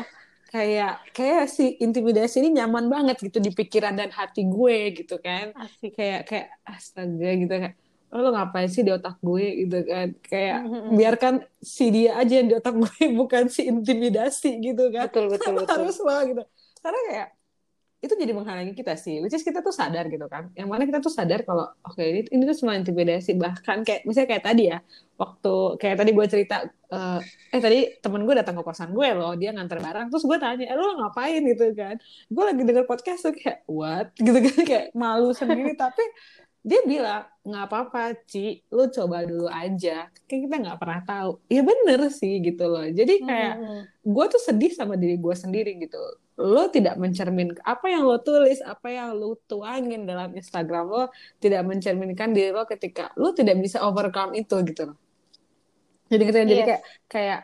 Kayak 0.49 0.91
kayak 1.13 1.43
si 1.55 1.63
intimidasi 1.83 2.35
ini 2.41 2.49
nyaman 2.57 2.85
banget 2.93 3.15
gitu 3.25 3.37
di 3.45 3.51
pikiran 3.53 3.93
dan 3.99 4.09
hati 4.09 4.41
gue 4.49 4.77
gitu 4.97 5.15
kan. 5.21 5.53
Asik. 5.53 5.93
Kayak 5.97 6.19
kayak 6.29 6.47
astaga 6.65 7.29
gitu 7.41 7.53
kayak 7.61 7.75
"Oh, 8.09 8.19
lo 8.25 8.29
ngapain 8.33 8.65
sih 8.73 8.81
di 8.81 8.89
otak 8.89 9.15
gue? 9.21 9.45
gitu 9.65 9.77
kan. 9.85 10.07
Kayak 10.25 10.57
Mm-mm. 10.65 10.97
biarkan 10.97 11.33
si 11.61 11.83
dia 11.93 12.17
aja 12.17 12.33
yang 12.41 12.47
di 12.49 12.55
otak 12.57 12.73
gue 12.81 13.03
bukan 13.21 13.43
si 13.55 13.61
intimidasi 13.69 14.47
gitu 14.65 14.83
kan. 14.95 15.05
Betul 15.09 15.25
betul 15.33 15.53
betul. 15.61 15.75
Harus 15.85 15.97
lo 16.01 16.15
gitu. 16.29 16.41
Karena 16.81 16.99
kayak 17.09 17.27
itu 17.99 18.15
jadi 18.15 18.31
menghalangi 18.31 18.71
kita 18.71 18.95
sih 18.95 19.19
which 19.19 19.35
is 19.35 19.43
kita 19.43 19.59
tuh 19.59 19.75
sadar 19.75 20.07
gitu 20.07 20.23
kan. 20.31 20.47
Yang 20.55 20.67
mana 20.71 20.83
kita 20.87 20.99
tuh 21.03 21.11
sadar 21.11 21.43
kalau 21.43 21.67
oke 21.83 21.99
ini 21.99 22.23
ini 22.31 22.43
tuh 22.47 22.63
cuma 22.63 22.79
intimidasi. 22.79 23.35
Bahkan 23.35 23.83
kayak 23.83 24.01
misalnya 24.07 24.27
kayak 24.31 24.43
tadi 24.47 24.63
ya 24.71 24.79
waktu 25.19 25.55
kayak 25.75 25.95
tadi 25.99 26.11
gue 26.15 26.25
cerita 26.31 26.55
eh, 26.95 27.19
eh 27.51 27.59
tadi 27.59 27.79
temen 27.99 28.23
gue 28.23 28.35
datang 28.39 28.55
ke 28.55 28.63
kosan 28.63 28.95
gue 28.95 29.09
loh 29.19 29.35
dia 29.35 29.51
nganter 29.51 29.83
barang. 29.83 30.07
Terus 30.15 30.23
gue 30.23 30.37
tanya 30.39 30.63
eh, 30.63 30.77
lo 30.79 30.95
ngapain? 30.95 31.41
gitu 31.43 31.65
kan. 31.75 31.95
Gue 32.31 32.43
lagi 32.47 32.61
denger 32.63 32.85
podcast 32.87 33.19
tuh 33.27 33.35
kayak 33.35 33.67
what? 33.67 34.15
gitu 34.25 34.39
kan 34.47 34.57
kayak 34.63 34.85
malu 34.95 35.35
sendiri. 35.35 35.75
Tapi 35.75 36.03
dia 36.59 36.81
bilang 36.83 37.23
nggak 37.41 37.65
apa-apa 37.71 38.01
Ci. 38.27 38.61
Lu 38.69 38.91
coba 38.91 39.23
dulu 39.23 39.47
aja. 39.47 40.11
Kayak 40.27 40.41
kita 40.45 40.55
nggak 40.59 40.79
pernah 40.79 41.01
tahu. 41.07 41.31
Ya 41.47 41.61
bener 41.63 41.99
sih 42.11 42.43
gitu 42.43 42.67
loh. 42.67 42.83
Jadi 42.83 43.23
kayak 43.23 43.53
Mm-mm. 43.57 43.81
gue 44.03 44.25
tuh 44.27 44.41
sedih 44.43 44.71
sama 44.75 44.99
diri 44.99 45.15
gue 45.15 45.35
sendiri 45.35 45.79
gitu. 45.79 45.97
Lo 46.39 46.67
tidak 46.71 46.95
mencermin 46.95 47.55
apa 47.63 47.91
yang 47.91 48.03
lo 48.07 48.19
tulis 48.19 48.59
apa 48.63 48.87
yang 48.91 49.15
lo 49.15 49.35
tuangin 49.47 50.07
dalam 50.07 50.31
Instagram 50.35 50.85
lo 50.87 51.03
tidak 51.39 51.63
mencerminkan 51.67 52.31
diri 52.31 52.51
lo 52.51 52.63
ketika 52.67 53.11
lo 53.19 53.31
tidak 53.31 53.59
bisa 53.59 53.79
overcome 53.83 54.35
itu 54.35 54.55
gitu 54.63 54.93
loh. 54.93 54.97
Jadi 56.09 56.23
kita 56.25 56.37
jadi 56.43 56.61
Yes. 56.63 56.67
kayak 56.67 56.81
kayak 57.07 57.39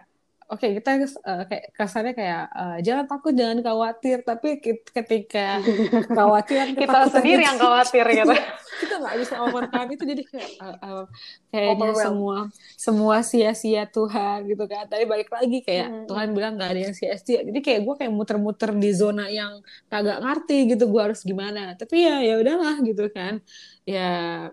oke 0.45 0.67
kita 0.77 0.89
eh, 1.01 1.43
kayak 1.49 1.65
kasarnya 1.73 2.13
kayak 2.13 2.43
eh, 2.53 2.77
jangan 2.85 3.05
takut 3.09 3.33
jangan 3.33 3.59
khawatir. 3.65 4.21
Tapi 4.21 4.61
ketika 4.93 5.59
kekhawatiran 6.05 6.77
kita 6.77 6.99
sendiri 7.09 7.41
yang 7.45 7.57
khawatir 7.57 8.05
gitu. 8.09 8.35
Kita 8.75 8.99
nggak 8.99 9.17
bisa 9.23 9.39
overcome 9.39 9.87
itu 9.95 10.03
jadi 10.03 10.23
kayak 10.27 10.51
eh, 10.59 10.75
eh, 10.83 11.03
kayaknya 11.47 11.95
semua 11.95 12.37
semua 12.75 13.17
sia-sia 13.23 13.87
Tuhan 13.87 14.51
gitu 14.51 14.67
kan. 14.67 14.83
Tapi 14.91 15.03
balik 15.07 15.31
lagi 15.31 15.63
kayak 15.63 15.87
Mm-mm. 15.87 16.07
Tuhan 16.11 16.27
bilang 16.35 16.59
nggak 16.59 16.69
ada 16.75 16.81
yang 16.91 16.95
sia-sia. 16.95 17.39
Jadi 17.47 17.59
kayak 17.63 17.87
gue 17.87 17.95
kayak 18.03 18.11
muter-muter 18.11 18.75
di 18.75 18.91
zona 18.91 19.31
yang 19.31 19.63
kagak 19.87 20.19
ngerti 20.19 20.75
gitu 20.75 20.91
gue 20.91 21.01
harus 21.01 21.23
gimana. 21.23 21.79
Tapi 21.79 22.03
ya 22.03 22.19
ya 22.19 22.35
udahlah 22.35 22.75
gitu 22.83 23.07
kan. 23.15 23.39
Ya 23.87 24.51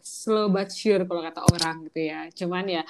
slow 0.00 0.48
but 0.48 0.72
sure 0.72 1.04
kalau 1.04 1.20
kata 1.20 1.40
orang 1.44 1.76
gitu 1.92 2.00
ya. 2.08 2.32
Cuman 2.32 2.64
ya 2.64 2.82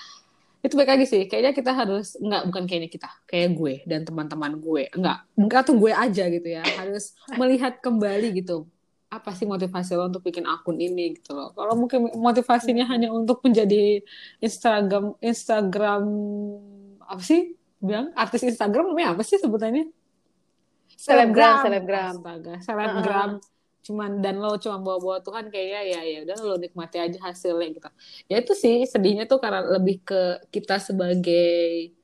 itu 0.61 0.75
baik 0.77 0.90
lagi 0.92 1.07
sih 1.09 1.25
kayaknya 1.25 1.53
kita 1.57 1.73
harus 1.73 2.20
nggak 2.20 2.42
bukan 2.53 2.62
kayaknya 2.68 2.90
kita 2.92 3.09
kayak 3.25 3.57
gue 3.57 3.75
dan 3.88 4.05
teman-teman 4.05 4.61
gue. 4.61 4.92
Nggak 4.92 5.18
mungkin 5.37 5.57
atau 5.57 5.75
gue 5.77 5.92
aja 5.92 6.25
gitu 6.29 6.49
ya. 6.49 6.62
Harus 6.77 7.16
melihat 7.40 7.81
kembali 7.81 8.44
gitu 8.44 8.68
apa 9.11 9.35
sih 9.35 9.42
motivasi 9.42 9.99
lo 9.99 10.07
untuk 10.07 10.23
bikin 10.23 10.46
akun 10.46 10.79
ini 10.79 11.18
gitu 11.18 11.35
loh. 11.35 11.51
Kalau 11.57 11.75
mungkin 11.75 12.14
motivasinya 12.14 12.87
hanya 12.87 13.11
untuk 13.11 13.42
menjadi 13.42 14.05
Instagram 14.38 15.18
Instagram 15.18 16.03
apa 17.03 17.23
sih? 17.25 17.59
Bilang 17.81 18.12
artis 18.14 18.44
Instagram 18.46 18.92
namanya 18.94 19.18
apa 19.18 19.25
sih 19.27 19.40
sebutannya? 19.40 19.90
Selebgram, 20.94 21.64
selebgram. 21.64 22.14
astaga 22.20 22.55
selebgram 22.61 23.31
cuman 23.81 24.21
dan 24.21 24.37
lo 24.38 24.61
cuma 24.61 24.77
bawa-bawa 24.77 25.25
Tuhan 25.25 25.49
kayak 25.49 25.85
ya 25.88 26.01
ya 26.05 26.19
udah 26.29 26.37
lo 26.45 26.57
nikmati 26.61 27.01
aja 27.01 27.19
hasilnya 27.21 27.69
gitu. 27.73 27.88
Ya 28.29 28.37
itu 28.45 28.53
sih 28.53 28.85
sedihnya 28.85 29.25
tuh 29.25 29.40
karena 29.40 29.64
lebih 29.64 30.05
ke 30.05 30.45
kita 30.53 30.77
sebagai 30.77 31.97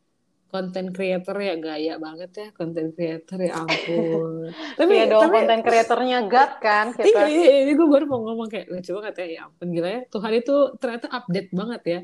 konten 0.47 0.95
creator 0.95 1.37
ya 1.37 1.55
gaya 1.61 1.95
banget 2.01 2.31
ya 2.33 2.49
konten 2.57 2.97
creator 2.97 3.39
ya 3.45 3.61
ampun. 3.61 4.49
Tapi 4.79 4.93
ya 4.95 5.05
dong 5.11 5.29
konten 5.29 5.61
creatornya 5.61 6.19
God 6.25 6.53
kan 6.65 6.87
kita. 6.97 7.05
Iya, 7.05 7.25
iya, 7.29 7.55
iya 7.69 7.73
gue 7.77 7.89
baru 7.89 8.05
mau 8.09 8.25
ngomong 8.25 8.49
kayak 8.49 8.73
lucu 8.73 8.91
banget 8.97 9.15
ya 9.21 9.27
ya 9.27 9.41
ampun 9.51 9.69
gila 9.69 9.89
ya. 9.91 10.01
Tuhan 10.09 10.33
itu 10.33 10.55
ternyata 10.81 11.07
update 11.13 11.51
banget 11.53 11.83
ya 11.85 12.01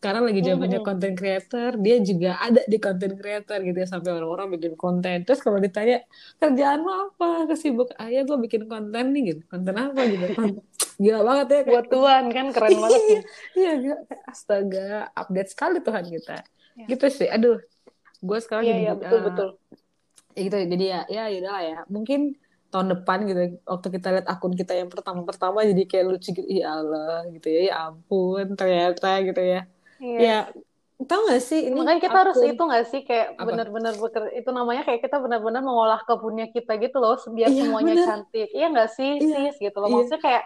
sekarang 0.00 0.32
lagi 0.32 0.40
zamannya 0.40 0.80
konten 0.80 1.12
mm-hmm. 1.12 1.20
creator 1.20 1.70
dia 1.76 1.96
juga 2.00 2.40
ada 2.40 2.64
di 2.64 2.80
konten 2.80 3.20
creator 3.20 3.60
gitu 3.60 3.84
ya 3.84 3.88
sampai 3.92 4.16
orang-orang 4.16 4.56
bikin 4.56 4.72
konten. 4.72 5.28
Terus 5.28 5.44
kalau 5.44 5.60
ditanya 5.60 6.00
kerjaan 6.40 6.80
lo 6.80 7.12
apa? 7.12 7.44
Kesibuk 7.52 7.92
ayah 8.00 8.24
gue 8.24 8.38
bikin 8.40 8.64
konten 8.64 9.12
nih 9.12 9.22
gitu. 9.36 9.40
Konten 9.52 9.76
apa? 9.76 10.00
gitu. 10.08 10.24
Gila 11.04 11.20
banget 11.20 11.46
ya 11.52 11.60
buat 11.68 11.86
Tuhan 11.92 12.24
kan 12.32 12.46
keren 12.48 12.76
banget 12.88 13.02
iya 13.52 13.72
iya 13.76 13.96
astaga 14.24 15.12
update 15.12 15.52
sekali 15.52 15.84
Tuhan 15.84 16.04
kita. 16.08 16.36
Ya. 16.80 16.84
gitu 16.88 17.06
sih. 17.12 17.28
Aduh 17.28 17.60
gue 18.24 18.38
sekarang 18.40 18.64
iya, 18.64 18.72
jadi 18.72 18.80
iya, 18.80 18.92
betul 18.96 19.18
uh, 19.20 19.24
betul. 19.28 19.48
ya 20.32 20.40
gitu. 20.48 20.56
Jadi 20.64 20.84
ya 20.88 21.00
ya 21.12 21.22
yaudah 21.28 21.52
lah 21.52 21.64
ya. 21.68 21.78
Mungkin 21.92 22.40
tahun 22.72 22.88
depan 22.96 23.28
gitu 23.28 23.60
waktu 23.68 23.88
kita 24.00 24.08
lihat 24.16 24.26
akun 24.32 24.56
kita 24.56 24.72
yang 24.80 24.88
pertama-pertama 24.88 25.60
jadi 25.68 25.84
kayak 25.84 26.04
lucu 26.08 26.32
gitu. 26.32 26.48
Ya 26.48 26.72
Allah 26.72 27.28
gitu 27.36 27.52
ya. 27.52 27.60
Ya 27.68 27.74
ampun 27.92 28.56
ternyata 28.56 29.20
gitu 29.28 29.44
ya 29.44 29.68
iya. 30.00 30.18
ya 30.20 30.38
tahu 31.00 31.32
gak 31.32 31.40
sih 31.40 31.72
ini 31.72 31.76
makanya 31.80 32.00
kita 32.04 32.12
akun... 32.12 32.22
harus 32.28 32.40
itu 32.44 32.62
gak 32.62 32.86
sih 32.92 33.00
kayak 33.08 33.28
benar-benar 33.40 33.94
itu 34.36 34.50
namanya 34.52 34.82
kayak 34.84 35.00
kita 35.00 35.16
benar-benar 35.16 35.64
mengolah 35.64 36.00
kebunnya 36.04 36.52
kita 36.52 36.76
gitu 36.76 37.00
loh 37.00 37.16
biar 37.32 37.48
iya, 37.48 37.64
semuanya 37.64 37.94
bener. 37.96 38.06
cantik 38.06 38.48
iya 38.52 38.66
gak 38.68 38.90
sih 38.92 39.12
iya, 39.16 39.48
sis 39.48 39.56
gitu 39.64 39.76
loh 39.80 39.88
iya. 39.88 39.94
maksudnya 39.96 40.20
kayak 40.20 40.42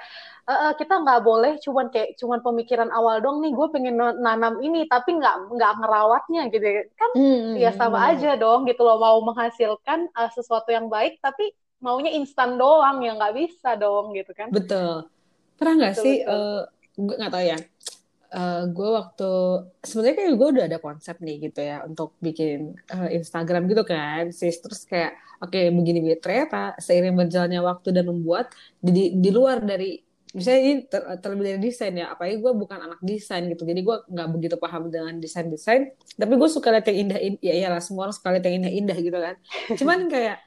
uh, 0.47 0.73
kita 0.79 0.95
nggak 1.03 1.21
boleh 1.27 1.53
cuman 1.59 1.87
kayak 1.91 2.15
cuman 2.15 2.39
pemikiran 2.39 2.91
awal 2.95 3.19
dong 3.19 3.43
nih 3.43 3.51
gue 3.51 3.67
pengen 3.75 3.99
nanam 3.99 4.63
ini 4.63 4.87
tapi 4.87 5.19
nggak 5.19 5.59
nggak 5.59 5.73
ngerawatnya 5.83 6.43
gitu 6.55 6.67
kan 6.95 7.11
hmm, 7.19 7.59
ya 7.59 7.71
sama 7.75 7.99
hmm. 7.99 8.11
aja 8.15 8.31
dong 8.39 8.61
gitu 8.71 8.83
loh 8.87 9.03
mau 9.03 9.19
menghasilkan 9.27 10.07
uh, 10.15 10.31
sesuatu 10.31 10.71
yang 10.71 10.87
baik 10.87 11.19
tapi 11.19 11.51
maunya 11.83 12.15
instan 12.15 12.55
doang 12.55 13.03
ya 13.03 13.19
nggak 13.19 13.35
bisa 13.35 13.75
dong 13.75 14.15
gitu 14.15 14.31
kan 14.31 14.55
betul 14.55 15.11
pernah 15.59 15.75
nggak 15.83 15.95
sih 15.99 16.23
betul. 16.23 16.31
Uh, 16.31 16.63
gue 16.95 17.15
nggak 17.19 17.33
tahu 17.35 17.43
ya 17.43 17.59
uh, 18.35 18.63
gue 18.67 18.89
waktu 18.91 19.31
sebenarnya 19.87 20.17
kayak 20.19 20.33
gue 20.35 20.49
udah 20.59 20.65
ada 20.67 20.79
konsep 20.83 21.17
nih 21.23 21.37
gitu 21.49 21.61
ya 21.63 21.87
untuk 21.87 22.19
bikin 22.19 22.75
uh, 22.91 23.09
Instagram 23.09 23.71
gitu 23.71 23.87
kan 23.87 24.35
sis 24.35 24.59
terus 24.59 24.83
kayak 24.85 25.15
oke 25.41 25.55
okay, 25.55 25.71
begini 25.71 25.99
begini. 26.03 26.19
Ternyata 26.19 26.77
seiring 26.83 27.15
berjalannya 27.15 27.61
waktu 27.63 27.89
dan 27.95 28.05
membuat 28.11 28.51
di 28.83 29.15
di 29.15 29.31
luar 29.31 29.63
dari 29.63 30.03
misalnya 30.35 30.61
ini 30.67 30.75
ter 30.91 31.03
terlebih 31.23 31.45
dari 31.47 31.61
desain 31.63 31.95
ya 31.95 32.11
apalagi 32.11 32.43
gue 32.43 32.53
bukan 32.59 32.79
anak 32.83 33.01
desain 33.07 33.47
gitu. 33.47 33.63
Jadi 33.63 33.81
gue 33.87 33.97
nggak 34.11 34.29
begitu 34.35 34.57
paham 34.59 34.91
dengan 34.91 35.15
desain 35.23 35.47
desain 35.47 35.95
tapi 36.19 36.33
gue 36.35 36.49
suka 36.51 36.75
lihat 36.75 36.87
yang 36.91 36.99
indah 37.07 37.19
in 37.23 37.35
ya 37.39 37.55
iyalah 37.55 37.79
semua 37.79 38.11
orang 38.11 38.17
suka 38.19 38.35
lihat 38.35 38.45
yang 38.51 38.67
indah 38.67 38.73
indah 38.75 38.99
gitu 38.99 39.19
kan. 39.23 39.35
Cuman 39.79 39.99
kayak 40.11 40.43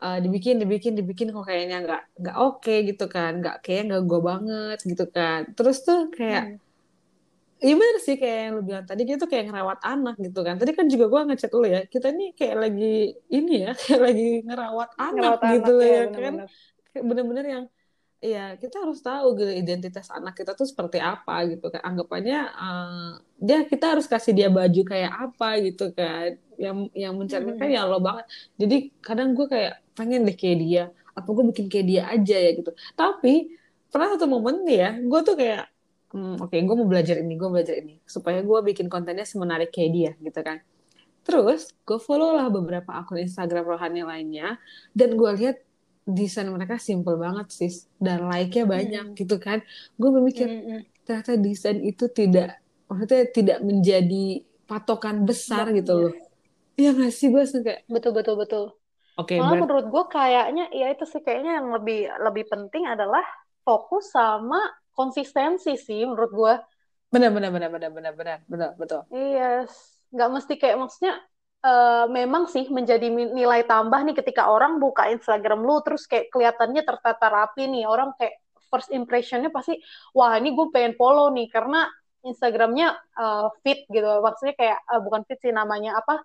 uh, 0.00 0.18
dibikin 0.24 0.56
dibikin 0.56 0.96
dibikin 0.96 1.28
kok 1.34 1.44
kayaknya 1.44 1.84
nggak 1.84 2.02
nggak 2.24 2.36
oke 2.40 2.64
okay, 2.64 2.88
gitu 2.88 3.04
kan 3.04 3.44
nggak 3.44 3.60
kayak 3.60 3.92
nggak 3.92 4.02
gue 4.08 4.20
banget 4.24 4.78
gitu 4.88 5.04
kan. 5.12 5.40
Terus 5.52 5.84
tuh 5.84 6.08
kayak 6.08 6.56
hmm. 6.56 6.67
Iya 7.58 7.74
bener 7.74 7.96
sih 7.98 8.14
kayak 8.14 8.38
yang 8.38 8.52
lu 8.54 8.62
bilang 8.62 8.86
tadi 8.86 9.02
gitu 9.02 9.24
kayak 9.26 9.50
ngerawat 9.50 9.78
anak 9.82 10.14
gitu 10.22 10.40
kan. 10.46 10.54
Tadi 10.62 10.72
kan 10.78 10.86
juga 10.86 11.04
gue 11.10 11.20
ngechat 11.26 11.50
lu 11.50 11.66
ya, 11.66 11.80
kita 11.90 12.14
ini 12.14 12.30
kayak 12.38 12.56
lagi 12.56 13.18
ini 13.34 13.54
ya, 13.66 13.70
kayak 13.82 14.00
lagi 14.06 14.28
ngerawat 14.46 14.90
anak 14.94 15.12
ngerawat 15.14 15.40
gitu 15.58 15.74
anak, 15.74 15.90
ya, 15.90 15.98
ya 15.98 16.04
kan. 16.14 16.34
Bener-bener 17.02 17.46
yang 17.46 17.64
Iya, 18.18 18.58
kita 18.58 18.82
harus 18.82 18.98
tahu 18.98 19.38
gitu 19.38 19.52
identitas 19.62 20.10
anak 20.10 20.34
kita 20.34 20.50
tuh 20.58 20.66
seperti 20.66 20.98
apa 20.98 21.46
gitu 21.54 21.70
kan. 21.70 21.86
Anggapannya 21.86 22.38
uh, 22.50 23.10
dia 23.38 23.62
kita 23.62 23.94
harus 23.94 24.10
kasih 24.10 24.34
dia 24.34 24.50
baju 24.50 24.82
kayak 24.82 25.12
apa 25.14 25.62
gitu 25.62 25.94
kan. 25.94 26.34
Yang 26.58 26.90
yang 26.98 27.14
mencerminkan 27.14 27.70
hmm. 27.70 27.76
ya 27.78 27.80
Allah 27.86 28.02
banget. 28.02 28.26
Jadi 28.58 28.76
kadang 28.98 29.38
gue 29.38 29.46
kayak 29.46 29.74
pengen 29.94 30.26
deh 30.26 30.34
kayak 30.34 30.58
dia. 30.58 30.84
Apa 31.14 31.30
gue 31.30 31.44
bikin 31.54 31.70
kayak 31.70 31.86
dia 31.86 32.02
aja 32.10 32.36
ya 32.42 32.50
gitu. 32.58 32.70
Tapi 32.98 33.54
pernah 33.86 34.10
satu 34.10 34.26
momen 34.26 34.66
nih 34.66 34.78
ya, 34.82 34.90
gue 34.98 35.20
tuh 35.22 35.34
kayak 35.38 35.62
hmm, 36.14 36.42
oke 36.42 36.50
okay, 36.52 36.64
gue 36.64 36.74
mau 36.76 36.88
belajar 36.88 37.16
ini, 37.20 37.34
gue 37.34 37.48
belajar 37.48 37.74
ini 37.78 38.00
supaya 38.04 38.40
gue 38.40 38.58
bikin 38.72 38.86
kontennya 38.88 39.24
semenarik 39.24 39.72
kayak 39.72 39.90
dia 39.92 40.12
gitu 40.20 40.40
kan. 40.40 40.60
Terus 41.24 41.72
gue 41.84 41.98
follow 42.00 42.32
lah 42.32 42.48
beberapa 42.48 42.88
akun 42.96 43.20
Instagram 43.20 43.64
rohani 43.68 44.02
lainnya 44.04 44.56
dan 44.96 45.16
gue 45.16 45.30
lihat 45.36 45.60
desain 46.08 46.48
mereka 46.48 46.80
simple 46.80 47.20
banget 47.20 47.52
sih 47.52 47.72
dan 48.00 48.24
like-nya 48.24 48.64
banyak 48.64 49.12
mm. 49.12 49.16
gitu 49.20 49.36
kan 49.36 49.60
gue 50.00 50.08
berpikir 50.08 50.48
mm. 50.48 51.04
ternyata 51.04 51.36
desain 51.36 51.84
itu 51.84 52.08
tidak 52.08 52.64
maksudnya 52.88 53.28
tidak 53.28 53.58
menjadi 53.60 54.40
patokan 54.64 55.28
besar 55.28 55.68
gitu 55.76 56.08
loh 56.08 56.14
Iya 56.78 56.94
gak 56.94 57.12
sih 57.12 57.28
gue 57.28 57.42
kayak 57.42 57.84
betul 57.90 58.16
betul 58.16 58.40
betul 58.40 58.64
Oke, 59.18 59.34
okay, 59.34 59.42
Malah 59.42 59.66
menurut 59.66 59.86
gue 59.90 60.04
kayaknya 60.14 60.70
ya 60.70 60.94
itu 60.94 61.02
sih 61.02 61.18
kayaknya 61.18 61.58
yang 61.58 61.74
lebih 61.74 62.06
lebih 62.22 62.46
penting 62.46 62.86
adalah 62.86 63.26
fokus 63.66 64.14
sama 64.14 64.62
konsistensi 64.98 65.78
sih 65.78 66.02
menurut 66.02 66.32
gue. 66.34 66.54
Benar 67.14 67.30
benar 67.30 67.50
benar 67.54 67.70
benar 67.70 67.90
benar 67.94 68.12
benar 68.18 68.38
benar 68.50 68.70
betul. 68.74 69.06
Iya, 69.14 69.62
yes. 69.62 70.02
nggak 70.10 70.30
mesti 70.34 70.54
kayak 70.58 70.76
maksudnya 70.82 71.14
uh, 71.62 72.06
memang 72.10 72.50
sih 72.50 72.66
menjadi 72.66 73.06
nilai 73.08 73.62
tambah 73.64 74.02
nih 74.02 74.16
ketika 74.18 74.50
orang 74.50 74.82
buka 74.82 75.06
Instagram 75.14 75.62
lu 75.62 75.78
terus 75.86 76.04
kayak 76.10 76.34
kelihatannya 76.34 76.82
tertata 76.82 77.26
rapi 77.30 77.70
nih 77.70 77.86
orang 77.86 78.10
kayak 78.18 78.42
first 78.68 78.92
impressionnya 78.92 79.48
pasti 79.48 79.80
wah 80.12 80.36
ini 80.36 80.52
gue 80.52 80.66
pengen 80.68 80.94
follow 80.98 81.32
nih 81.32 81.48
karena 81.48 81.88
Instagramnya 82.20 82.92
uh, 83.16 83.48
fit 83.64 83.86
gitu 83.88 84.20
maksudnya 84.20 84.54
kayak 84.58 84.78
uh, 84.90 85.00
bukan 85.00 85.22
fit 85.24 85.38
sih 85.40 85.54
namanya 85.54 85.96
apa 86.02 86.20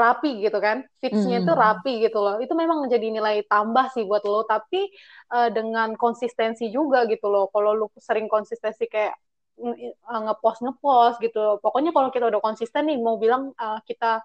rapi 0.00 0.40
gitu 0.40 0.56
kan. 0.56 0.80
Fitsnya 0.98 1.44
itu 1.44 1.52
hmm. 1.52 1.60
rapi 1.60 1.92
gitu 2.00 2.18
loh. 2.18 2.40
Itu 2.40 2.56
memang 2.56 2.88
menjadi 2.88 3.12
nilai 3.12 3.44
tambah 3.44 3.92
sih 3.92 4.08
buat 4.08 4.24
lo. 4.24 4.48
Tapi 4.48 4.88
uh, 5.36 5.52
dengan 5.52 5.92
konsistensi 6.00 6.72
juga 6.72 7.04
gitu 7.04 7.28
loh. 7.28 7.52
Kalau 7.52 7.76
lo 7.76 7.86
sering 8.00 8.26
konsistensi 8.32 8.88
kayak 8.88 9.12
ngepost 10.08 10.64
ngepost 10.64 11.20
gitu. 11.20 11.60
Pokoknya 11.60 11.92
kalau 11.92 12.08
kita 12.08 12.32
udah 12.32 12.40
konsisten 12.40 12.88
nih 12.88 12.96
mau 12.96 13.20
bilang 13.20 13.52
uh, 13.60 13.78
kita 13.84 14.24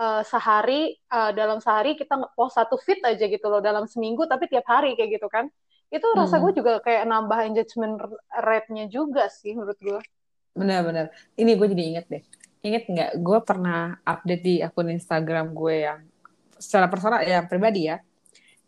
uh, 0.00 0.22
sehari 0.24 0.96
uh, 1.12 1.36
dalam 1.36 1.60
sehari 1.60 2.00
kita 2.00 2.16
post 2.32 2.56
satu 2.56 2.80
fit 2.80 3.04
aja 3.04 3.28
gitu 3.28 3.46
loh. 3.52 3.60
Dalam 3.60 3.84
seminggu 3.84 4.24
tapi 4.24 4.48
tiap 4.48 4.64
hari 4.64 4.96
kayak 4.96 5.20
gitu 5.20 5.28
kan. 5.28 5.52
Itu 5.92 6.08
hmm. 6.08 6.16
rasa 6.16 6.40
gue 6.40 6.56
juga 6.56 6.80
kayak 6.80 7.04
nambah 7.04 7.38
engagement 7.44 8.00
rate-nya 8.32 8.88
juga 8.88 9.28
sih 9.28 9.52
menurut 9.52 9.76
gue. 9.76 10.00
Benar-benar 10.56 11.14
ini 11.38 11.54
gue 11.54 11.66
jadi 11.70 11.84
inget 11.94 12.06
deh 12.10 12.22
inget 12.60 12.84
nggak 12.88 13.10
gue 13.20 13.38
pernah 13.42 13.96
update 14.04 14.42
di 14.44 14.54
akun 14.60 14.92
Instagram 14.92 15.52
gue 15.56 15.76
yang 15.88 16.00
secara 16.60 16.86
personal 16.92 17.24
ya 17.24 17.44
pribadi 17.44 17.88
ya. 17.88 17.98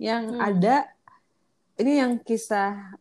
Yang 0.01 0.25
hmm. 0.33 0.41
ada 0.41 0.77
ini 1.79 1.93
yang 2.01 2.13
kisah 2.21 2.97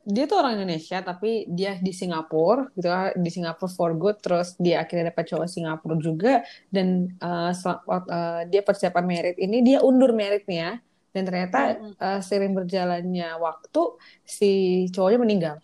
dia 0.00 0.24
tuh 0.24 0.40
orang 0.40 0.56
Indonesia 0.56 0.98
tapi 1.04 1.44
dia 1.46 1.76
di 1.76 1.92
Singapura 1.92 2.72
gitu 2.72 2.88
di 3.20 3.30
Singapura 3.30 3.70
for 3.70 3.92
good 3.94 4.16
terus 4.24 4.56
dia 4.56 4.80
akhirnya 4.80 5.12
dapat 5.12 5.24
cowok 5.28 5.48
Singapura 5.48 5.96
juga 6.00 6.34
dan 6.72 7.14
uh, 7.20 7.52
uh, 7.52 8.42
dia 8.48 8.64
persiapan 8.64 9.04
merit 9.04 9.36
ini 9.36 9.60
dia 9.60 9.84
undur 9.84 10.16
meritnya 10.16 10.80
dan 11.12 11.22
ternyata 11.26 11.60
uh, 12.00 12.20
sering 12.24 12.56
berjalannya 12.56 13.28
waktu 13.38 13.82
si 14.24 14.50
cowoknya 14.88 15.20
meninggal 15.20 15.56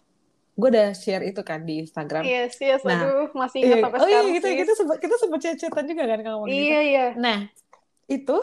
gue 0.56 0.68
udah 0.72 0.96
share 0.96 1.20
itu 1.28 1.44
kan 1.44 1.60
di 1.68 1.84
Instagram. 1.84 2.24
Yes, 2.24 2.56
yes, 2.56 2.80
nah, 2.80 2.96
aduh 2.96 3.28
masih 3.36 3.60
ingat 3.60 3.76
iya, 3.76 3.84
sampai 3.84 3.98
oh 4.00 4.08
iya, 4.08 4.20
gitu, 4.24 4.48
kita 4.48 4.72
sempat 4.72 4.96
kita 5.04 5.14
sempat 5.20 5.38
cecetan 5.44 5.84
juga 5.84 6.04
kan 6.08 6.20
kalau 6.24 6.48
iya, 6.48 6.48
gitu. 6.48 6.64
Iya, 6.64 6.80
iya. 6.80 7.06
Nah, 7.20 7.38
itu 8.08 8.36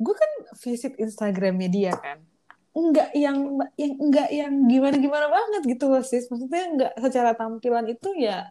gue 0.00 0.14
kan 0.16 0.30
visit 0.56 0.96
Instagramnya 0.96 1.68
dia 1.68 1.92
kan. 2.00 2.24
Enggak 2.72 3.12
yang 3.12 3.60
yang 3.76 3.92
enggak 4.00 4.28
yang 4.32 4.52
gimana 4.64 4.96
gimana 4.96 5.26
banget 5.28 5.62
gitu 5.76 5.84
loh 5.92 6.00
sis. 6.00 6.32
Maksudnya 6.32 6.64
enggak 6.64 6.92
secara 6.96 7.36
tampilan 7.36 7.84
itu 7.92 8.08
ya 8.16 8.48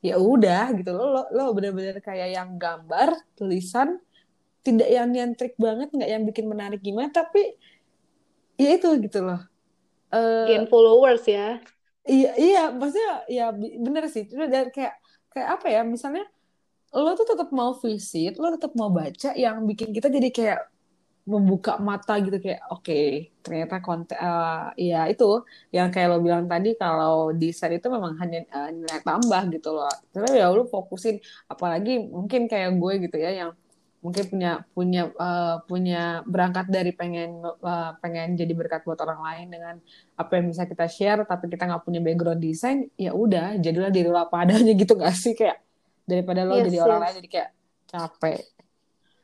ya 0.00 0.16
udah 0.16 0.72
gitu 0.80 0.96
loh. 0.96 1.12
Lo 1.12 1.22
lo 1.28 1.44
bener-bener 1.52 2.00
kayak 2.00 2.32
yang 2.32 2.56
gambar 2.56 3.20
tulisan 3.36 4.00
tidak 4.64 4.88
yang 4.88 5.12
nyentrik 5.12 5.60
banget 5.60 5.92
nggak 5.92 6.08
yang 6.08 6.24
bikin 6.24 6.48
menarik 6.48 6.80
gimana 6.80 7.12
tapi 7.12 7.52
ya 8.56 8.80
itu 8.80 8.88
gitu 8.96 9.28
loh. 9.28 9.44
Uh, 10.08 10.48
gain 10.48 10.66
followers 10.66 11.22
ya 11.28 11.60
iya 12.06 12.30
iya 12.36 12.62
maksudnya 12.72 13.12
ya 13.28 13.44
bener 13.56 14.04
sih. 14.08 14.24
Dan 14.28 14.70
kayak 14.72 14.94
kayak 15.30 15.48
apa 15.58 15.66
ya 15.70 15.80
misalnya 15.86 16.24
lo 16.90 17.14
tuh 17.14 17.26
tetap 17.26 17.48
mau 17.54 17.70
visit 17.78 18.34
lo 18.42 18.50
tetap 18.50 18.74
mau 18.74 18.90
baca 18.90 19.30
yang 19.38 19.62
bikin 19.62 19.94
kita 19.94 20.10
jadi 20.10 20.28
kayak 20.34 20.60
membuka 21.28 21.78
mata 21.78 22.18
gitu 22.18 22.42
kayak 22.42 22.66
oke 22.72 22.82
okay, 22.82 23.30
ternyata 23.44 23.78
konten 23.78 24.18
uh, 24.18 24.74
ya 24.74 25.06
itu 25.06 25.46
yang 25.70 25.92
kayak 25.94 26.08
lo 26.10 26.18
bilang 26.18 26.50
tadi 26.50 26.74
kalau 26.74 27.30
desain 27.30 27.78
itu 27.78 27.86
memang 27.86 28.18
hanya 28.18 28.42
uh, 28.50 28.70
nilai 28.74 28.98
tambah 29.06 29.42
gitu 29.54 29.70
loh. 29.70 29.86
Tapi 30.10 30.34
ya 30.34 30.50
lo 30.50 30.66
fokusin 30.66 31.22
apalagi 31.46 32.02
mungkin 32.10 32.50
kayak 32.50 32.74
gue 32.74 32.92
gitu 33.06 33.16
ya 33.22 33.30
yang 33.46 33.50
mungkin 34.00 34.24
punya 34.32 34.50
punya 34.72 35.02
uh, 35.20 35.60
punya 35.68 36.24
berangkat 36.24 36.72
dari 36.72 36.96
pengen 36.96 37.44
uh, 37.44 37.92
pengen 38.00 38.32
jadi 38.32 38.52
berkat 38.56 38.80
buat 38.88 38.96
orang 39.04 39.20
lain 39.20 39.46
dengan 39.52 39.74
apa 40.16 40.40
yang 40.40 40.48
bisa 40.48 40.64
kita 40.64 40.88
share 40.88 41.20
tapi 41.28 41.52
kita 41.52 41.68
nggak 41.68 41.84
punya 41.84 42.00
background 42.00 42.40
desain 42.40 42.88
ya 42.96 43.12
udah 43.12 43.60
jadilah 43.60 43.92
diri 43.92 44.08
lo 44.08 44.24
apa 44.24 44.48
adanya 44.48 44.72
gitu 44.72 44.96
gak 44.96 45.12
sih? 45.12 45.36
Kayak 45.36 45.60
daripada 46.08 46.48
lo 46.48 46.56
yes, 46.56 46.64
jadi 46.72 46.78
yes. 46.80 46.84
orang 46.88 47.00
lain 47.04 47.14
jadi 47.20 47.28
kayak 47.28 47.50
capek. 47.92 48.40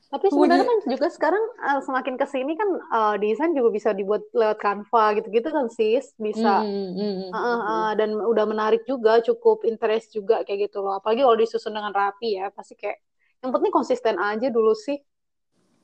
Tapi 0.06 0.26
sebenarnya 0.30 0.66
kan 0.70 0.78
juga 0.86 1.06
sekarang 1.10 1.44
uh, 1.66 1.80
semakin 1.82 2.14
ke 2.14 2.26
sini 2.30 2.52
kan 2.54 2.70
uh, 2.94 3.14
desain 3.18 3.50
juga 3.58 3.74
bisa 3.74 3.90
dibuat 3.90 4.22
lewat 4.30 4.62
Canva 4.62 5.04
gitu-gitu 5.18 5.48
kan 5.50 5.66
sis? 5.66 6.14
Bisa. 6.14 6.62
Mm, 6.62 6.90
mm, 6.94 7.14
uh, 7.32 7.36
uh, 7.36 7.60
uh, 7.66 7.90
dan 7.98 8.14
udah 8.14 8.46
menarik 8.46 8.86
juga 8.86 9.18
cukup 9.18 9.66
interest 9.66 10.14
juga 10.14 10.46
kayak 10.46 10.70
gitu 10.70 10.78
loh. 10.78 11.02
Apalagi 11.02 11.26
kalau 11.26 11.34
disusun 11.34 11.74
dengan 11.74 11.90
rapi 11.90 12.38
ya 12.38 12.54
pasti 12.54 12.78
kayak 12.78 13.02
yang 13.46 13.54
penting 13.54 13.70
konsisten 13.70 14.18
aja 14.18 14.50
dulu 14.50 14.74
sih. 14.74 14.98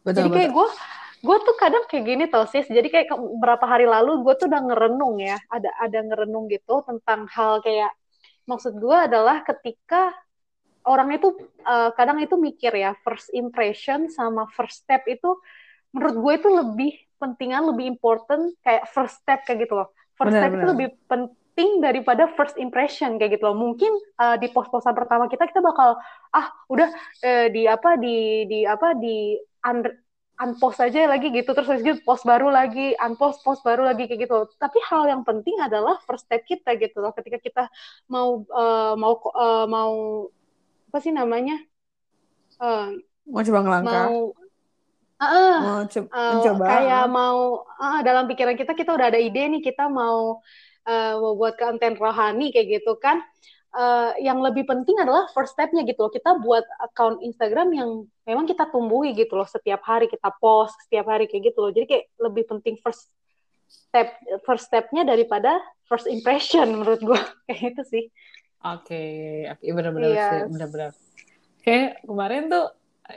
Betul, 0.03 0.27
jadi 0.27 0.29
kayak 0.35 0.51
gue 0.51 0.68
gue 1.22 1.37
tuh 1.46 1.55
kadang 1.55 1.87
kayak 1.87 2.05
gini 2.05 2.25
tau 2.27 2.42
sis. 2.51 2.66
Jadi 2.66 2.90
kayak 2.90 3.14
beberapa 3.14 3.62
hari 3.70 3.87
lalu 3.87 4.27
gue 4.27 4.35
tuh 4.35 4.51
udah 4.51 4.62
ngerenung 4.66 5.22
ya. 5.22 5.38
Ada 5.46 5.70
ada 5.79 5.98
ngerenung 6.03 6.51
gitu 6.51 6.83
tentang 6.83 7.31
hal 7.31 7.62
kayak 7.62 7.94
maksud 8.51 8.75
gue 8.75 8.96
adalah 8.98 9.46
ketika 9.46 10.11
orang 10.83 11.14
itu 11.14 11.31
uh, 11.62 11.94
kadang 11.94 12.18
itu 12.18 12.35
mikir 12.35 12.75
ya 12.75 12.98
first 13.07 13.31
impression 13.31 14.11
sama 14.11 14.51
first 14.51 14.83
step 14.83 15.07
itu 15.07 15.38
menurut 15.94 16.16
gue 16.18 16.33
itu 16.42 16.48
lebih 16.51 16.92
pentingan 17.22 17.70
lebih 17.70 17.87
important 17.87 18.51
kayak 18.66 18.90
first 18.90 19.22
step 19.22 19.46
kayak 19.46 19.70
gitu 19.70 19.79
loh. 19.79 19.94
First 20.18 20.35
step 20.35 20.51
benar. 20.51 20.59
itu 20.59 20.66
lebih 20.75 20.88
penting 21.52 21.84
daripada 21.84 22.32
first 22.32 22.56
impression 22.56 23.20
kayak 23.20 23.36
gitu 23.36 23.52
loh. 23.52 23.56
Mungkin 23.60 23.92
uh, 24.16 24.40
di 24.40 24.48
pos-posan 24.48 24.96
pertama 24.96 25.28
kita 25.28 25.44
kita 25.44 25.60
bakal 25.60 26.00
ah 26.32 26.48
udah 26.72 26.88
uh, 27.20 27.46
di 27.52 27.68
apa 27.68 28.00
di 28.00 28.48
di 28.48 28.64
apa 28.64 28.96
di 28.96 29.36
under 29.60 29.92
unpost 30.40 30.80
aja 30.80 31.04
lagi 31.04 31.28
gitu. 31.28 31.52
Terus 31.52 31.84
gitu 31.84 32.00
post 32.08 32.24
baru 32.24 32.48
lagi 32.48 32.96
unpost 32.96 33.44
post 33.44 33.60
baru 33.60 33.84
lagi 33.84 34.08
kayak 34.08 34.24
gitu 34.24 34.48
tapi 34.56 34.80
hal 34.88 35.12
yang 35.12 35.28
penting 35.28 35.60
adalah 35.60 36.00
first 36.08 36.24
step 36.24 36.40
kita 36.48 36.72
gitu 36.80 37.04
loh. 37.04 37.12
Ketika 37.12 37.36
kita 37.36 37.68
mau 38.08 38.48
uh, 38.48 38.96
mau 38.96 39.20
uh, 39.36 39.68
mau 39.68 39.92
apa 40.88 40.98
sih 41.04 41.12
namanya 41.12 41.60
uh, 42.64 42.96
mau 43.28 43.44
coba 43.44 43.60
ngelangkah? 43.60 44.08
mau 44.08 44.16
uh, 45.20 45.58
mau 45.60 45.80
co 45.84 46.00
uh, 46.00 46.56
kayak 46.64 47.04
mau 47.12 47.38
uh, 47.76 48.00
dalam 48.00 48.24
pikiran 48.24 48.56
kita 48.56 48.72
kita 48.72 48.96
udah 48.96 49.12
ada 49.12 49.20
ide 49.20 49.52
nih 49.52 49.60
kita 49.60 49.92
mau 49.92 50.40
uh, 50.87 51.18
buat 51.37 51.55
konten 51.59 51.99
rohani 51.99 52.51
kayak 52.51 52.83
gitu 52.83 52.97
kan 52.99 53.21
uh, 53.77 54.12
yang 54.21 54.38
lebih 54.40 54.68
penting 54.68 54.99
adalah 55.01 55.29
first 55.33 55.57
stepnya 55.57 55.83
gitu 55.87 56.07
loh 56.07 56.12
kita 56.12 56.38
buat 56.40 56.64
account 56.83 57.21
Instagram 57.25 57.68
yang 57.75 57.90
memang 58.25 58.45
kita 58.47 58.68
tumbuhi 58.71 59.16
gitu 59.16 59.35
loh 59.35 59.49
setiap 59.49 59.83
hari 59.85 60.07
kita 60.09 60.31
post 60.38 60.77
setiap 60.88 61.09
hari 61.11 61.27
kayak 61.27 61.53
gitu 61.53 61.59
loh 61.64 61.73
jadi 61.73 61.87
kayak 61.88 62.05
lebih 62.21 62.45
penting 62.49 62.79
first 62.81 63.11
step 63.66 64.14
first 64.45 64.68
stepnya 64.68 65.03
daripada 65.03 65.59
first 65.88 66.07
impression 66.07 66.71
menurut 66.79 67.01
gue 67.01 67.21
kayak 67.49 67.77
itu 67.77 67.85
sih 67.88 68.05
Oke, 68.62 68.95
okay. 68.95 69.51
okay, 69.51 69.75
benar-benar 69.75 70.11
yes. 70.14 70.23
sih, 70.23 70.40
benar-benar. 70.55 70.90
Oke, 71.59 71.79
kemarin 72.07 72.47
tuh 72.47 72.66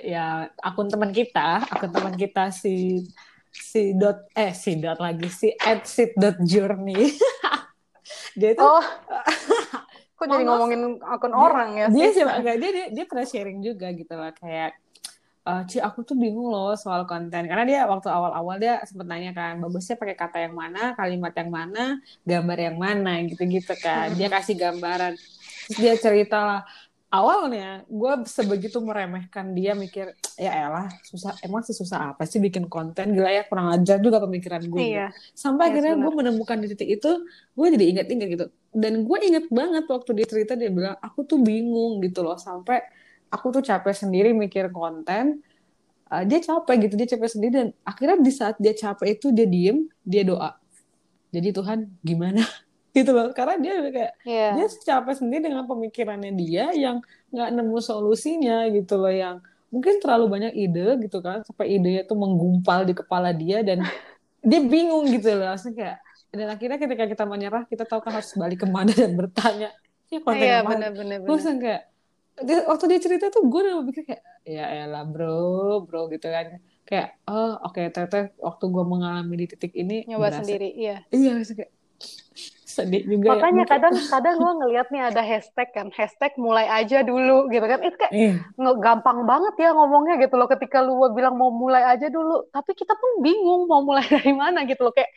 ya 0.01 0.49
akun 0.57 0.89
teman 0.89 1.13
kita, 1.13 1.61
akun 1.69 1.93
teman 1.93 2.17
kita 2.17 2.49
si 2.49 3.05
si 3.55 3.95
dot 3.95 4.27
eh 4.35 4.51
si 4.51 4.75
dot 4.79 4.99
lagi 4.99 5.27
si 5.31 5.55
@sit 5.87 6.11
dot 6.19 6.35
journey. 6.43 7.15
dia 8.39 8.53
itu 8.53 8.61
oh. 8.61 8.83
kok 10.15 10.31
jadi 10.31 10.47
ngomongin 10.47 10.95
akun 11.03 11.35
dia, 11.35 11.39
orang 11.43 11.69
ya? 11.75 11.87
dia 11.91 12.07
sih 12.15 12.23
enggak 12.23 12.55
dia, 12.55 12.69
dia 12.71 12.85
dia 12.87 13.03
pernah 13.03 13.27
sharing 13.27 13.59
juga 13.59 13.91
gitu 13.91 14.15
lah 14.15 14.31
kayak 14.31 14.79
uh, 15.45 15.61
Ci 15.69 15.77
aku 15.79 16.01
tuh 16.01 16.17
bingung 16.17 16.49
loh 16.49 16.73
soal 16.75 17.05
konten. 17.05 17.45
Karena 17.45 17.63
dia 17.63 17.79
waktu 17.85 18.09
awal-awal 18.09 18.57
dia 18.57 18.81
sempet 18.83 19.05
nanya 19.05 19.31
kan 19.31 19.61
bagusnya 19.61 19.95
pakai 19.95 20.17
kata 20.17 20.37
yang 20.49 20.55
mana 20.57 20.97
kalimat 20.97 21.31
yang 21.37 21.51
mana 21.53 21.83
gambar 22.25 22.57
yang 22.57 22.77
mana? 22.81 23.13
Gitu-gitu 23.23 23.73
kan. 23.77 24.11
Dia 24.17 24.27
kasih 24.27 24.57
gambaran. 24.57 25.13
Terus 25.69 25.77
dia 25.77 25.95
cerita 25.97 26.37
lah 26.41 26.61
awalnya 27.13 27.85
gue 27.87 28.13
sebegitu 28.27 28.81
meremehkan 28.81 29.53
dia 29.55 29.77
mikir 29.77 30.11
ya 30.35 30.51
elah 30.67 30.89
susah 31.05 31.37
emang 31.45 31.63
sih 31.63 31.75
susah 31.77 32.13
apa 32.15 32.27
sih 32.27 32.41
bikin 32.43 32.67
konten? 32.67 33.15
Gila 33.15 33.29
ya 33.31 33.43
kurang 33.47 33.71
ajar 33.71 34.01
juga 34.01 34.19
pemikiran 34.23 34.65
gue 34.67 34.79
iya. 34.81 35.07
gitu. 35.13 35.37
sampai 35.47 35.69
iya, 35.69 35.71
akhirnya 35.71 35.93
gue 36.01 36.11
menemukan 36.11 36.57
di 36.59 36.67
titik 36.73 36.89
itu 36.99 37.11
gue 37.55 37.67
jadi 37.77 37.85
inget-inget 37.95 38.27
gitu. 38.35 38.45
Dan 38.75 39.07
gue 39.07 39.17
inget 39.23 39.45
banget 39.47 39.85
waktu 39.87 40.11
dia 40.17 40.27
cerita 40.27 40.53
dia 40.59 40.69
bilang 40.73 40.99
aku 40.99 41.23
tuh 41.23 41.39
bingung 41.39 42.03
gitu 42.03 42.25
loh 42.25 42.35
sampai 42.35 42.83
aku 43.31 43.55
tuh 43.55 43.63
capek 43.63 43.95
sendiri 43.95 44.29
mikir 44.35 44.69
konten 44.73 45.39
uh, 46.11 46.23
dia 46.27 46.39
capek 46.43 46.89
gitu 46.89 46.93
dia 46.99 47.07
capek 47.15 47.29
sendiri 47.31 47.53
dan 47.53 47.67
akhirnya 47.87 48.17
di 48.19 48.31
saat 48.33 48.55
dia 48.59 48.73
capek 48.75 49.17
itu 49.17 49.31
dia 49.31 49.47
diem 49.47 49.87
dia 50.03 50.23
doa. 50.27 50.57
Jadi 51.31 51.51
Tuhan 51.51 51.79
gimana 51.99 52.43
gitu 52.95 53.11
loh. 53.11 53.35
Karena 53.35 53.59
dia 53.59 53.73
kayak 53.91 54.13
yeah. 54.23 54.55
dia 54.55 54.65
capek 54.71 55.19
sendiri 55.19 55.51
dengan 55.51 55.67
pemikirannya 55.67 56.31
dia 56.31 56.71
yang 56.71 57.03
nggak 57.35 57.49
nemu 57.51 57.79
solusinya 57.83 58.71
gitu 58.71 58.95
loh 58.95 59.11
yang 59.11 59.43
mungkin 59.67 59.99
terlalu 59.99 60.31
banyak 60.31 60.53
ide 60.55 61.03
gitu 61.03 61.19
kan 61.19 61.43
sampai 61.43 61.75
idenya 61.75 62.07
tuh 62.07 62.15
menggumpal 62.15 62.87
di 62.87 62.95
kepala 62.95 63.35
dia 63.35 63.59
dan 63.59 63.83
dia 64.49 64.59
bingung 64.63 65.11
gitu 65.11 65.35
loh. 65.35 65.51
Maksudnya 65.51 65.75
kayak 65.75 65.97
dan 66.35 66.47
akhirnya 66.51 66.77
ketika 66.79 67.03
kita 67.11 67.23
menyerah 67.27 67.63
kita 67.67 67.83
tahu 67.83 67.99
kan 67.99 68.15
harus 68.15 68.31
balik 68.35 68.63
ke 68.63 68.67
mana 68.67 68.91
dan 68.91 69.15
bertanya 69.15 69.71
ya 70.11 70.19
konten 70.19 70.45
yeah, 70.45 70.61
apa 70.61 70.75
gue 71.23 71.37
kayak 71.63 71.83
dia, 72.43 72.67
waktu 72.67 72.85
dia 72.91 72.99
cerita 72.99 73.31
tuh 73.31 73.47
gue 73.47 73.59
udah 73.63 73.79
mikir 73.79 74.03
kayak 74.03 74.23
ya 74.43 74.67
elah 74.83 75.07
bro 75.07 75.83
bro 75.87 76.07
gitu 76.11 76.27
kan. 76.27 76.59
Kayak 76.85 77.17
oh 77.25 77.57
oke 77.65 77.79
okay, 77.79 77.89
teteh 77.89 78.35
waktu 78.37 78.65
gue 78.69 78.83
mengalami 78.85 79.33
di 79.39 79.45
titik 79.49 79.73
ini 79.73 80.05
nyoba 80.05 80.29
berasa, 80.29 80.43
sendiri 80.43 80.69
iya. 80.75 81.01
Iya 81.09 81.41
kayak 81.41 81.71
sedih 82.75 83.07
juga 83.07 83.39
makanya 83.39 83.63
ya, 83.63 83.71
kadang 83.71 83.95
kadang 83.95 84.35
gue 84.35 84.53
ngeliat 84.59 84.87
nih 84.91 85.03
ada 85.07 85.21
hashtag 85.23 85.69
kan 85.71 85.87
hashtag 85.95 86.35
mulai 86.35 86.67
aja 86.67 86.99
dulu 87.07 87.47
gitu 87.47 87.63
kan. 87.63 87.79
Itu 87.79 87.95
kayak 87.95 88.11
eh. 88.11 88.35
gampang 88.83 89.23
banget 89.23 89.55
ya 89.55 89.71
ngomongnya 89.71 90.19
gitu 90.19 90.35
loh 90.35 90.51
ketika 90.51 90.83
lu 90.83 90.99
bilang 91.15 91.39
mau 91.39 91.49
mulai 91.55 91.87
aja 91.87 92.11
dulu. 92.11 92.51
Tapi 92.51 92.75
kita 92.75 92.91
pun 92.99 93.23
bingung 93.23 93.71
mau 93.71 93.79
mulai 93.79 94.03
dari 94.11 94.35
mana 94.35 94.67
gitu 94.67 94.83
loh 94.83 94.91
kayak 94.91 95.09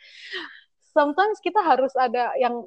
sometimes 0.95 1.43
kita 1.43 1.59
harus 1.59 1.91
ada 1.99 2.31
yang 2.39 2.63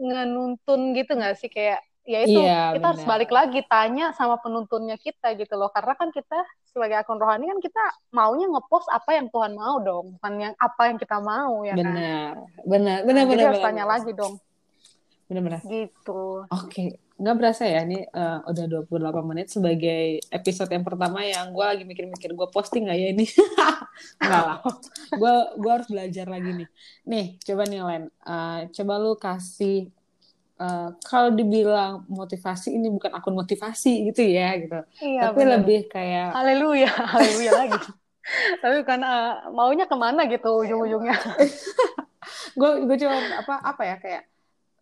ngenuntun 0.00 0.96
gitu 0.96 1.12
nggak 1.12 1.36
sih? 1.36 1.52
Kayak 1.52 1.84
ya 2.06 2.18
itu 2.22 2.38
iya, 2.38 2.70
kita 2.70 2.78
bener. 2.78 2.88
harus 2.94 3.02
balik 3.02 3.30
lagi 3.34 3.60
tanya 3.66 4.14
sama 4.14 4.38
penuntunnya 4.38 4.94
kita 4.94 5.34
gitu 5.34 5.58
loh 5.58 5.74
karena 5.74 5.98
kan 5.98 6.14
kita 6.14 6.38
sebagai 6.70 7.02
akun 7.02 7.18
rohani 7.18 7.50
kan 7.50 7.58
kita 7.58 7.82
maunya 8.14 8.46
ngepost 8.46 8.86
apa 8.94 9.18
yang 9.18 9.26
Tuhan 9.26 9.58
mau 9.58 9.82
dong 9.82 10.14
bukan 10.16 10.32
yang 10.38 10.54
apa 10.54 10.82
yang 10.86 10.98
kita 11.02 11.18
mau 11.18 11.66
ya 11.66 11.74
benar 11.74 12.38
kan? 12.38 12.62
benar 12.62 12.98
benar 13.02 13.22
nah, 13.26 13.30
benar 13.34 13.46
harus 13.50 13.64
tanya 13.66 13.84
benar. 13.84 13.92
lagi 13.98 14.10
dong 14.14 14.34
benar 15.26 15.42
benar 15.42 15.60
gitu 15.66 16.46
oke 16.46 16.70
okay. 16.70 17.02
nggak 17.18 17.36
berasa 17.42 17.66
ya 17.66 17.82
ini 17.82 18.06
uh, 18.06 18.46
udah 18.46 18.64
28 18.86 19.30
menit 19.34 19.46
sebagai 19.50 20.22
episode 20.30 20.70
yang 20.70 20.86
pertama 20.86 21.26
yang 21.26 21.50
gue 21.50 21.64
lagi 21.66 21.82
mikir-mikir 21.82 22.30
gue 22.38 22.48
posting 22.54 22.86
nggak 22.86 22.98
ya 23.02 23.08
ini 23.10 23.26
nggak 24.22 24.42
lah 24.46 24.62
gue 25.10 25.34
gue 25.58 25.72
harus 25.74 25.88
belajar 25.90 26.30
lagi 26.30 26.50
nih 26.54 26.68
nih 27.02 27.26
coba 27.42 27.62
nih 27.66 27.80
Len 27.82 28.04
uh, 28.22 28.60
coba 28.70 28.92
lu 29.02 29.18
kasih 29.18 29.90
uh, 30.60 30.88
kalau 31.04 31.32
dibilang 31.32 32.04
motivasi 32.08 32.76
ini 32.76 32.88
bukan 32.88 33.12
akun 33.12 33.36
motivasi 33.36 34.10
gitu 34.12 34.22
ya 34.24 34.56
gitu. 34.60 34.80
Iya, 35.00 35.30
tapi 35.30 35.40
bener. 35.44 35.52
lebih 35.60 35.80
kayak 35.88 36.32
haleluya 36.32 36.92
haleluya 37.14 37.52
lagi. 37.54 37.80
Tapi 38.58 38.74
bukan 38.82 39.00
uh, 39.06 39.32
maunya 39.54 39.86
ke 39.86 39.96
mana 39.96 40.26
gitu 40.26 40.50
ujung-ujungnya. 40.66 41.16
Gue 42.58 42.82
gue 42.88 42.96
cuma 42.98 43.16
apa 43.38 43.54
apa 43.62 43.82
ya 43.86 43.96
kayak 44.02 44.22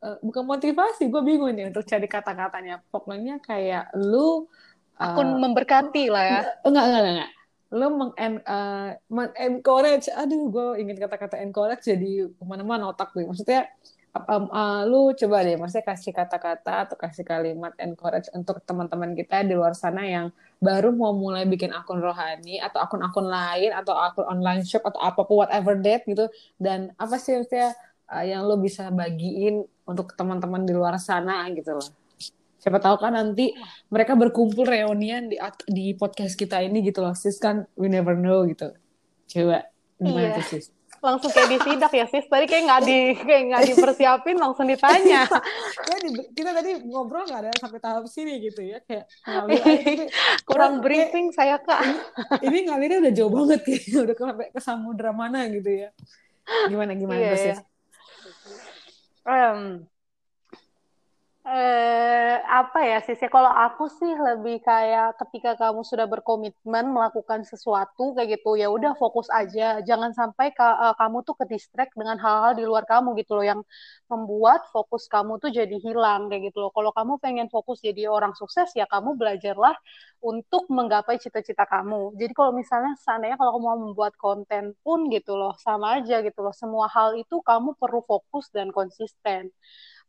uh, 0.00 0.16
bukan 0.24 0.48
motivasi 0.48 1.12
gue 1.12 1.22
bingung 1.26 1.52
nih 1.52 1.68
untuk 1.68 1.84
cari 1.84 2.08
kata-katanya. 2.08 2.80
Pokoknya 2.88 3.36
kayak 3.42 3.92
lu 3.98 4.48
uh, 4.96 5.04
akun 5.04 5.36
memberkati 5.42 6.08
lah 6.08 6.24
ya. 6.24 6.40
enggak 6.64 6.84
enggak 6.88 7.02
enggak 7.04 7.30
lu 7.74 7.90
meng, 7.90 8.12
uh, 8.46 8.94
encourage. 9.42 10.06
Aduh 10.14 10.48
gue 10.48 10.68
ingin 10.80 10.96
kata-kata 10.96 11.42
encourage 11.42 11.82
jadi 11.84 12.30
ke 12.30 12.44
mana-mana 12.46 12.94
otak 12.94 13.10
gue 13.12 13.26
maksudnya 13.26 13.66
um, 14.14 14.46
uh, 14.48 14.82
lu 14.86 15.10
coba 15.18 15.42
deh 15.42 15.58
maksudnya 15.58 15.86
kasih 15.90 16.14
kata-kata 16.14 16.86
atau 16.88 16.96
kasih 16.96 17.26
kalimat 17.26 17.74
encourage 17.82 18.30
untuk 18.30 18.62
teman-teman 18.62 19.12
kita 19.18 19.42
di 19.42 19.58
luar 19.58 19.74
sana 19.74 20.06
yang 20.06 20.26
baru 20.62 20.94
mau 20.94 21.12
mulai 21.12 21.44
bikin 21.44 21.74
akun 21.74 21.98
rohani 21.98 22.62
atau 22.62 22.78
akun-akun 22.80 23.26
lain 23.26 23.74
atau 23.74 23.92
akun 23.98 24.24
online 24.24 24.62
shop 24.62 24.86
atau 24.86 25.02
apa 25.02 25.20
pun 25.26 25.44
whatever 25.44 25.74
that 25.82 26.06
gitu. 26.06 26.30
Dan 26.56 26.94
apa 26.96 27.18
sih 27.18 27.36
maksudnya 27.36 27.74
uh, 28.08 28.24
yang 28.24 28.46
lu 28.46 28.56
bisa 28.62 28.88
bagiin 28.94 29.66
untuk 29.84 30.14
teman-teman 30.14 30.62
di 30.64 30.72
luar 30.72 30.96
sana 31.02 31.50
gitu 31.52 31.76
loh. 31.76 31.90
Siapa 32.62 32.80
tahu 32.80 32.96
kan 32.96 33.12
nanti 33.12 33.52
mereka 33.92 34.16
berkumpul 34.16 34.64
reunian 34.64 35.28
di 35.28 35.36
di 35.68 35.92
podcast 35.92 36.32
kita 36.32 36.64
ini 36.64 36.80
gitu 36.80 37.04
loh. 37.04 37.12
Sis 37.12 37.36
kan 37.36 37.68
we 37.76 37.92
never 37.92 38.16
know 38.16 38.46
gitu. 38.48 38.72
Coba 39.28 39.68
gimana 40.00 40.32
iya. 40.32 40.36
tuh 40.40 40.46
sis 40.48 40.73
langsung 41.04 41.28
kayak 41.28 41.48
disidak 41.52 41.92
ya 41.92 42.06
sis. 42.08 42.24
Tadi 42.24 42.44
kayak 42.48 42.62
nggak 42.64 42.80
di 42.88 42.98
kayak 43.20 43.42
nggak 43.52 43.62
dipersiapin 43.70 44.36
langsung 44.40 44.66
ditanya. 44.66 45.28
Ya 45.84 45.96
di, 46.00 46.10
kita 46.32 46.56
tadi 46.56 46.80
ngobrol 46.88 47.28
nggak 47.28 47.40
ada 47.44 47.52
sampai 47.60 47.76
tahap 47.76 48.08
sini 48.08 48.40
gitu 48.40 48.64
ya 48.64 48.80
kayak 48.88 49.04
kurang 50.48 50.80
briefing 50.80 51.28
saya 51.30 51.60
kak. 51.60 51.84
ini, 52.40 52.48
ini 52.48 52.58
ngalirnya 52.72 52.98
udah 53.04 53.12
jauh 53.12 53.32
banget 53.32 53.60
kayaknya 53.62 53.98
udah 54.08 54.14
ke, 54.16 54.24
ke 54.56 54.60
samudra 54.64 55.12
mana 55.12 55.44
gitu 55.52 55.68
ya. 55.68 55.88
Gimana 56.72 56.96
gimana 56.96 57.20
yeah, 57.20 57.36
sis? 57.36 57.58
Um, 59.24 59.88
eh, 61.44 62.34
apa 62.58 62.78
ya 62.90 62.96
sih 63.04 63.16
kalau 63.36 63.52
aku 63.64 63.84
sih 63.98 64.12
lebih 64.26 64.56
kayak 64.68 65.06
ketika 65.20 65.50
kamu 65.60 65.80
sudah 65.90 66.06
berkomitmen 66.08 66.84
melakukan 66.96 67.40
sesuatu 67.44 68.16
kayak 68.16 68.28
gitu 68.40 68.56
ya 68.56 68.66
udah 68.76 68.92
fokus 68.96 69.28
aja. 69.28 69.84
Jangan 69.88 70.10
sampai 70.18 70.46
ka, 70.56 70.64
uh, 70.84 70.94
kamu 71.00 71.16
tuh 71.28 71.34
ke 71.40 71.44
distract 71.52 71.92
dengan 72.00 72.16
hal-hal 72.24 72.52
di 72.56 72.64
luar 72.64 72.84
kamu 72.88 73.08
gitu 73.20 73.32
loh 73.36 73.44
yang 73.44 73.60
membuat 74.08 74.60
fokus 74.72 75.04
kamu 75.14 75.36
tuh 75.42 75.50
jadi 75.52 75.76
hilang 75.84 76.32
kayak 76.32 76.48
gitu 76.48 76.58
loh. 76.64 76.70
Kalau 76.76 76.90
kamu 76.96 77.12
pengen 77.24 77.46
fokus 77.52 77.78
jadi 77.84 78.08
orang 78.08 78.32
sukses 78.40 78.72
ya 78.72 78.88
kamu 78.88 79.12
belajarlah 79.20 79.76
untuk 80.24 80.64
menggapai 80.72 81.20
cita-cita 81.20 81.68
kamu. 81.68 82.16
Jadi 82.16 82.32
kalau 82.32 82.52
misalnya 82.56 82.96
seandainya 83.04 83.36
kalau 83.36 83.52
kamu 83.60 83.64
mau 83.68 83.78
membuat 83.84 84.14
konten 84.16 84.72
pun 84.80 85.12
gitu 85.12 85.36
loh 85.36 85.52
sama 85.60 86.00
aja 86.00 86.24
gitu 86.24 86.40
loh. 86.40 86.54
Semua 86.56 86.88
hal 86.88 87.20
itu 87.20 87.36
kamu 87.44 87.76
perlu 87.76 88.00
fokus 88.08 88.48
dan 88.48 88.72
konsisten 88.72 89.52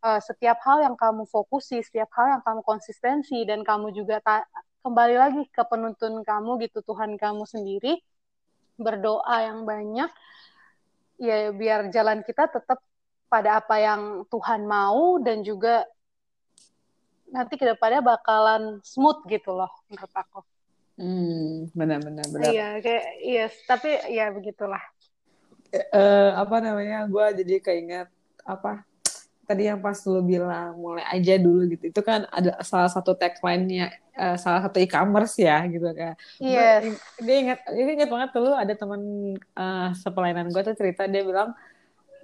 uh, 0.05 0.21
setiap 0.21 0.61
hal 0.61 0.85
yang 0.85 0.93
kamu 0.93 1.25
fokusi, 1.25 1.81
setiap 1.81 2.13
hal 2.13 2.37
yang 2.37 2.43
kamu 2.45 2.61
konsistensi 2.61 3.41
dan 3.49 3.65
kamu 3.65 3.89
juga 3.97 4.21
ta- 4.21 4.45
kembali 4.85 5.15
lagi 5.17 5.41
ke 5.49 5.65
penuntun 5.65 6.21
kamu 6.21 6.61
gitu 6.69 6.85
Tuhan 6.85 7.17
kamu 7.17 7.49
sendiri 7.49 7.97
berdoa 8.77 9.49
yang 9.49 9.65
banyak 9.65 10.11
ya 11.17 11.49
biar 11.49 11.89
jalan 11.89 12.21
kita 12.21 12.45
tetap 12.51 12.77
pada 13.25 13.57
apa 13.63 13.81
yang 13.81 14.01
Tuhan 14.29 14.67
mau 14.69 15.17
dan 15.17 15.41
juga 15.41 15.81
nanti 17.33 17.57
ke 17.57 17.65
depannya 17.65 18.05
bakalan 18.05 18.77
smooth 18.85 19.25
gitu 19.25 19.57
loh 19.57 19.71
menurut 19.89 20.13
aku. 20.13 20.39
Hmm, 20.95 21.67
benar 21.75 21.99
benar 21.99 22.25
benar. 22.31 22.45
Iya, 22.45 22.67
kayak 22.79 23.05
iya, 23.19 23.45
yes, 23.49 23.53
tapi 23.67 23.89
ya 24.13 24.31
begitulah. 24.31 24.79
Uh, 25.91 26.31
apa 26.39 26.63
namanya? 26.63 27.03
Gue 27.09 27.25
jadi 27.35 27.59
keinget 27.59 28.07
apa 28.45 28.85
tadi 29.45 29.69
yang 29.69 29.79
pas 29.79 29.95
lu 30.09 30.19
bilang 30.25 30.73
mulai 30.75 31.05
aja 31.07 31.37
dulu 31.37 31.69
gitu 31.69 31.93
itu 31.93 32.01
kan 32.01 32.25
ada 32.33 32.57
salah 32.65 32.89
satu 32.89 33.13
tagline-nya 33.13 33.93
uh, 34.17 34.35
salah 34.35 34.65
satu 34.65 34.81
e-commerce 34.81 35.37
ya 35.37 35.61
gitu 35.69 35.85
kan. 35.93 36.17
Yes. 36.41 36.97
dia 37.21 37.35
ingat 37.39 37.59
dia 37.69 37.83
ingat 37.85 38.09
banget 38.09 38.29
dulu 38.33 38.51
ada 38.57 38.73
teman 38.73 39.01
uh, 39.55 39.89
sepelainan 39.93 40.49
gue 40.49 40.61
tuh 40.65 40.75
cerita 40.75 41.05
dia 41.05 41.21
bilang 41.21 41.53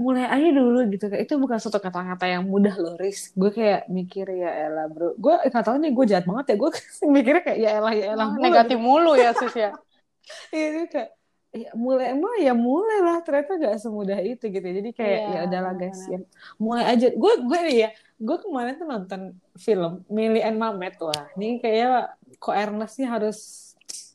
mulai 0.02 0.26
aja 0.26 0.50
dulu 0.50 0.90
gitu 0.90 1.06
kan. 1.08 1.18
Itu 1.22 1.38
bukan 1.38 1.62
suatu 1.62 1.78
kata-kata 1.78 2.26
yang 2.26 2.50
mudah 2.50 2.74
loh 2.82 2.98
Riz. 2.98 3.30
Gue 3.38 3.54
kayak 3.54 3.86
mikir 3.88 4.26
ya 4.34 4.50
elah 4.68 4.90
bro. 4.90 5.14
Gue 5.22 5.38
nggak 5.38 5.64
tahu 5.64 5.78
nih 5.78 5.92
gue 5.94 6.06
jahat 6.10 6.26
banget 6.26 6.46
ya. 6.52 6.56
Gue 6.58 6.70
mikirnya 7.16 7.42
kayak 7.46 7.60
ya 7.62 7.70
elah 7.78 7.94
ya 7.94 8.06
elah 8.18 8.28
oh, 8.34 8.42
negatif 8.42 8.78
gitu. 8.82 8.84
mulu 8.84 9.14
ya 9.14 9.32
sis 9.38 9.54
ya. 9.54 9.72
Iya 10.54 10.86
kayak 10.88 11.21
ya 11.52 11.76
mulai 11.76 12.16
emang 12.16 12.32
ya 12.40 12.56
mulai 12.56 13.04
lah 13.04 13.20
ternyata 13.28 13.60
gak 13.60 13.76
semudah 13.84 14.24
itu 14.24 14.48
gitu 14.48 14.64
jadi 14.64 14.90
kayak 14.96 15.20
yeah. 15.20 15.32
ya 15.36 15.40
udahlah 15.52 15.74
guys 15.76 16.00
ya 16.08 16.20
mulai 16.56 16.86
aja. 16.88 17.12
Gue 17.12 17.34
gue 17.44 17.60
nih 17.68 17.78
ya 17.88 17.90
gue 18.24 18.38
kemarin 18.40 18.74
tuh 18.80 18.88
nonton 18.88 19.22
film 19.60 20.08
Millie 20.08 20.44
and 20.44 20.56
Mamet. 20.56 20.96
Wah 21.04 21.28
ini 21.36 21.60
kayak 21.60 22.16
kok 22.40 22.56
Ernest 22.56 22.96
nih 23.04 23.10
harus 23.12 23.40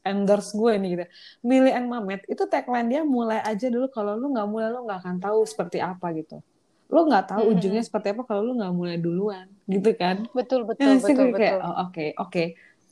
endorse 0.01 0.57
gue 0.57 0.73
nih 0.81 0.89
gitu. 0.97 1.05
Millie 1.45 1.77
and 1.77 1.93
Mamet 1.93 2.25
itu 2.25 2.41
tagline 2.49 2.89
dia 2.89 3.05
mulai 3.05 3.45
aja 3.45 3.69
dulu 3.69 3.93
kalau 3.93 4.17
lu 4.17 4.33
nggak 4.33 4.49
mulai 4.49 4.73
lu 4.73 4.89
nggak 4.89 5.05
akan 5.05 5.17
tahu 5.21 5.45
seperti 5.45 5.85
apa 5.85 6.17
gitu. 6.17 6.41
Lu 6.89 7.05
nggak 7.05 7.37
tahu 7.37 7.53
ujungnya 7.53 7.85
seperti 7.85 8.17
apa 8.17 8.25
kalau 8.25 8.49
lu 8.49 8.57
nggak 8.57 8.73
mulai 8.73 8.97
duluan 8.97 9.45
gitu 9.69 9.93
kan? 9.93 10.25
Betul 10.33 10.65
betul 10.65 10.89
nah, 10.89 11.05
betul 11.05 11.29
betul 11.29 11.37
kayak 11.37 11.61
oh, 11.61 11.69
oke 11.69 11.77
okay, 11.93 12.09
oke. 12.17 12.33
okay 12.33 12.49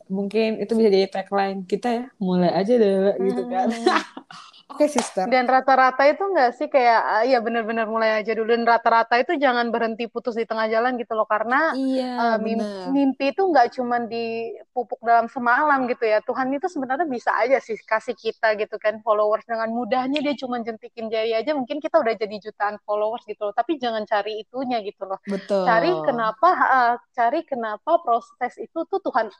mungkin 0.09 0.61
itu 0.61 0.73
bisa 0.77 0.89
jadi 0.93 1.09
tagline 1.09 1.65
kita 1.65 1.89
ya 1.89 2.05
mulai 2.21 2.53
aja 2.53 2.73
deh 2.77 3.17
gitu 3.21 3.43
kan 3.49 3.69
Oke, 4.75 4.89
okay, 4.89 4.97
sister. 4.97 5.29
Dan 5.29 5.45
rata-rata 5.45 6.03
itu 6.09 6.25
enggak 6.25 6.51
sih 6.57 6.73
kayak 6.73 7.01
ah, 7.05 7.23
ya 7.23 7.39
benar-benar 7.39 7.85
mulai 7.85 8.19
aja 8.19 8.33
dulu 8.33 8.49
dan 8.49 8.67
rata-rata 8.67 9.21
itu 9.21 9.37
jangan 9.37 9.69
berhenti 9.69 10.09
putus 10.09 10.35
di 10.35 10.49
tengah 10.49 10.67
jalan 10.67 10.97
gitu 10.97 11.13
loh 11.15 11.29
karena 11.29 11.77
iya, 11.79 12.17
uh, 12.17 12.39
mimpi, 12.41 12.91
mimpi 12.91 13.25
itu 13.37 13.45
enggak 13.45 13.77
cuma 13.77 14.03
dipupuk 14.03 14.99
dalam 15.05 15.29
semalam 15.29 15.85
gitu 15.87 16.09
ya. 16.09 16.25
Tuhan 16.25 16.51
itu 16.51 16.67
sebenarnya 16.67 17.07
bisa 17.07 17.31
aja 17.39 17.63
sih 17.63 17.79
kasih 17.87 18.19
kita 18.19 18.59
gitu 18.59 18.75
kan 18.83 19.05
followers 19.05 19.47
dengan 19.47 19.69
mudahnya 19.69 20.19
dia 20.25 20.35
cuma 20.35 20.59
jentikin 20.59 21.07
jari 21.07 21.39
aja 21.39 21.55
mungkin 21.55 21.79
kita 21.79 22.01
udah 22.03 22.17
jadi 22.19 22.37
jutaan 22.43 22.81
followers 22.83 23.23
gitu 23.31 23.47
loh. 23.47 23.55
Tapi 23.55 23.79
jangan 23.79 24.09
cari 24.09 24.43
itunya 24.43 24.83
gitu 24.83 25.07
loh. 25.07 25.23
Betul. 25.29 25.71
Cari 25.71 25.93
kenapa 26.03 26.49
uh, 26.51 26.95
cari 27.15 27.47
kenapa 27.47 28.03
proses 28.03 28.59
itu 28.59 28.81
tuh 28.91 28.99
Tuhan 28.99 29.31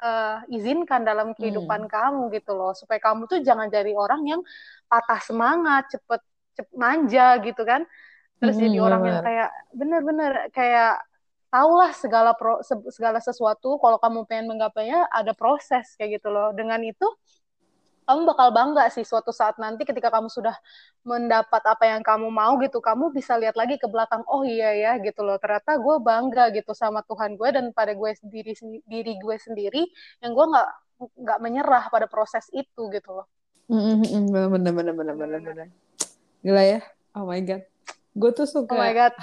uh, 0.00 0.42
izinkan 0.50 1.06
dalam 1.06 1.36
kehidupan 1.36 1.86
hmm. 1.86 1.92
kamu 1.92 2.22
gitu 2.34 2.52
loh. 2.56 2.72
Supaya 2.72 2.98
kamu 2.98 3.30
tuh 3.30 3.38
jangan 3.44 3.70
jadi 3.70 3.92
orang 3.94 4.22
yang 4.26 4.40
patah 4.90 5.20
semangat 5.22 5.90
cepet 5.92 6.20
cepet 6.54 6.74
manja 6.78 7.38
gitu 7.42 7.62
kan. 7.62 7.82
Terus 8.38 8.56
hmm, 8.58 8.64
jadi 8.66 8.78
orang 8.82 9.02
yang 9.06 9.20
kayak 9.22 9.50
bener-bener 9.74 10.32
kayak 10.50 11.02
tahulah 11.50 11.92
segala 11.94 12.34
pro, 12.34 12.58
segala 12.90 13.22
sesuatu. 13.22 13.78
Kalau 13.78 13.98
kamu 14.02 14.26
pengen 14.26 14.50
menggapainya 14.50 15.06
ada 15.10 15.30
proses 15.34 15.94
kayak 15.94 16.18
gitu 16.18 16.34
loh. 16.34 16.50
Dengan 16.50 16.82
itu 16.82 17.06
kamu 18.04 18.20
bakal 18.28 18.48
bangga 18.52 18.84
sih 18.92 19.04
suatu 19.04 19.32
saat 19.32 19.56
nanti 19.56 19.88
ketika 19.88 20.12
kamu 20.12 20.28
sudah 20.28 20.52
mendapat 21.08 21.62
apa 21.64 21.84
yang 21.88 22.04
kamu 22.04 22.28
mau 22.28 22.56
gitu 22.60 22.80
kamu 22.84 23.12
bisa 23.16 23.36
lihat 23.40 23.56
lagi 23.56 23.80
ke 23.80 23.88
belakang 23.88 24.20
oh 24.28 24.44
iya 24.44 24.76
ya 24.76 24.92
gitu 25.00 25.24
loh. 25.24 25.40
Ternyata 25.40 25.80
gue 25.80 25.96
bangga 26.04 26.52
gitu 26.52 26.76
sama 26.76 27.00
Tuhan 27.08 27.40
gue 27.40 27.48
dan 27.48 27.64
pada 27.72 27.96
gue 27.96 28.10
sendiri 28.12 28.52
diri 28.84 29.12
gue 29.16 29.36
sendiri 29.40 29.82
yang 30.20 30.36
gue 30.36 30.46
nggak 30.52 30.68
nggak 31.16 31.38
menyerah 31.40 31.84
pada 31.88 32.04
proses 32.06 32.44
itu 32.52 32.82
gitu 32.92 33.10
loh. 33.10 33.26
Bener 33.68 34.52
bener 34.52 34.72
bener 34.72 34.94
bener 35.16 35.40
bener 35.40 35.68
gila 36.44 36.62
ya. 36.62 36.80
Oh 37.16 37.24
my 37.24 37.40
god. 37.40 37.64
Gue 38.12 38.30
tuh 38.36 38.44
suka 38.44 38.76
oh 38.76 38.78
my 38.78 38.92
god 38.92 39.16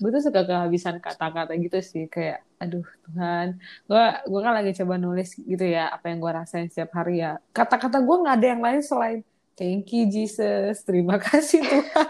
gue 0.00 0.10
tuh 0.10 0.22
suka 0.22 0.42
kehabisan 0.42 0.98
kata-kata 0.98 1.54
gitu 1.56 1.78
sih 1.80 2.04
kayak 2.10 2.42
aduh 2.60 2.84
Tuhan. 3.08 3.56
Gue 3.86 4.04
gue 4.26 4.40
kan 4.42 4.52
lagi 4.56 4.72
coba 4.82 4.94
nulis 5.00 5.36
gitu 5.38 5.64
ya 5.64 5.88
apa 5.90 6.10
yang 6.10 6.18
gue 6.18 6.32
rasain 6.32 6.66
setiap 6.68 6.92
hari 6.96 7.22
ya. 7.22 7.38
Kata-kata 7.54 8.02
gue 8.02 8.16
nggak 8.20 8.36
ada 8.36 8.46
yang 8.46 8.62
lain 8.62 8.80
selain 8.82 9.20
thank 9.60 9.92
you 9.92 10.08
Jesus. 10.08 10.80
Terima 10.88 11.20
kasih 11.20 11.60
Tuhan. 11.60 12.08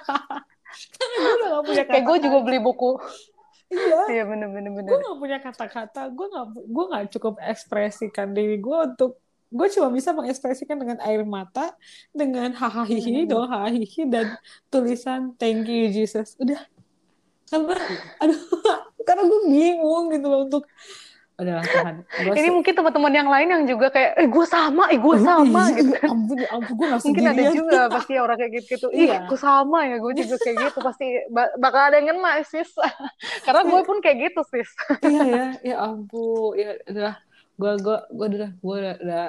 Karena 0.70 1.16
gue 1.18 1.32
udah 1.34 1.48
gak 1.50 1.64
punya 1.66 1.82
kata 1.82 1.92
kayak 1.98 2.04
gue 2.06 2.16
juga 2.22 2.38
beli 2.46 2.58
buku. 2.62 2.92
Iya. 3.70 4.00
Iya 4.06 4.22
bener 4.30 4.48
bener 4.54 4.70
bener. 4.70 4.90
Gue 4.90 4.98
gak 5.02 5.18
punya 5.18 5.38
kata-kata 5.42 6.02
gue 6.14 6.26
gak 6.30 6.46
gue 6.54 6.84
gak 6.94 7.04
cukup 7.18 7.34
ekspresikan 7.42 8.30
diri 8.30 8.62
gue 8.62 8.78
untuk 8.94 9.18
gue 9.50 9.66
cuma 9.74 9.90
bisa 9.90 10.14
mengekspresikan 10.14 10.78
dengan 10.78 11.02
air 11.02 11.26
mata 11.26 11.74
dengan 12.14 12.54
hahaha 12.54 12.86
hmm. 12.86 13.26
doa 13.26 13.50
hahihi 13.50 14.06
dan 14.06 14.38
tulisan 14.70 15.34
thank 15.34 15.66
you 15.66 15.90
Jesus. 15.90 16.38
Udah 16.38 16.62
karena 17.52 17.76
aduh 18.22 18.40
karena 19.02 19.22
gue 19.26 19.40
bingung 19.50 20.04
gitu 20.14 20.26
loh 20.30 20.40
untuk 20.46 20.64
adalah 21.40 21.64
Tuhan. 21.64 21.94
Gua 22.04 22.34
ini 22.36 22.48
mungkin 22.52 22.72
teman-teman 22.76 23.12
yang 23.16 23.28
lain 23.32 23.48
yang 23.48 23.64
juga 23.64 23.86
kayak, 23.88 24.12
eh 24.20 24.28
gue 24.28 24.44
sama, 24.44 24.84
eh 24.92 25.00
gue 25.00 25.16
sama 25.24 25.62
iya, 25.72 25.76
gitu. 25.80 25.92
Ampun, 26.04 26.36
ya 26.36 26.48
ampun, 26.52 26.74
gue 26.76 26.86
gak 26.86 27.00
Mungkin 27.00 27.24
ada 27.24 27.44
juga 27.56 27.80
pasti 27.88 28.12
orang 28.20 28.36
kayak 28.36 28.52
gitu-gitu. 28.60 28.86
Iya, 28.92 29.16
gue 29.24 29.38
sama 29.40 29.78
ya, 29.88 29.96
gue 29.96 30.12
juga 30.20 30.36
kayak 30.36 30.56
gitu. 30.68 30.78
Pasti 30.84 31.06
bakal 31.32 31.80
ada 31.88 31.96
yang 31.96 32.12
ngena 32.12 32.44
sis. 32.44 32.70
Karena 33.48 33.62
gue 33.64 33.80
pun 33.88 33.96
kayak 34.04 34.16
gitu 34.30 34.40
sis. 34.52 34.70
iya 35.00 35.24
ya, 35.24 35.44
ya 35.64 35.76
ampun. 35.80 36.52
Ya 36.60 36.70
udah, 36.92 37.14
gue 37.56 37.72
gue 37.80 37.96
gue 38.12 38.26
udah 38.36 38.50
gue 38.60 38.74
udah, 38.76 38.94
udah 39.00 39.24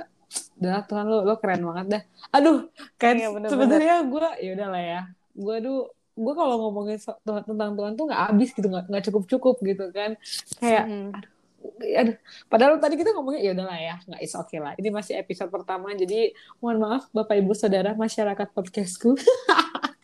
udah 0.62 0.80
Tuhan 0.88 1.06
lo 1.08 1.18
lo 1.24 1.36
keren 1.40 1.64
banget 1.64 1.86
dah. 1.88 2.04
Aduh, 2.36 2.68
kan 3.00 3.16
iya, 3.16 3.32
sebenarnya 3.32 3.96
gue 4.04 4.28
ya 4.44 4.50
udahlah 4.60 4.84
ya. 4.84 5.02
Gue 5.32 5.56
tuh 5.64 5.80
gue 6.12 6.34
kalau 6.36 6.56
ngomongin 6.68 7.00
so 7.00 7.16
tentang 7.24 7.74
Tuhan 7.76 7.94
tuh 7.96 8.06
nggak 8.12 8.22
habis 8.32 8.50
gitu 8.52 8.68
nggak 8.68 9.04
cukup 9.12 9.24
cukup 9.28 9.56
gitu 9.64 9.86
kan. 9.96 10.20
Kayak 10.60 10.84
hmm. 10.88 11.10
aduh 11.16 11.30
aduh. 11.98 12.18
Padahal 12.50 12.76
tadi 12.82 12.96
kita 13.00 13.14
ngomongnya 13.16 13.42
ya 13.42 13.52
udahlah 13.56 13.80
ya 13.80 13.96
nggak 14.06 14.22
is 14.22 14.34
oke 14.36 14.50
okay 14.50 14.60
lah. 14.60 14.74
Ini 14.76 14.90
masih 14.92 15.14
episode 15.20 15.50
pertama 15.50 15.94
jadi 15.96 16.36
mohon 16.60 16.78
maaf 16.82 17.08
bapak 17.16 17.40
ibu 17.40 17.54
saudara 17.56 17.96
masyarakat 17.96 18.48
podcastku. 18.52 19.16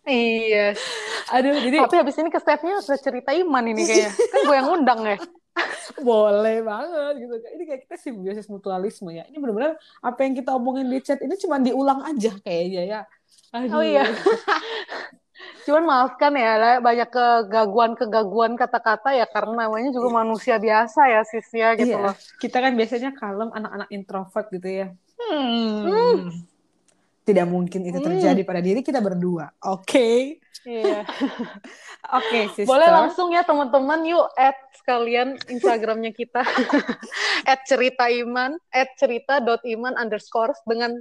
Iya. 0.08 0.72
Aduh 1.36 1.60
jadi 1.60 1.84
tapi 1.84 2.00
habis 2.00 2.16
ini 2.16 2.32
ke 2.32 2.40
stepnya 2.40 2.80
udah 2.80 2.96
cerita 2.96 3.36
iman 3.36 3.64
ini 3.68 3.84
kayaknya. 3.84 4.12
Kan 4.16 4.40
gue 4.48 4.56
yang 4.56 4.70
undang 4.72 5.00
ya. 5.04 5.18
Boleh 6.08 6.64
banget 6.64 7.14
gitu 7.28 7.36
ini 7.60 7.64
kayak 7.68 7.82
kita 7.84 7.96
simbiosis 8.00 8.48
mutualisme 8.48 9.12
ya. 9.12 9.28
Ini 9.28 9.36
benar-benar 9.36 9.76
apa 10.00 10.20
yang 10.24 10.40
kita 10.40 10.56
omongin 10.56 10.88
di 10.88 11.04
chat 11.04 11.20
ini 11.20 11.36
cuma 11.36 11.60
diulang 11.60 12.08
aja 12.08 12.32
kayaknya 12.40 12.84
ya. 12.88 13.02
Aduh. 13.52 13.80
oh 13.80 13.84
iya 13.84 14.04
Cuman 15.66 15.84
maafkan 15.84 16.34
ya, 16.36 16.80
banyak 16.80 17.10
kegaguan-kegaguan 17.12 18.56
kata-kata 18.56 19.14
ya 19.14 19.26
karena 19.28 19.68
namanya 19.68 19.90
juga 19.92 20.24
manusia 20.24 20.56
biasa 20.58 21.12
ya 21.12 21.22
sis 21.28 21.50
ya 21.52 21.76
gitu 21.76 21.96
iya. 21.98 22.06
loh. 22.12 22.16
Kita 22.40 22.64
kan 22.64 22.74
biasanya 22.74 23.12
kalem 23.18 23.50
anak-anak 23.52 23.90
introvert 23.92 24.48
gitu 24.54 24.70
ya. 24.70 24.88
Hmm. 25.18 25.84
hmm. 25.84 26.18
tidak 27.28 27.44
mungkin 27.52 27.84
itu 27.84 28.00
Hmm. 28.00 28.08
terjadi 28.08 28.42
pada 28.48 28.64
diri 28.64 28.80
kita 28.80 29.04
berdua. 29.04 29.52
Oke. 29.68 30.40
Iya. 30.64 31.04
Oke, 32.20 32.40
sister. 32.56 32.68
Boleh 32.68 32.88
langsung 32.88 33.32
ya 33.36 33.44
teman-teman 33.44 34.04
yuk 34.08 34.28
add 34.40 34.56
sekalian 34.80 35.36
Instagramnya 35.52 36.16
kita 36.16 36.44
add 37.52 37.62
cerita 37.68 38.08
iman 38.08 38.56
add 38.72 38.92
cerita 38.96 39.44
dot 39.44 39.60
iman 39.68 40.00
underscore 40.00 40.56
dengan 40.64 40.96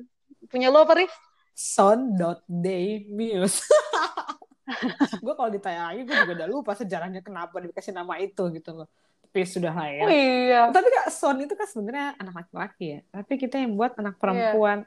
punya 0.51 0.71
lo 0.71 0.83
apa 0.83 0.99
Rif? 0.99 1.15
son.daymuse. 1.57 3.65
gue 5.25 5.35
kalau 5.35 5.49
ditanya 5.49 5.89
lagi 5.89 6.05
gue 6.05 6.13
juga 6.13 6.45
udah 6.45 6.49
lupa 6.53 6.77
sejarahnya 6.77 7.25
kenapa 7.25 7.65
dikasih 7.65 7.97
nama 7.97 8.21
itu 8.21 8.45
gitu 8.53 8.77
loh. 8.77 8.89
Tapi 9.25 9.41
sudah 9.49 9.73
lah 9.73 9.89
ya. 9.89 10.05
Oh 10.05 10.13
iya. 10.13 10.69
Tapi 10.69 10.89
kak 10.93 11.09
Son 11.13 11.41
itu 11.41 11.57
kan 11.57 11.65
sebenarnya 11.65 12.13
anak 12.21 12.45
laki-laki 12.45 12.85
ya. 12.93 13.01
Tapi 13.09 13.41
kita 13.41 13.57
yang 13.57 13.73
buat 13.73 13.97
anak 13.97 14.21
perempuan. 14.21 14.85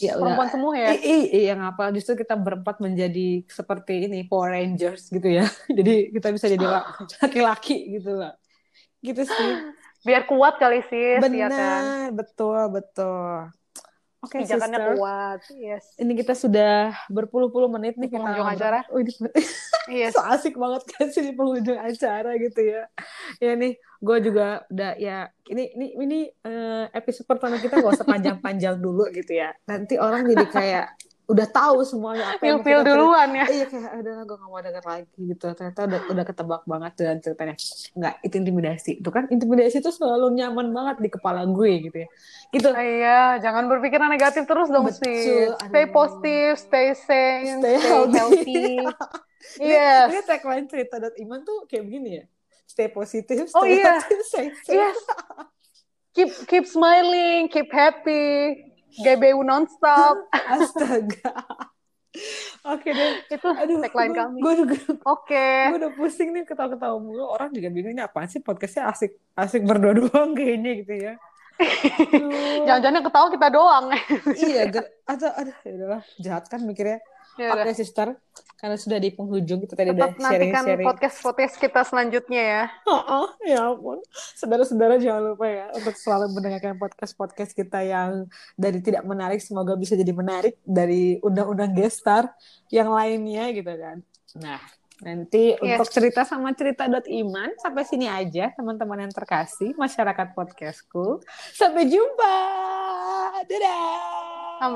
Ya 0.00 0.16
udah. 0.16 0.32
Perempuan 0.32 0.48
semua 0.48 0.72
ya. 0.76 0.96
Iya 0.96 1.52
ngapa 1.60 1.92
justru 1.92 2.16
kita 2.16 2.40
berempat 2.40 2.80
menjadi 2.80 3.44
seperti 3.44 4.08
ini 4.08 4.24
Power 4.24 4.56
Rangers 4.56 5.12
gitu 5.12 5.28
ya. 5.28 5.44
Jadi 5.78 6.08
kita 6.14 6.32
bisa 6.32 6.48
jadi 6.48 6.64
la- 6.64 6.88
laki-laki 7.24 8.00
gitu 8.00 8.16
lah. 8.16 8.32
Gitu 9.04 9.28
sih. 9.28 9.52
Biar 10.06 10.30
kuat 10.30 10.62
kali 10.62 10.78
sih, 10.86 11.18
ya 11.18 11.18
kan. 11.18 11.26
Benar, 11.26 12.14
betul, 12.14 12.70
betul. 12.70 13.50
Oke, 14.18 14.42
Pijakannya 14.42 14.78
sister. 14.82 14.94
kuat. 14.98 15.40
Yes. 15.54 15.84
Ini 15.94 16.12
kita 16.18 16.34
sudah 16.34 16.90
berpuluh-puluh 17.06 17.70
menit 17.70 17.94
nih 17.94 18.10
kita 18.10 18.18
penghujung 18.18 18.50
acara. 18.50 18.82
Oh, 18.90 18.98
di, 18.98 19.14
Yes. 19.94 20.12
so 20.12 20.20
asik 20.26 20.58
banget 20.58 20.82
kan 20.90 21.06
sih 21.08 21.22
di 21.22 21.32
penghujung 21.32 21.78
acara 21.78 22.34
gitu 22.34 22.60
ya. 22.60 22.90
Ya 23.38 23.54
nih, 23.54 23.78
gue 23.78 24.16
juga 24.20 24.66
udah 24.68 24.98
ya 24.98 25.30
ini 25.46 25.70
ini 25.70 25.86
ini 25.96 26.18
eh, 26.34 26.84
episode 26.92 27.30
pertama 27.30 27.62
kita 27.62 27.78
gak 27.78 27.94
usah 27.94 28.06
panjang-panjang 28.06 28.82
dulu 28.82 29.06
gitu 29.14 29.38
ya. 29.38 29.54
Nanti 29.70 29.94
orang 30.02 30.26
jadi 30.26 30.46
kayak 30.50 30.86
udah 31.28 31.44
tahu 31.44 31.84
semuanya 31.84 32.32
apa 32.32 32.40
yang 32.40 32.64
cerita. 32.64 32.88
duluan 32.88 33.28
ya. 33.30 33.44
Iya 33.44 33.66
kayak 33.68 33.92
udah 34.00 34.12
gue 34.24 34.36
gak 34.40 34.48
mau 34.48 34.60
denger 34.64 34.84
lagi 34.84 35.20
gitu. 35.28 35.46
Ternyata 35.52 35.80
udah 35.84 36.00
udah 36.08 36.24
ketebak 36.24 36.62
banget 36.64 36.92
dengan 36.96 37.16
ceritanya. 37.20 37.54
Enggak, 37.92 38.14
itu 38.24 38.34
intimidasi. 38.34 38.90
Itu 38.98 39.10
kan 39.12 39.24
intimidasi 39.28 39.76
itu 39.78 39.90
selalu 39.92 40.32
nyaman 40.32 40.72
banget 40.72 40.96
di 40.98 41.08
kepala 41.12 41.44
gue 41.44 41.72
gitu 41.84 41.96
ya. 42.00 42.08
Gitu. 42.48 42.68
Iya, 42.72 43.20
jangan 43.38 43.68
berpikiran 43.68 44.08
negatif 44.08 44.48
terus 44.48 44.72
dong 44.72 44.88
Betul, 44.88 45.04
sih. 45.04 45.52
Stay 45.68 45.84
positive, 45.86 46.54
stay 46.56 46.86
sane, 46.96 47.60
Stay 47.60 47.76
stay, 47.76 47.76
healthy. 47.76 48.16
healthy. 48.16 48.64
Ini- 49.60 49.68
yes. 49.68 50.06
Ini 50.08 50.20
tagline 50.24 50.66
cerita 50.66 50.96
iman 50.98 51.40
tuh 51.42 51.68
kayak 51.68 51.84
begini 51.84 52.10
ya. 52.10 52.24
Stay 52.64 52.88
positif, 52.88 53.48
stay 53.48 53.54
Oh, 53.54 53.64
iya. 53.64 54.00
healthy, 54.00 54.16
stay 54.24 54.48
safe. 54.56 54.72
Yes. 54.74 54.96
Keep 56.10 56.30
keep 56.46 56.64
smiling, 56.64 57.46
keep 57.46 57.68
happy. 57.68 58.64
GBU 58.94 59.40
nonstop. 59.40 60.16
Astaga. 60.54 61.32
Oke 62.64 62.90
deh. 62.90 63.12
Itu 63.28 63.46
Aduh, 63.46 63.78
tagline 63.80 64.10
gua- 64.10 64.20
kami. 64.26 64.38
Gue 64.40 64.52
juga, 64.56 64.74
Oke. 65.06 65.48
gue 65.70 65.78
udah 65.78 65.92
pusing 65.94 66.32
nih 66.32 66.42
ketawa-ketawa 66.44 66.96
mulu. 66.96 67.24
Orang 67.24 67.52
juga 67.52 67.68
bingung 67.68 67.92
ini 67.92 68.00
apaan 68.00 68.26
sih 68.26 68.40
podcastnya 68.40 68.88
asik, 68.88 69.14
asik 69.34 69.62
berdua 69.62 69.92
doang 70.00 70.32
kayaknya 70.32 70.72
gitu 70.82 70.94
ya. 70.94 71.12
Jangan-jangan 72.66 73.02
ketawa 73.02 73.26
kita 73.28 73.48
doang. 73.50 73.84
iya, 74.36 74.62
atau 75.04 75.30
aduh, 75.32 75.56
ya 75.62 75.72
udahlah, 75.74 76.02
jahat 76.16 76.44
kan 76.46 76.60
mikirnya. 76.62 77.02
Ya 77.38 77.54
udah. 77.54 77.64
Oke, 77.64 77.72
sister, 77.72 78.18
karena 78.58 78.74
sudah 78.74 78.98
di 78.98 79.14
penghujung 79.14 79.62
kita 79.62 79.78
tadi 79.78 79.94
udah 79.94 80.10
Tetap 80.10 80.18
nantikan 80.18 80.34
sharing-sharing. 80.58 80.86
podcast-podcast 80.90 81.54
kita 81.56 81.80
selanjutnya 81.86 82.42
ya. 82.42 82.64
Oh, 82.90 83.30
ya 83.46 83.70
ampun. 83.70 84.02
Saudara-saudara 84.34 84.98
jangan 84.98 85.32
lupa 85.32 85.46
ya 85.46 85.70
untuk 85.70 85.94
selalu 85.94 86.34
mendengarkan 86.34 86.74
podcast-podcast 86.76 87.54
kita 87.54 87.78
yang 87.86 88.26
dari 88.58 88.82
tidak 88.82 89.06
menarik 89.06 89.38
semoga 89.38 89.78
bisa 89.78 89.94
jadi 89.94 90.10
menarik 90.10 90.58
dari 90.66 91.22
undang-undang 91.22 91.70
gestar 91.72 92.26
yang 92.68 92.90
lainnya 92.90 93.54
gitu 93.54 93.70
kan. 93.70 94.02
Nah, 94.34 94.58
nanti 94.98 95.54
Yes. 95.54 95.78
untuk 95.78 95.88
cerita 95.94 96.26
sama 96.26 96.50
cerita 96.58 96.90
iman 96.90 97.54
sampai 97.62 97.86
sini 97.86 98.10
aja 98.10 98.50
teman-teman 98.50 99.06
yang 99.06 99.14
terkasih 99.14 99.78
masyarakat 99.78 100.34
podcastku. 100.34 101.22
Sampai 101.54 101.86
jumpa. 101.86 102.34
Dadah. 103.46 104.58
Sampai 104.58 104.74